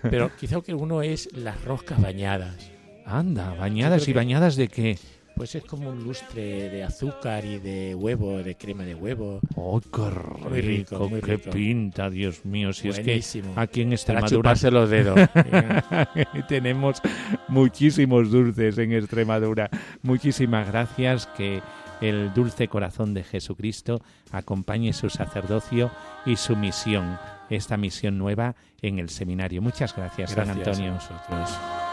Pero 0.04 0.30
quizá 0.40 0.62
que 0.62 0.76
uno 0.76 1.02
es 1.02 1.28
las 1.34 1.60
roscas 1.66 2.00
bañadas. 2.00 2.70
Anda, 3.04 3.56
bañadas 3.56 4.08
y 4.08 4.14
bañadas 4.14 4.58
de 4.58 4.68
qué? 4.68 5.00
Pues 5.36 5.56
es 5.56 5.64
como 5.66 5.90
un 5.90 6.04
lustre 6.04 6.70
de 6.70 6.84
azúcar 6.84 7.44
y 7.44 7.58
de 7.58 7.96
huevo, 7.96 8.44
de 8.44 8.56
crema 8.56 8.84
de 8.84 8.94
huevo. 8.94 9.40
¡Oh, 9.56 9.82
qué 9.82 10.02
Muy 10.50 10.62
rico, 10.62 11.10
muy 11.10 11.22
¡Qué 11.22 11.38
rico. 11.38 11.50
pinta, 11.52 12.10
Dios 12.10 12.46
mío! 12.46 12.72
Si 12.72 12.90
es 12.90 12.98
Buenísimo. 13.04 13.56
que 13.56 13.60
aquí 13.60 13.82
en 13.82 13.88
Para 13.90 13.96
Extremadura 13.96 14.38
chuparse 14.38 14.72
los 14.72 14.90
dedos. 14.90 15.20
tenemos 16.48 17.02
muchísimos 17.48 18.30
dulces 18.32 18.78
en 18.78 18.94
Extremadura. 18.94 19.70
Muchísimas 20.04 20.68
gracias. 20.68 21.28
Que 21.28 21.62
el 22.02 22.34
dulce 22.34 22.68
corazón 22.68 23.14
de 23.14 23.24
Jesucristo 23.24 24.02
acompañe 24.32 24.94
su 24.94 25.10
sacerdocio 25.10 25.90
y 26.26 26.36
su 26.36 26.56
misión, 26.56 27.18
esta 27.50 27.78
misión 27.78 28.18
nueva 28.18 28.56
en 28.82 29.00
el 29.00 29.10
seminario. 29.10 29.62
Muchas 29.62 29.96
gracias, 29.96 30.32
San 30.32 30.46
Gracias 30.46 30.68
Antonio. 30.68 30.94
a 30.94 31.93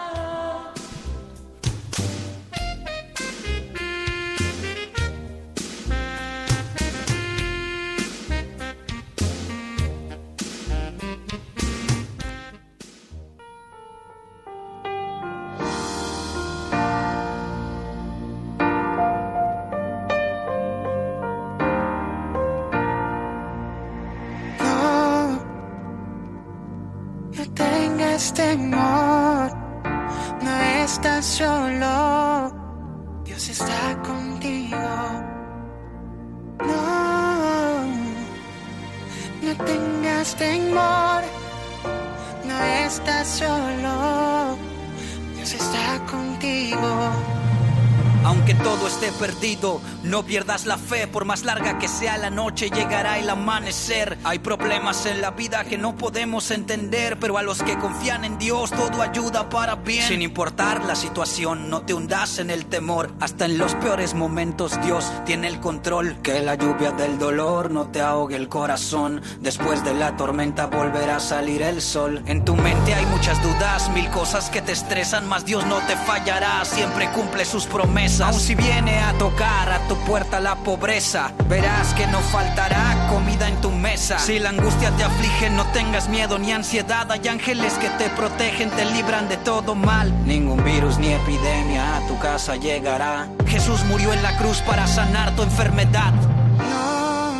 no 50.20 50.26
pierdas 50.26 50.66
la 50.66 50.76
fe. 50.76 51.06
Por 51.06 51.24
más 51.24 51.44
larga 51.44 51.78
que 51.78 51.88
sea 51.88 52.18
la 52.18 52.28
noche, 52.28 52.68
llegará 52.68 53.18
el 53.18 53.30
amanecer. 53.30 54.18
Hay 54.24 54.38
problemas 54.38 55.06
en 55.06 55.22
la 55.22 55.30
vida 55.30 55.64
que 55.64 55.78
no 55.78 55.96
podemos 55.96 56.50
entender, 56.50 57.18
pero 57.18 57.38
a 57.38 57.42
los 57.42 57.62
que 57.62 57.78
confían 57.78 58.26
en 58.26 58.36
Dios 58.36 58.70
todo 58.70 59.00
ayuda 59.00 59.48
para 59.48 59.76
bien. 59.76 60.06
Sin 60.06 60.20
importar 60.20 60.84
la 60.84 60.94
situación, 60.94 61.70
no 61.70 61.82
te 61.82 61.94
hundas 61.94 62.38
en 62.38 62.50
el 62.50 62.66
temor. 62.66 63.10
Hasta 63.18 63.46
en 63.46 63.56
los 63.56 63.74
peores 63.76 64.12
momentos 64.12 64.78
Dios 64.82 65.10
tiene 65.24 65.48
el 65.48 65.58
control. 65.58 66.18
Que 66.22 66.40
la 66.40 66.54
lluvia 66.54 66.90
del 66.90 67.18
dolor 67.18 67.70
no 67.70 67.88
te 67.88 68.02
ahogue 68.02 68.36
el 68.36 68.50
corazón. 68.50 69.22
Después 69.40 69.82
de 69.84 69.94
la 69.94 70.18
tormenta 70.18 70.66
volverá 70.66 71.16
a 71.16 71.20
salir 71.20 71.62
el 71.62 71.80
sol. 71.80 72.22
En 72.26 72.44
tu 72.44 72.54
mente 72.56 72.92
hay 72.92 73.06
muchas 73.06 73.42
dudas, 73.42 73.88
mil 73.94 74.10
cosas 74.10 74.50
que 74.50 74.60
te 74.60 74.72
estresan, 74.72 75.26
mas 75.26 75.46
Dios 75.46 75.64
no 75.64 75.78
te 75.86 75.96
fallará. 75.96 76.62
Siempre 76.66 77.08
cumple 77.12 77.46
sus 77.46 77.64
promesas. 77.64 78.20
Aun 78.20 78.40
si 78.40 78.54
viene 78.54 79.00
a 79.00 79.14
tocar 79.14 79.72
a 79.72 79.88
tu 79.88 79.96
puerta 80.11 80.40
la 80.40 80.56
pobreza, 80.56 81.32
verás 81.48 81.94
que 81.94 82.04
no 82.08 82.18
faltará 82.18 83.06
comida 83.08 83.46
en 83.46 83.61
tu 83.61 83.70
mesa. 83.70 84.18
Si 84.18 84.40
la 84.40 84.48
angustia 84.48 84.90
te 84.96 85.04
aflige, 85.04 85.50
no 85.50 85.64
tengas 85.66 86.08
miedo 86.08 86.36
ni 86.36 86.50
ansiedad. 86.50 87.08
Hay 87.12 87.28
ángeles 87.28 87.74
que 87.74 87.88
te 87.90 88.11
protegen, 88.11 88.70
te 88.70 88.86
libran 88.86 89.28
de 89.28 89.36
todo 89.36 89.76
mal. 89.76 90.12
Ningún 90.26 90.64
virus 90.64 90.98
ni 90.98 91.12
epidemia 91.12 91.98
a 91.98 92.08
tu 92.08 92.18
casa 92.18 92.56
llegará. 92.56 93.28
Jesús 93.46 93.84
murió 93.84 94.12
en 94.12 94.20
la 94.24 94.36
cruz 94.36 94.61
para 94.62 94.88
sanar 94.88 95.36
tu 95.36 95.44
enfermedad. 95.44 96.12
No, 96.58 97.34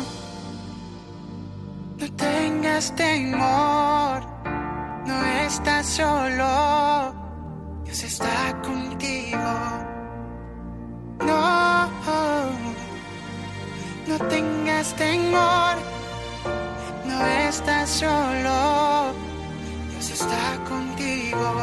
no 1.97 2.13
tengas 2.15 2.95
temor, 2.95 4.23
no 5.05 5.25
estás 5.45 5.87
solo, 5.87 7.13
Dios 7.83 8.01
está 8.01 8.61
contigo. 8.63 9.91
No, 11.19 11.89
no 14.07 14.17
tengas 14.27 14.93
temor, 14.95 15.75
no 17.05 17.25
estás 17.25 17.89
solo, 17.89 19.13
Dios 19.91 20.09
está 20.11 20.63
contigo. 20.67 21.55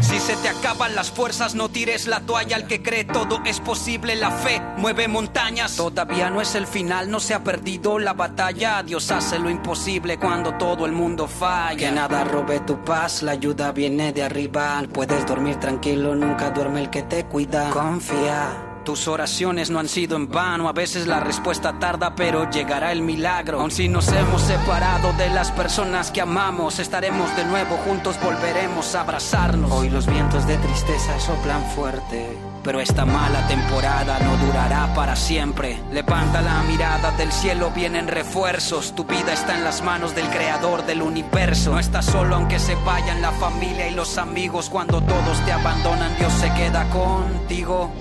Si 0.00 0.18
se 0.18 0.34
te 0.36 0.48
acaban 0.48 0.96
las 0.96 1.10
fuerzas, 1.10 1.54
no 1.54 1.68
tires 1.68 2.08
la 2.08 2.20
toalla. 2.20 2.56
Al 2.56 2.66
que 2.66 2.82
cree 2.82 3.04
todo 3.04 3.40
es 3.44 3.60
posible, 3.60 4.16
la 4.16 4.32
fe 4.32 4.60
mueve 4.76 5.06
montañas. 5.06 5.76
Todavía 5.76 6.30
no 6.30 6.40
es 6.40 6.56
el 6.56 6.66
final, 6.66 7.10
no 7.10 7.20
se 7.20 7.34
ha 7.34 7.44
perdido 7.44 7.98
la 8.00 8.12
batalla. 8.12 8.82
Dios 8.82 9.10
hace 9.12 9.38
lo 9.38 9.50
imposible 9.50 10.18
cuando 10.18 10.54
todo 10.54 10.84
el 10.86 10.92
mundo 10.92 11.28
falla. 11.28 11.76
Que 11.76 11.92
nada 11.92 12.24
robe 12.24 12.58
tu 12.60 12.82
paz, 12.82 13.22
la 13.22 13.32
ayuda 13.32 13.70
viene 13.70 14.12
de 14.12 14.24
arriba. 14.24 14.82
Puedes 14.92 15.24
dormir 15.26 15.56
tranquilo, 15.56 16.16
nunca 16.16 16.50
duerme 16.50 16.80
el 16.80 16.90
que 16.90 17.02
te 17.02 17.26
cuida. 17.26 17.70
Confía. 17.70 18.69
Tus 18.90 19.06
oraciones 19.06 19.70
no 19.70 19.78
han 19.78 19.88
sido 19.88 20.16
en 20.16 20.28
vano, 20.28 20.68
a 20.68 20.72
veces 20.72 21.06
la 21.06 21.20
respuesta 21.20 21.78
tarda, 21.78 22.16
pero 22.16 22.50
llegará 22.50 22.90
el 22.90 23.02
milagro. 23.02 23.60
Aun 23.60 23.70
si 23.70 23.88
nos 23.88 24.08
hemos 24.08 24.42
separado 24.42 25.12
de 25.12 25.30
las 25.30 25.52
personas 25.52 26.10
que 26.10 26.20
amamos, 26.20 26.80
estaremos 26.80 27.36
de 27.36 27.44
nuevo 27.44 27.76
juntos, 27.76 28.16
volveremos 28.20 28.96
a 28.96 29.02
abrazarnos. 29.02 29.70
Hoy 29.70 29.90
los 29.90 30.06
vientos 30.06 30.44
de 30.48 30.56
tristeza 30.56 31.20
soplan 31.20 31.64
fuerte. 31.66 32.36
Pero 32.64 32.80
esta 32.80 33.04
mala 33.04 33.46
temporada 33.46 34.18
no 34.18 34.36
durará 34.44 34.92
para 34.92 35.14
siempre. 35.14 35.78
Levanta 35.92 36.42
la 36.42 36.60
mirada 36.64 37.12
del 37.12 37.30
cielo, 37.30 37.70
vienen 37.72 38.08
refuerzos. 38.08 38.92
Tu 38.96 39.04
vida 39.04 39.32
está 39.32 39.56
en 39.56 39.62
las 39.62 39.84
manos 39.84 40.16
del 40.16 40.26
creador 40.30 40.84
del 40.84 41.02
universo. 41.02 41.70
No 41.70 41.78
estás 41.78 42.06
solo 42.06 42.34
aunque 42.34 42.58
se 42.58 42.74
vayan 42.74 43.22
la 43.22 43.30
familia 43.30 43.86
y 43.86 43.94
los 43.94 44.18
amigos. 44.18 44.68
Cuando 44.68 45.00
todos 45.00 45.38
te 45.44 45.52
abandonan, 45.52 46.18
Dios 46.18 46.32
se 46.32 46.52
queda 46.54 46.90
contigo. 46.90 47.92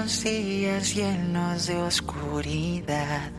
Los 0.00 0.22
días 0.22 0.94
llenos 0.94 1.66
de 1.66 1.82
oscuridad, 1.82 3.32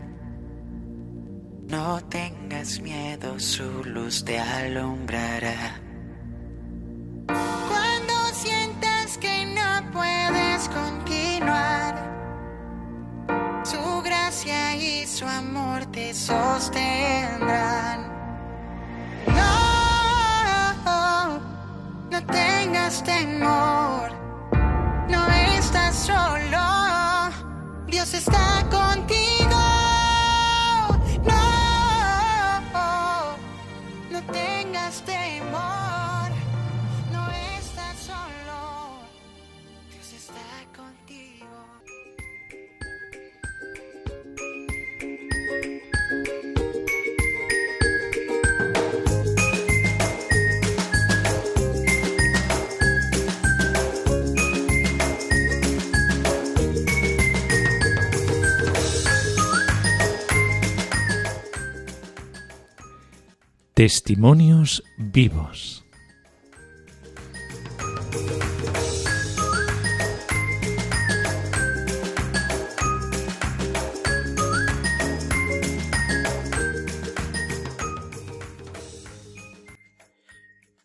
no 1.68 2.04
tengas 2.04 2.78
miedo, 2.80 3.40
su 3.40 3.82
luz 3.84 4.22
te 4.22 4.38
alumbrará. 4.38 5.80
Cuando 7.26 8.12
sientas 8.34 9.16
que 9.16 9.46
no 9.46 9.90
puedes 9.90 10.68
continuar, 10.68 11.94
su 13.64 14.02
gracia 14.02 14.76
y 14.76 15.06
su 15.06 15.26
amor 15.26 15.86
te 15.86 16.12
sostendrán. 16.12 18.02
No, 19.26 21.40
no 22.10 22.26
tengas 22.26 23.02
temor. 23.02 24.29
Estás 25.70 25.94
solo, 25.94 26.66
Dios 27.86 28.12
está 28.12 28.66
contigo. 28.68 29.60
No, 31.22 32.90
no 34.10 34.20
tengas 34.32 35.00
temor, 35.02 35.29
Testimonios 63.80 64.84
vivos. 64.98 65.86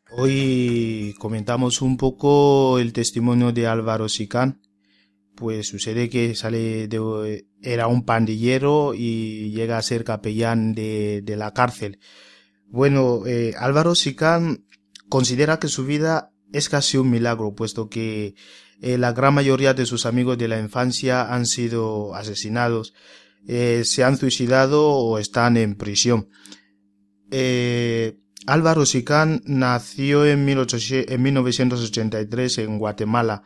Hoy 0.09 1.13
comentamos 1.19 1.81
un 1.81 1.97
poco 1.97 2.79
el 2.79 2.93
testimonio 2.93 3.51
de 3.51 3.67
Álvaro 3.67 4.07
Sicán. 4.07 4.61
Pues 5.35 5.67
sucede 5.67 6.09
que 6.09 6.33
sale 6.33 6.87
de, 6.87 7.45
era 7.61 7.87
un 7.87 8.05
pandillero 8.05 8.93
y 8.93 9.51
llega 9.51 9.77
a 9.77 9.81
ser 9.81 10.05
capellán 10.05 10.73
de, 10.73 11.21
de 11.25 11.35
la 11.35 11.53
cárcel. 11.53 11.99
Bueno, 12.68 13.26
eh, 13.26 13.53
Álvaro 13.57 13.95
Sicán 13.95 14.66
considera 15.09 15.59
que 15.59 15.68
su 15.68 15.86
vida 15.86 16.32
es 16.51 16.70
casi 16.70 16.97
un 16.97 17.09
milagro, 17.09 17.53
puesto 17.53 17.89
que 17.89 18.36
eh, 18.82 18.97
la 18.97 19.13
gran 19.13 19.34
mayoría 19.34 19.74
de 19.74 19.86
sus 19.86 20.05
amigos 20.05 20.38
de 20.38 20.47
la 20.47 20.59
infancia 20.59 21.34
han 21.34 21.45
sido 21.45 22.16
asesinados, 22.16 22.93
eh, 23.47 23.84
se 23.86 24.03
han 24.03 24.18
suicidado 24.18 24.89
o 24.89 25.18
están 25.18 25.57
en 25.57 25.76
prisión. 25.76 26.30
Eh, 27.32 28.20
Álvaro 28.47 28.86
Sicán 28.86 29.41
nació 29.45 30.26
en, 30.26 30.45
1983 30.45 32.57
en 32.59 32.78
Guatemala 32.78 33.41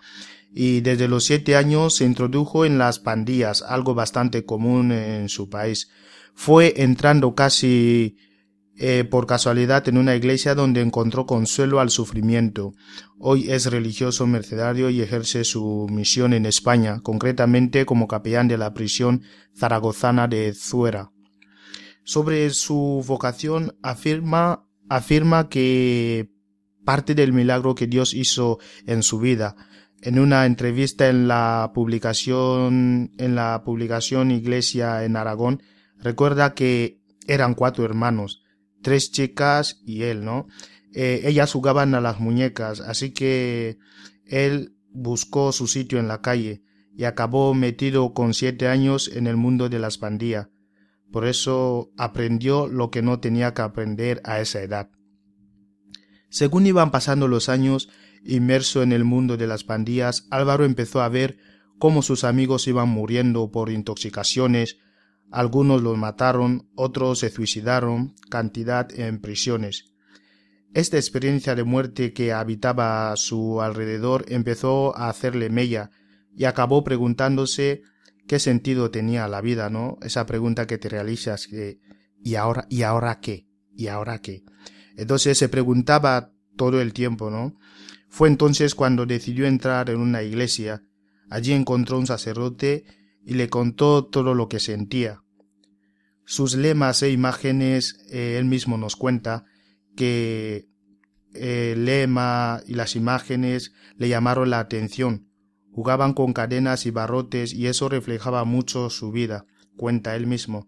y 0.54 0.82
desde 0.82 1.08
los 1.08 1.24
siete 1.24 1.56
años 1.56 1.96
se 1.96 2.06
introdujo 2.06 2.66
en 2.66 2.78
las 2.78 3.00
pandillas, 3.00 3.62
algo 3.62 3.96
bastante 3.96 4.44
común 4.46 4.92
en 4.92 5.30
su 5.30 5.50
país. 5.50 5.90
Fue 6.34 6.74
entrando 6.78 7.34
casi 7.34 8.18
eh, 8.82 9.04
por 9.04 9.28
casualidad 9.28 9.86
en 9.90 9.98
una 9.98 10.16
iglesia 10.16 10.56
donde 10.56 10.80
encontró 10.80 11.26
consuelo 11.26 11.82
al 11.82 11.90
sufrimiento. 11.90 12.72
Hoy 13.20 13.52
es 13.52 13.66
religioso 13.66 14.26
mercedario 14.26 14.90
y 14.90 15.02
ejerce 15.02 15.44
su 15.44 15.86
misión 15.92 16.32
en 16.32 16.46
España, 16.46 17.02
concretamente 17.04 17.86
como 17.86 18.08
capellán 18.08 18.48
de 18.48 18.58
la 18.58 18.74
prisión 18.74 19.24
zaragozana 19.54 20.30
de 20.30 20.54
Zuera. 20.54 21.12
Sobre 22.06 22.50
su 22.52 23.04
vocación 23.06 23.76
afirma 23.84 24.66
afirma 24.88 25.50
que 25.50 26.32
parte 26.86 27.16
del 27.16 27.34
milagro 27.34 27.76
que 27.76 27.88
Dios 27.88 28.14
hizo 28.14 28.60
en 28.88 29.04
su 29.04 29.20
vida. 29.20 29.58
En 30.02 30.18
una 30.20 30.46
entrevista 30.46 31.10
en 31.10 31.28
la 31.28 31.72
publicación, 31.74 33.12
en 33.18 33.36
la 33.36 33.62
publicación 33.66 34.32
Iglesia 34.32 35.04
en 35.04 35.18
Aragón, 35.18 35.62
recuerda 35.98 36.54
que 36.54 37.02
eran 37.28 37.54
cuatro 37.54 37.84
hermanos, 37.84 38.42
tres 38.82 39.12
chicas 39.12 39.82
y 39.86 40.04
él, 40.04 40.24
¿no? 40.24 40.48
Eh, 40.94 41.22
ellas 41.26 41.52
jugaban 41.52 41.94
a 41.94 42.02
las 42.02 42.20
muñecas, 42.20 42.80
así 42.80 43.12
que 43.12 43.78
él 44.26 44.76
buscó 44.92 45.52
su 45.52 45.68
sitio 45.68 46.00
en 46.00 46.08
la 46.08 46.22
calle 46.22 46.64
y 46.96 47.06
acabó 47.06 47.54
metido 47.54 48.14
con 48.14 48.34
siete 48.34 48.68
años 48.68 49.10
en 49.14 49.28
el 49.28 49.38
mundo 49.38 49.70
de 49.70 49.80
las 49.80 49.98
pandillas. 49.98 50.50
Por 51.12 51.26
eso 51.26 51.92
aprendió 51.98 52.68
lo 52.68 52.92
que 52.92 53.02
no 53.02 53.20
tenía 53.20 53.54
que 53.54 53.62
aprender 53.62 54.22
a 54.24 54.40
esa 54.42 54.62
edad. 54.62 54.90
Según 56.30 56.68
iban 56.68 56.92
pasando 56.92 57.28
los 57.28 57.50
años, 57.50 57.90
inmerso 58.24 58.84
en 58.84 58.92
el 58.92 59.04
mundo 59.04 59.38
de 59.38 59.48
las 59.48 59.64
pandillas, 59.64 60.28
Álvaro 60.30 60.66
empezó 60.66 61.02
a 61.02 61.10
ver 61.10 61.38
cómo 61.80 62.02
sus 62.02 62.24
amigos 62.24 62.68
iban 62.68 62.90
muriendo 62.90 63.50
por 63.50 63.72
intoxicaciones, 63.72 64.78
algunos 65.32 65.82
los 65.82 65.98
mataron, 65.98 66.70
otros 66.76 67.20
se 67.20 67.30
suicidaron, 67.30 68.16
cantidad 68.30 68.92
en 69.00 69.20
prisiones. 69.20 69.86
Esta 70.74 70.98
experiencia 70.98 71.56
de 71.56 71.64
muerte 71.64 72.14
que 72.14 72.32
habitaba 72.32 73.12
a 73.12 73.18
su 73.18 73.62
alrededor 73.62 74.26
empezó 74.30 74.96
a 74.96 75.10
hacerle 75.10 75.50
mella 75.50 75.92
y 76.36 76.46
acabó 76.46 76.84
preguntándose 76.84 77.82
qué 78.28 78.40
sentido 78.40 78.92
tenía 78.92 79.28
la 79.28 79.42
vida, 79.42 79.70
¿no? 79.70 79.98
Esa 80.02 80.26
pregunta 80.26 80.68
que 80.68 80.78
te 80.78 80.90
realizas 80.90 81.48
que 81.48 81.80
¿y 82.24 82.36
ahora 82.36 82.68
y 82.70 82.84
ahora 82.84 83.20
qué? 83.20 83.48
¿Y 83.76 83.88
ahora 83.88 84.20
qué? 84.20 84.44
Entonces 84.96 85.38
se 85.38 85.50
preguntaba 85.50 86.32
todo 86.56 86.82
el 86.82 86.94
tiempo, 86.94 87.32
¿no? 87.32 87.56
Fue 88.08 88.28
entonces 88.28 88.76
cuando 88.76 89.06
decidió 89.06 89.48
entrar 89.48 89.90
en 89.90 90.00
una 90.00 90.22
iglesia. 90.22 90.84
Allí 91.30 91.54
encontró 91.54 91.98
un 91.98 92.08
sacerdote 92.08 92.84
y 93.30 93.36
le 93.36 93.50
contó 93.50 94.06
todo 94.06 94.34
lo 94.34 94.50
que 94.50 94.60
sentía. 94.60 95.22
Sus 96.26 96.56
lemas 96.56 97.02
e 97.04 97.12
imágenes, 97.12 98.06
eh, 98.12 98.38
él 98.38 98.46
mismo 98.46 98.78
nos 98.78 98.96
cuenta 98.96 99.46
que 99.96 100.68
el 101.34 101.86
lema 101.86 102.62
y 102.66 102.74
las 102.74 102.96
imágenes 102.96 103.72
le 103.96 104.10
llamaron 104.10 104.50
la 104.50 104.60
atención 104.60 105.30
Jugaban 105.72 106.14
con 106.14 106.34
cadenas 106.34 106.86
y 106.86 106.92
barrotes 106.92 107.54
y 107.54 107.68
eso 107.68 107.90
reflejaba 107.90 108.44
mucho 108.44 108.90
su 108.90 109.12
vida, 109.12 109.46
cuenta 109.78 110.16
él 110.16 110.28
mismo. 110.28 110.68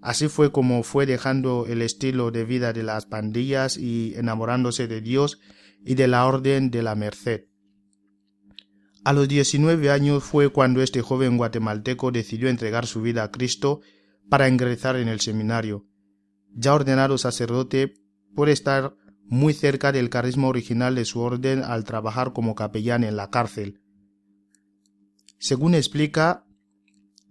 Así 0.00 0.28
fue 0.28 0.50
como 0.50 0.82
fue 0.82 1.06
dejando 1.06 1.66
el 1.68 1.82
estilo 1.82 2.30
de 2.30 2.44
vida 2.44 2.72
de 2.72 2.82
las 2.82 3.06
pandillas 3.06 3.76
y 3.76 4.14
enamorándose 4.16 4.88
de 4.88 5.02
Dios 5.02 5.38
y 5.84 5.94
de 5.94 6.08
la 6.08 6.26
Orden 6.26 6.70
de 6.70 6.82
la 6.82 6.94
Merced. 6.94 7.49
A 9.02 9.14
los 9.14 9.28
19 9.28 9.90
años 9.90 10.22
fue 10.22 10.50
cuando 10.50 10.82
este 10.82 11.00
joven 11.00 11.38
guatemalteco 11.38 12.10
decidió 12.10 12.48
entregar 12.48 12.86
su 12.86 13.00
vida 13.00 13.22
a 13.22 13.30
Cristo 13.30 13.80
para 14.28 14.48
ingresar 14.48 14.96
en 14.96 15.08
el 15.08 15.20
seminario. 15.20 15.86
Ya 16.54 16.74
ordenado 16.74 17.16
sacerdote, 17.16 17.94
por 18.34 18.50
estar 18.50 18.94
muy 19.24 19.54
cerca 19.54 19.92
del 19.92 20.10
carisma 20.10 20.48
original 20.48 20.94
de 20.94 21.04
su 21.04 21.20
orden 21.20 21.62
al 21.62 21.84
trabajar 21.84 22.32
como 22.32 22.54
capellán 22.54 23.04
en 23.04 23.16
la 23.16 23.30
cárcel. 23.30 23.80
Según 25.38 25.74
explica, 25.74 26.44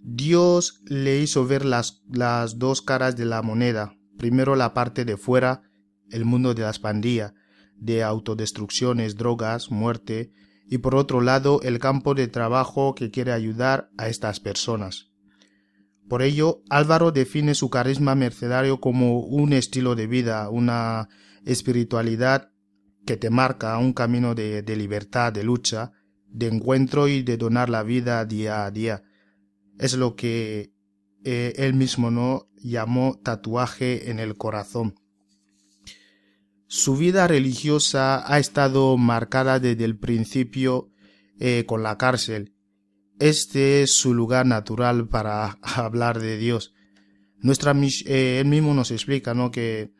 Dios 0.02 0.82
le 0.86 1.20
hizo 1.20 1.46
ver 1.46 1.66
las, 1.66 2.02
las 2.10 2.58
dos 2.58 2.82
caras 2.82 3.16
de 3.16 3.26
la 3.26 3.42
moneda. 3.42 3.96
Primero 4.18 4.56
la 4.56 4.74
parte 4.74 5.06
de 5.06 5.18
fuera, 5.18 5.62
el 6.10 6.26
mundo 6.26 6.56
de 6.56 6.64
las 6.64 6.80
pandillas, 6.80 7.34
de 7.76 8.02
autodestrucciones, 8.02 9.16
drogas, 9.16 9.70
muerte, 9.70 10.32
y 10.70 10.78
por 10.78 10.96
otro 10.96 11.20
lado 11.20 11.60
el 11.64 11.80
campo 11.80 12.14
de 12.14 12.28
trabajo 12.28 12.94
que 12.94 13.10
quiere 13.10 13.32
ayudar 13.32 13.90
a 13.98 14.08
estas 14.08 14.40
personas. 14.40 15.08
Por 16.08 16.22
ello, 16.22 16.64
Álvaro 16.70 17.12
define 17.12 17.56
su 17.56 17.70
carisma 17.70 18.16
mercedario 18.16 18.80
como 18.80 19.20
un 19.20 19.54
estilo 19.54 19.96
de 19.96 20.08
vida, 20.08 20.50
una 20.50 21.10
espiritualidad 21.46 22.52
que 23.06 23.18
te 23.18 23.30
marca 23.30 23.78
un 23.78 23.94
camino 23.94 24.36
de, 24.36 24.62
de 24.62 24.76
libertad, 24.76 25.34
de 25.34 25.44
lucha, 25.44 25.92
de 26.28 26.48
encuentro 26.48 27.08
y 27.08 27.24
de 27.24 27.38
donar 27.38 27.70
la 27.70 27.84
vida 27.84 28.24
día 28.26 28.66
a 28.66 28.72
día. 28.72 29.04
Es 29.80 29.96
lo 29.96 30.16
que 30.16 30.74
eh, 31.24 31.54
él 31.58 31.74
mismo 31.74 32.12
no 32.12 32.50
llamó 32.58 33.20
tatuaje 33.24 34.12
en 34.12 34.20
el 34.20 34.38
corazón. 34.38 34.96
Su 36.72 36.96
vida 36.96 37.28
religiosa 37.28 38.32
ha 38.32 38.38
estado 38.38 38.96
marcada 38.96 39.60
desde 39.60 39.86
el 39.86 39.98
principio 39.98 40.92
eh, 41.40 41.66
con 41.66 41.82
la 41.82 41.98
cárcel. 41.98 42.54
Este 43.18 43.82
es 43.82 43.92
su 43.92 44.14
lugar 44.14 44.46
natural 44.46 45.08
para 45.08 45.58
hablar 45.64 46.20
de 46.20 46.38
Dios. 46.38 46.76
Nuestra, 47.40 47.74
eh, 48.06 48.38
él 48.40 48.46
mismo 48.46 48.76
nos 48.76 48.92
explica 48.92 49.34
¿no? 49.34 49.50
que, 49.50 49.94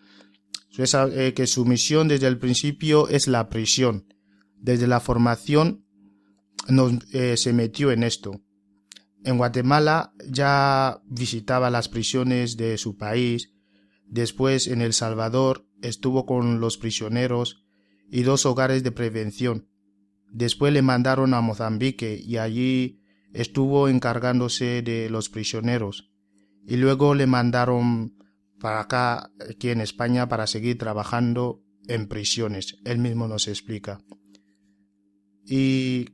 que 0.76 1.48
su 1.48 1.66
misión 1.66 2.08
desde 2.08 2.28
el 2.28 2.38
principio 2.38 3.08
es 3.08 3.28
la 3.28 3.50
prisión. 3.50 4.14
Desde 4.56 4.86
la 4.86 5.00
formación 5.00 5.88
eh, 7.14 7.36
se 7.36 7.52
metió 7.52 7.92
en 7.92 8.04
esto. 8.04 8.44
En 9.24 9.40
Guatemala 9.40 10.14
ya 10.30 11.02
visitaba 11.08 11.72
las 11.72 11.90
prisiones 11.90 12.58
de 12.58 12.78
su 12.78 12.96
país, 12.96 13.56
después 14.10 14.68
en 14.68 14.82
El 14.82 14.94
Salvador 14.94 15.66
estuvo 15.82 16.26
con 16.26 16.60
los 16.60 16.78
prisioneros 16.78 17.64
y 18.12 18.24
dos 18.24 18.46
hogares 18.46 18.84
de 18.84 18.92
prevención. 18.92 19.70
Después 20.32 20.74
le 20.74 20.82
mandaron 20.82 21.34
a 21.34 21.42
Mozambique 21.42 22.20
y 22.22 22.38
allí 22.38 23.02
estuvo 23.34 23.88
encargándose 23.88 24.82
de 24.82 25.10
los 25.10 25.30
prisioneros. 25.30 26.12
Y 26.66 26.78
luego 26.78 27.16
le 27.16 27.28
mandaron 27.28 28.16
para 28.60 28.82
acá, 28.82 29.32
aquí 29.50 29.70
en 29.70 29.82
España, 29.82 30.28
para 30.28 30.48
seguir 30.48 30.78
trabajando 30.78 31.64
en 31.88 32.08
prisiones. 32.08 32.78
Él 32.86 33.00
mismo 33.00 33.28
nos 33.28 33.48
explica. 33.48 34.02
Y 35.46 36.10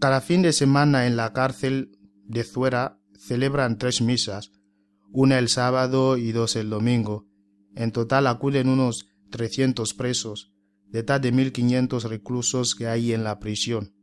cada 0.00 0.20
fin 0.20 0.42
de 0.42 0.52
semana 0.52 1.06
en 1.06 1.16
la 1.16 1.32
cárcel 1.32 1.98
de 2.24 2.42
Zuera 2.42 2.98
celebran 3.16 3.78
tres 3.78 4.00
misas, 4.00 4.50
una 5.14 5.38
el 5.38 5.48
sábado 5.48 6.16
y 6.16 6.32
dos 6.32 6.56
el 6.56 6.68
domingo. 6.68 7.24
En 7.76 7.92
total 7.92 8.26
acuden 8.26 8.68
unos 8.68 9.06
trescientos 9.30 9.94
presos, 9.94 10.52
de 10.88 11.04
tal 11.04 11.20
de 11.20 11.30
mil 11.30 11.52
quinientos 11.52 12.02
reclusos 12.02 12.74
que 12.74 12.88
hay 12.88 13.12
en 13.12 13.22
la 13.22 13.38
prisión. 13.38 13.94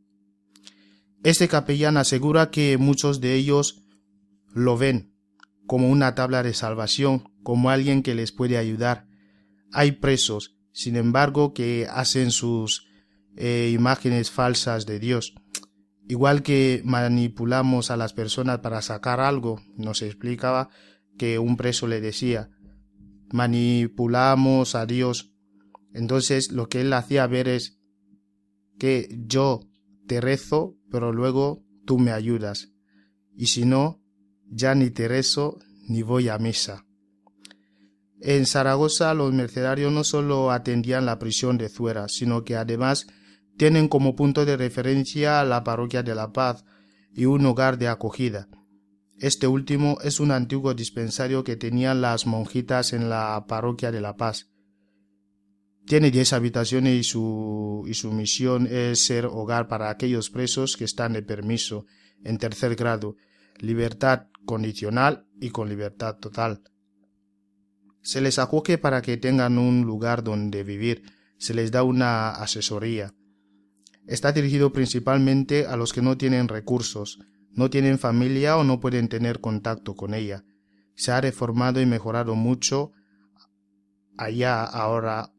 Este 1.24 1.50
capellán 1.50 1.98
asegura 1.98 2.50
que 2.50 2.78
muchos 2.78 3.20
de 3.20 3.36
ellos 3.36 3.84
lo 4.54 4.78
ven 4.78 5.14
como 5.68 5.90
una 5.90 6.16
tabla 6.16 6.44
de 6.44 6.54
salvación, 6.54 7.26
como 7.44 7.70
alguien 7.70 8.04
que 8.04 8.16
les 8.16 8.32
puede 8.32 8.58
ayudar. 8.58 9.06
Hay 9.74 9.92
presos, 9.92 10.56
sin 10.72 10.96
embargo, 10.96 11.54
que 11.54 11.88
hacen 11.92 12.32
sus 12.32 12.88
eh, 13.36 13.70
imágenes 13.74 14.32
falsas 14.32 14.86
de 14.86 15.00
Dios 15.00 15.36
Igual 16.12 16.44
que 16.44 16.82
manipulamos 16.84 17.90
a 17.90 17.96
las 17.96 18.12
personas 18.12 18.60
para 18.60 18.82
sacar 18.82 19.22
algo, 19.22 19.62
nos 19.78 20.02
explicaba 20.02 20.68
que 21.22 21.38
un 21.38 21.56
preso 21.56 21.86
le 21.86 22.02
decía, 22.02 22.50
manipulamos 23.32 24.74
a 24.74 24.88
Dios 24.88 25.36
Entonces 25.94 26.52
lo 26.52 26.68
que 26.68 26.82
él 26.82 26.92
hacía 26.94 27.28
ver 27.28 27.48
es 27.48 27.78
que 28.80 29.08
yo 29.28 29.60
te 30.08 30.20
rezo, 30.20 30.80
pero 30.90 31.14
luego 31.14 31.64
tú 31.86 32.00
me 32.00 32.12
ayudas. 32.12 32.70
Y 33.36 33.48
si 33.48 33.66
no, 33.66 34.02
ya 34.48 34.74
ni 34.74 34.90
te 34.90 35.08
rezo 35.08 35.60
ni 35.88 36.02
voy 36.02 36.28
a 36.28 36.40
misa. 36.40 36.88
En 38.20 38.48
Zaragoza 38.48 39.14
los 39.14 39.32
mercenarios 39.32 39.94
no 39.94 40.04
solo 40.04 40.50
atendían 40.50 41.06
la 41.06 41.20
prisión 41.20 41.60
de 41.60 41.70
Zuera, 41.70 42.08
sino 42.08 42.44
que 42.44 42.56
además 42.56 43.06
tienen 43.60 43.90
como 43.90 44.16
punto 44.16 44.44
de 44.44 44.58
referencia 44.58 45.44
la 45.44 45.64
parroquia 45.64 46.02
de 46.02 46.16
la 46.16 46.34
Paz 46.34 46.66
y 47.14 47.26
un 47.26 47.46
hogar 47.46 47.78
de 47.78 47.90
acogida. 47.90 48.48
Este 49.22 49.46
último 49.46 50.00
es 50.04 50.20
un 50.20 50.32
antiguo 50.32 50.74
dispensario 50.74 51.44
que 51.44 51.56
tenían 51.56 52.02
las 52.02 52.26
monjitas 52.26 52.92
en 52.92 53.08
la 53.08 53.46
parroquia 53.48 53.92
de 53.92 54.02
La 54.02 54.18
Paz. 54.18 54.50
Tiene 55.86 56.10
diez 56.10 56.34
habitaciones 56.34 57.00
y 57.00 57.04
su, 57.04 57.86
y 57.88 57.94
su 57.94 58.12
misión 58.12 58.66
es 58.66 59.06
ser 59.06 59.28
hogar 59.28 59.68
para 59.68 59.92
aquellos 59.92 60.32
presos 60.32 60.76
que 60.76 60.86
están 60.86 61.14
de 61.14 61.22
permiso 61.22 61.86
en 62.24 62.40
tercer 62.40 62.76
grado, 62.76 63.16
libertad 63.60 64.26
condicional 64.44 65.28
y 65.40 65.52
con 65.52 65.70
libertad 65.70 66.18
total. 66.18 66.64
Se 68.02 68.22
les 68.22 68.40
acoge 68.40 68.80
para 68.80 69.04
que 69.04 69.18
tengan 69.18 69.60
un 69.60 69.84
lugar 69.84 70.24
donde 70.24 70.64
vivir, 70.64 71.04
se 71.38 71.54
les 71.54 71.70
da 71.70 71.84
una 71.84 72.32
asesoría. 72.32 73.14
Está 74.08 74.32
dirigido 74.32 74.74
principalmente 74.74 75.68
a 75.68 75.78
los 75.78 75.94
que 75.94 76.02
no 76.02 76.18
tienen 76.18 76.48
recursos, 76.48 77.20
no 77.54 77.70
tienen 77.70 78.00
familia 78.00 78.58
o 78.58 78.64
no 78.64 78.80
pueden 78.80 79.08
tener 79.08 79.40
contacto 79.40 79.96
con 79.96 80.14
ella. 80.14 80.44
Se 80.96 81.12
ha 81.12 81.22
reformado 81.22 81.82
y 81.82 81.86
mejorado 81.86 82.36
mucho. 82.36 82.92
Allá 84.18 84.64
ahora 84.64 85.32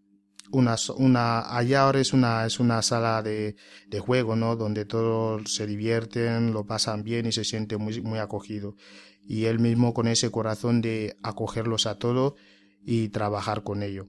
una, 0.50 0.76
una 0.96 1.56
allá 1.56 1.82
ahora 1.82 2.00
es 2.00 2.12
una 2.12 2.44
es 2.44 2.60
una 2.60 2.82
sala 2.82 3.22
de, 3.22 3.56
de 3.88 4.00
juego, 4.00 4.36
¿no? 4.36 4.56
Donde 4.56 4.84
todos 4.84 5.54
se 5.54 5.66
divierten, 5.66 6.52
lo 6.52 6.66
pasan 6.66 7.02
bien 7.02 7.26
y 7.26 7.32
se 7.32 7.44
siente 7.44 7.76
muy 7.76 8.00
muy 8.02 8.18
acogido. 8.18 8.76
Y 9.24 9.44
él 9.44 9.60
mismo 9.60 9.94
con 9.94 10.08
ese 10.08 10.30
corazón 10.30 10.80
de 10.82 11.16
acogerlos 11.22 11.86
a 11.86 11.98
todos 11.98 12.34
y 12.84 13.08
trabajar 13.08 13.62
con 13.62 13.82
ello. 13.82 14.08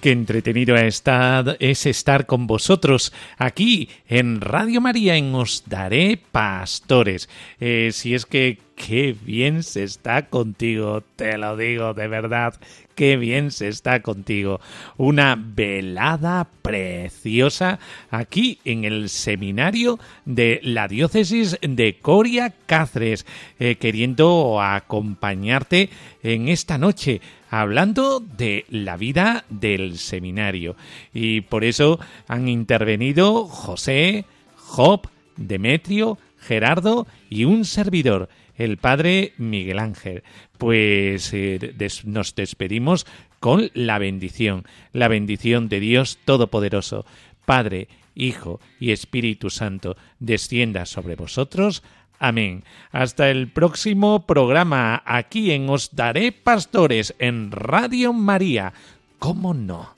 Qué 0.00 0.12
entretenido 0.12 0.76
estado 0.76 1.56
es 1.60 1.84
estar 1.84 2.24
con 2.24 2.46
vosotros 2.46 3.12
aquí 3.36 3.90
en 4.08 4.40
Radio 4.40 4.80
María 4.80 5.16
en 5.16 5.34
Os 5.34 5.64
Daré 5.66 6.18
Pastores. 6.32 7.28
Eh, 7.60 7.90
si 7.92 8.14
es 8.14 8.24
que 8.24 8.56
qué 8.76 9.14
bien 9.22 9.62
se 9.62 9.82
está 9.82 10.30
contigo, 10.30 11.02
te 11.16 11.36
lo 11.36 11.54
digo 11.54 11.92
de 11.92 12.08
verdad, 12.08 12.54
qué 12.94 13.18
bien 13.18 13.50
se 13.50 13.68
está 13.68 14.00
contigo. 14.00 14.58
Una 14.96 15.36
velada 15.38 16.48
preciosa 16.62 17.78
aquí 18.10 18.58
en 18.64 18.84
el 18.84 19.10
seminario 19.10 19.98
de 20.24 20.60
la 20.62 20.88
diócesis 20.88 21.58
de 21.60 21.98
Coria 22.00 22.54
Cáceres, 22.64 23.26
eh, 23.58 23.76
queriendo 23.76 24.62
acompañarte 24.62 25.90
en 26.22 26.48
esta 26.48 26.78
noche 26.78 27.20
hablando 27.50 28.20
de 28.20 28.64
la 28.70 28.96
vida 28.96 29.44
del 29.50 29.98
seminario. 29.98 30.76
Y 31.12 31.42
por 31.42 31.64
eso 31.64 31.98
han 32.28 32.48
intervenido 32.48 33.44
José, 33.46 34.24
Job, 34.54 35.08
Demetrio, 35.36 36.16
Gerardo 36.38 37.06
y 37.28 37.44
un 37.44 37.64
servidor, 37.64 38.28
el 38.56 38.78
padre 38.78 39.32
Miguel 39.36 39.80
Ángel. 39.80 40.22
Pues 40.58 41.32
eh, 41.34 41.74
nos 42.04 42.34
despedimos 42.34 43.06
con 43.40 43.70
la 43.74 43.98
bendición, 43.98 44.64
la 44.92 45.08
bendición 45.08 45.68
de 45.68 45.80
Dios 45.80 46.18
Todopoderoso, 46.24 47.04
Padre, 47.44 47.88
Hijo 48.14 48.60
y 48.78 48.92
Espíritu 48.92 49.50
Santo, 49.50 49.96
descienda 50.18 50.86
sobre 50.86 51.16
vosotros. 51.16 51.82
Amén. 52.20 52.64
Hasta 52.92 53.30
el 53.30 53.48
próximo 53.48 54.26
programa 54.26 55.02
aquí 55.06 55.52
en 55.52 55.70
Os 55.70 55.96
Daré 55.96 56.32
Pastores 56.32 57.14
en 57.18 57.50
Radio 57.50 58.12
María. 58.12 58.74
¿Cómo 59.18 59.54
no? 59.54 59.94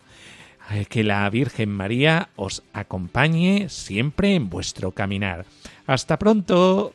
Que 0.88 1.02
la 1.02 1.28
Virgen 1.28 1.68
María 1.70 2.30
os 2.36 2.62
acompañe 2.72 3.68
siempre 3.68 4.36
en 4.36 4.48
vuestro 4.48 4.92
caminar. 4.92 5.44
Hasta 5.86 6.16
pronto. 6.16 6.94